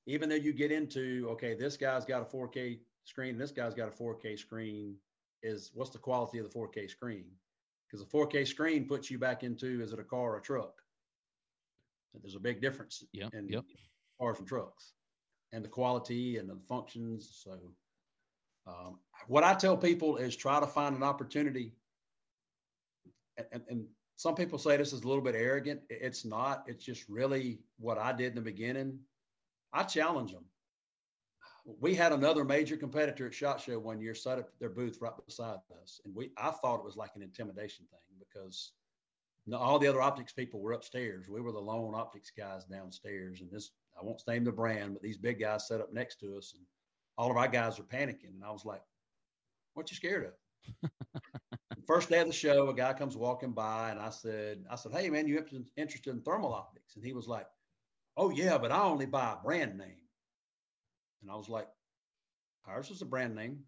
[0.09, 3.89] even though you get into, okay, this guy's got a 4K screen, this guy's got
[3.89, 4.97] a 4K screen.
[5.43, 7.27] Is what's the quality of the 4K screen?
[7.87, 10.73] Because a 4K screen puts you back into is it a car or a truck?
[12.21, 13.65] There's a big difference yep, in yep.
[14.19, 14.95] cars and trucks
[15.53, 17.45] and the quality and the functions.
[17.45, 17.59] So,
[18.67, 18.99] um,
[19.29, 21.75] what I tell people is try to find an opportunity.
[23.53, 23.85] And, and,
[24.17, 25.81] some people say this is a little bit arrogant.
[25.89, 26.65] It's not.
[26.67, 28.99] It's just really what I did in the beginning.
[29.73, 30.45] I challenge them.
[31.81, 35.13] We had another major competitor at Shot Show one year set up their booth right
[35.27, 38.73] beside us, and we I thought it was like an intimidation thing because
[39.55, 41.29] all the other optics people were upstairs.
[41.29, 43.41] We were the lone optics guys downstairs.
[43.41, 46.37] And this, I won't name the brand, but these big guys set up next to
[46.37, 46.65] us, and
[47.17, 48.35] all of our guys are panicking.
[48.35, 48.83] And I was like,
[49.75, 50.33] "What you scared
[50.83, 50.91] of?"
[51.87, 54.93] First day of the show, a guy comes walking by, and I said, "I said,
[54.93, 55.45] hey man, you
[55.77, 57.47] interested in thermal optics?" And he was like,
[58.19, 60.03] "Oh yeah, but I only buy a brand name."
[61.23, 61.69] And I was like,
[62.67, 63.65] "Ours is a brand name."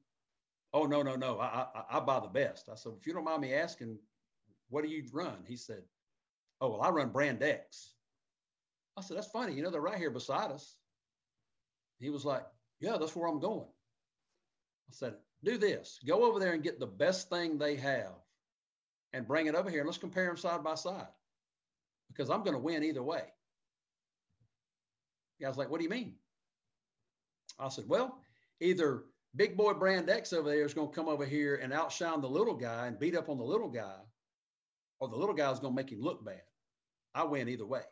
[0.75, 2.69] Oh no no no, I, I I buy the best.
[2.69, 3.99] I said, if you don't mind me asking,
[4.71, 5.45] what do you run?
[5.47, 5.83] He said,
[6.61, 7.95] Oh, well, I run Brand X.
[8.97, 9.55] I said, That's funny.
[9.55, 10.77] You know, they're right here beside us.
[11.99, 12.47] He was like,
[12.81, 13.67] Yeah, that's where I'm going.
[14.89, 15.15] I said,
[15.45, 18.15] Do this go over there and get the best thing they have
[19.13, 21.09] and bring it over here and let's compare them side by side
[22.09, 23.25] because I'm going to win either way.
[25.41, 26.15] The guy's like, what do you mean?
[27.59, 28.19] I said, well,
[28.61, 29.05] either
[29.37, 32.29] big boy brand X over there is going to come over here and outshine the
[32.29, 33.97] little guy and beat up on the little guy,
[34.99, 36.43] or the little guy is going to make him look bad.
[37.15, 37.83] I win either way.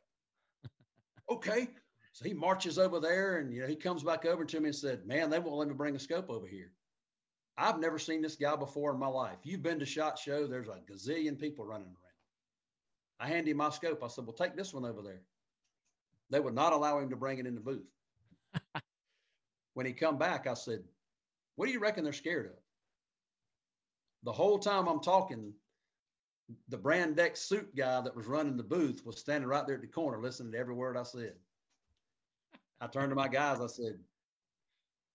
[1.31, 1.69] okay.
[2.13, 4.77] So he marches over there and you know he comes back over to me and
[4.77, 6.73] said, Man, they won't let me bring a scope over here.
[7.57, 9.39] I've never seen this guy before in my life.
[9.43, 11.95] You've been to SHOT Show, there's a gazillion people running around.
[13.21, 14.03] I handed him my scope.
[14.03, 15.23] I said, Well, take this one over there.
[16.31, 17.87] They would not allow him to bring it in the booth.
[19.75, 20.81] when he come back, I said,
[21.57, 22.53] What do you reckon they're scared of?
[24.25, 25.53] The whole time I'm talking,
[26.69, 29.83] the brand X suit guy that was running the booth was standing right there at
[29.83, 31.35] the corner listening to every word I said.
[32.81, 33.99] I turned to my guys, I said,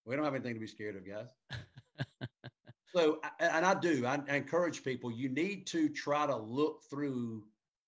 [0.06, 1.30] We don't have anything to be scared of, guys.
[2.96, 7.44] so, and I do, I, I encourage people, you need to try to look through,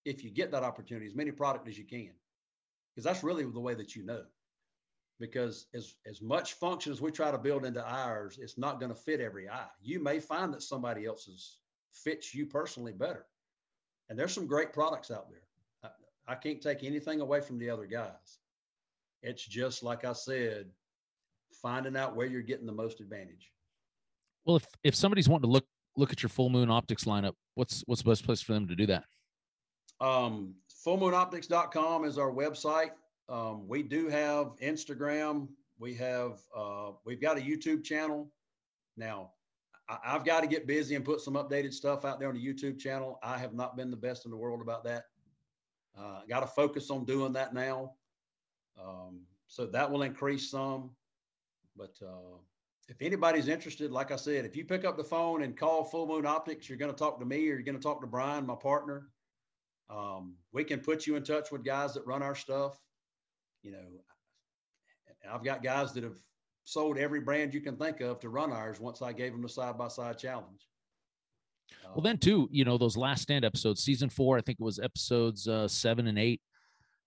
[0.05, 2.11] if you get that opportunity, as many product as you can,
[2.95, 4.21] because that's really the way that you know.
[5.19, 8.93] Because as, as much function as we try to build into ours, it's not going
[8.93, 9.67] to fit every eye.
[9.81, 11.57] You may find that somebody else's
[11.91, 13.25] fits you personally better.
[14.09, 15.91] And there's some great products out there.
[16.27, 18.39] I, I can't take anything away from the other guys.
[19.23, 20.67] It's just like I said,
[21.61, 23.51] finding out where you're getting the most advantage.
[24.45, 25.65] Well, if if somebody's wanting to look
[25.97, 28.85] look at your Fullmoon Optics lineup, what's what's the best place for them to do
[28.87, 29.05] that?
[29.99, 30.55] Um,
[30.85, 32.91] fullmoonoptics.com is our website.
[33.27, 35.47] Um, we do have Instagram.
[35.79, 38.31] We have uh, we've got a YouTube channel.
[38.95, 39.31] Now,
[39.89, 42.45] I, I've got to get busy and put some updated stuff out there on the
[42.45, 43.19] YouTube channel.
[43.23, 45.05] I have not been the best in the world about that.
[45.97, 47.93] Uh, got to focus on doing that now.
[48.81, 50.91] Um, so that will increase some.
[51.75, 52.37] But uh,
[52.87, 56.25] if anybody's interested, like I said, if you pick up the phone and call Fullmoon
[56.25, 58.55] Optics, you're going to talk to me or you're going to talk to Brian, my
[58.55, 59.07] partner.
[59.89, 62.77] Um, we can put you in touch with guys that run our stuff.
[63.61, 63.85] You know,
[65.31, 66.17] I've got guys that have
[66.63, 69.49] sold every brand you can think of to run ours once I gave them the
[69.49, 70.67] side by side challenge.
[71.93, 74.79] Well, then too, you know, those last stand episodes, season four, I think it was
[74.79, 76.41] episodes uh, seven and eight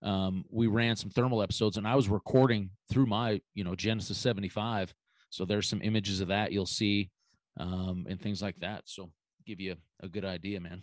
[0.02, 4.18] um, we ran some thermal episodes and I was recording through my, you know, Genesis
[4.18, 4.94] 75.
[5.30, 7.10] So there's some images of that you'll see
[7.58, 8.82] um, and things like that.
[8.86, 9.10] So
[9.46, 10.82] give you a good idea, man.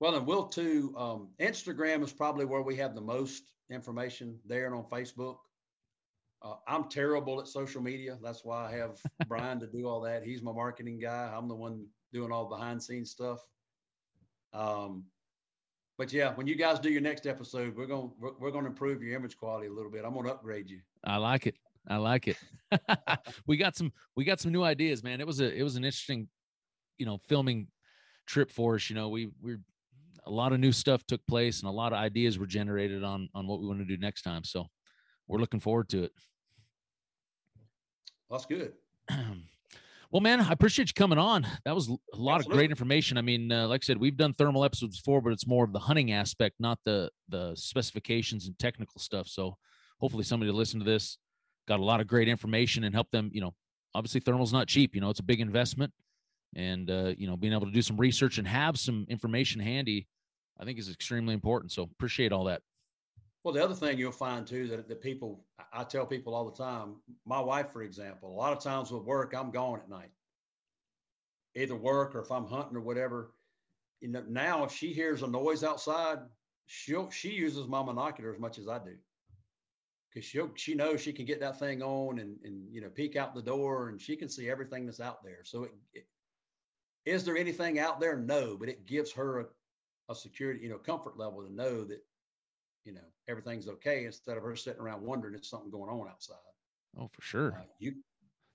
[0.00, 0.94] Well, and we'll too.
[0.96, 5.36] Um, Instagram is probably where we have the most information there and on Facebook.
[6.42, 8.18] Uh, I'm terrible at social media.
[8.22, 8.98] That's why I have
[9.28, 10.24] Brian to do all that.
[10.24, 11.32] He's my marketing guy.
[11.34, 13.40] I'm the one doing all the behind scenes stuff.
[14.52, 15.04] Um,
[15.96, 18.70] but yeah, when you guys do your next episode, we're going we're, we're going to
[18.70, 20.04] improve your image quality a little bit.
[20.04, 20.80] I'm going to upgrade you.
[21.04, 21.54] I like it.
[21.88, 22.36] I like it.
[23.46, 25.20] we got some we got some new ideas, man.
[25.20, 26.28] It was a it was an interesting,
[26.98, 27.68] you know, filming
[28.26, 28.90] trip for us.
[28.90, 29.56] You know, we we
[30.26, 33.28] a lot of new stuff took place and a lot of ideas were generated on
[33.34, 34.44] on what we want to do next time.
[34.44, 34.66] So
[35.26, 36.12] we're looking forward to it.
[38.30, 38.72] That's good.
[40.14, 41.44] Well, man, I appreciate you coming on.
[41.64, 42.38] That was a lot Absolutely.
[42.38, 43.18] of great information.
[43.18, 45.72] I mean, uh, like I said, we've done thermal episodes before, but it's more of
[45.72, 49.26] the hunting aspect, not the the specifications and technical stuff.
[49.26, 49.56] So,
[49.98, 51.18] hopefully, somebody to listen to this
[51.66, 53.28] got a lot of great information and help them.
[53.32, 53.54] You know,
[53.92, 54.94] obviously, thermal's not cheap.
[54.94, 55.92] You know, it's a big investment,
[56.54, 60.06] and uh, you know, being able to do some research and have some information handy,
[60.58, 61.72] I think, is extremely important.
[61.72, 62.62] So, appreciate all that.
[63.44, 66.56] Well, the other thing you'll find too that, that people, I tell people all the
[66.56, 70.10] time, my wife, for example, a lot of times with work, I'm gone at night,
[71.54, 73.32] either work or if I'm hunting or whatever.
[74.00, 76.20] You know, now if she hears a noise outside,
[76.64, 78.96] she'll, she uses my monocular as much as I do.
[80.14, 83.14] Cause she'll, she knows she can get that thing on and, and, you know, peek
[83.14, 85.40] out the door and she can see everything that's out there.
[85.44, 86.06] So it, it
[87.04, 88.16] is there anything out there?
[88.16, 89.50] No, but it gives her
[90.08, 92.00] a, security, you know, comfort level to know that
[92.84, 96.36] you know everything's okay instead of her sitting around wondering if something going on outside.
[96.98, 97.54] Oh, for sure.
[97.58, 97.94] Uh, you,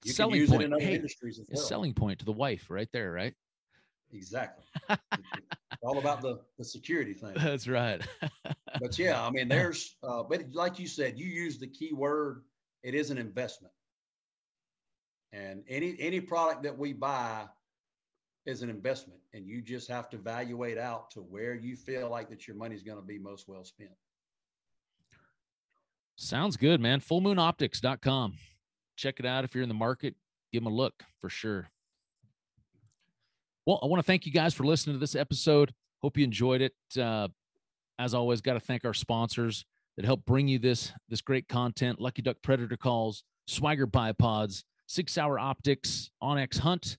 [0.03, 0.63] you selling point.
[0.63, 1.61] in other hey, industries as well.
[1.61, 3.33] Selling point to the wife, right there, right?
[4.11, 4.63] Exactly.
[5.81, 7.33] all about the the security thing.
[7.35, 8.01] That's right.
[8.79, 12.43] but yeah, I mean, there's, uh, but like you said, you use the key word.
[12.81, 13.73] It is an investment,
[15.33, 17.45] and any any product that we buy
[18.49, 22.29] is an investment, and you just have to evaluate out to where you feel like
[22.29, 23.91] that your money is going to be most well spent.
[26.17, 26.99] Sounds good, man.
[26.99, 28.33] Fullmoonoptics.com.
[28.97, 30.15] Check it out if you're in the market.
[30.51, 31.69] Give them a look for sure.
[33.65, 35.73] Well, I want to thank you guys for listening to this episode.
[36.01, 36.73] Hope you enjoyed it.
[36.99, 37.29] Uh,
[37.99, 39.63] as always, got to thank our sponsors
[39.95, 42.01] that help bring you this this great content.
[42.01, 46.97] Lucky Duck Predator Calls, Swagger Bipods, SIG SAUER Optics, onX Hunt,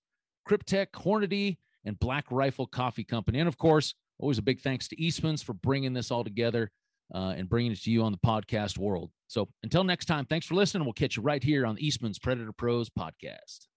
[0.51, 3.39] Kryptek, Hornady, and Black Rifle Coffee Company.
[3.39, 6.71] And of course, always a big thanks to Eastman's for bringing this all together
[7.15, 9.11] uh, and bringing it to you on the podcast world.
[9.29, 10.85] So until next time, thanks for listening.
[10.85, 13.70] We'll catch you right here on Eastman's Predator Pros podcast.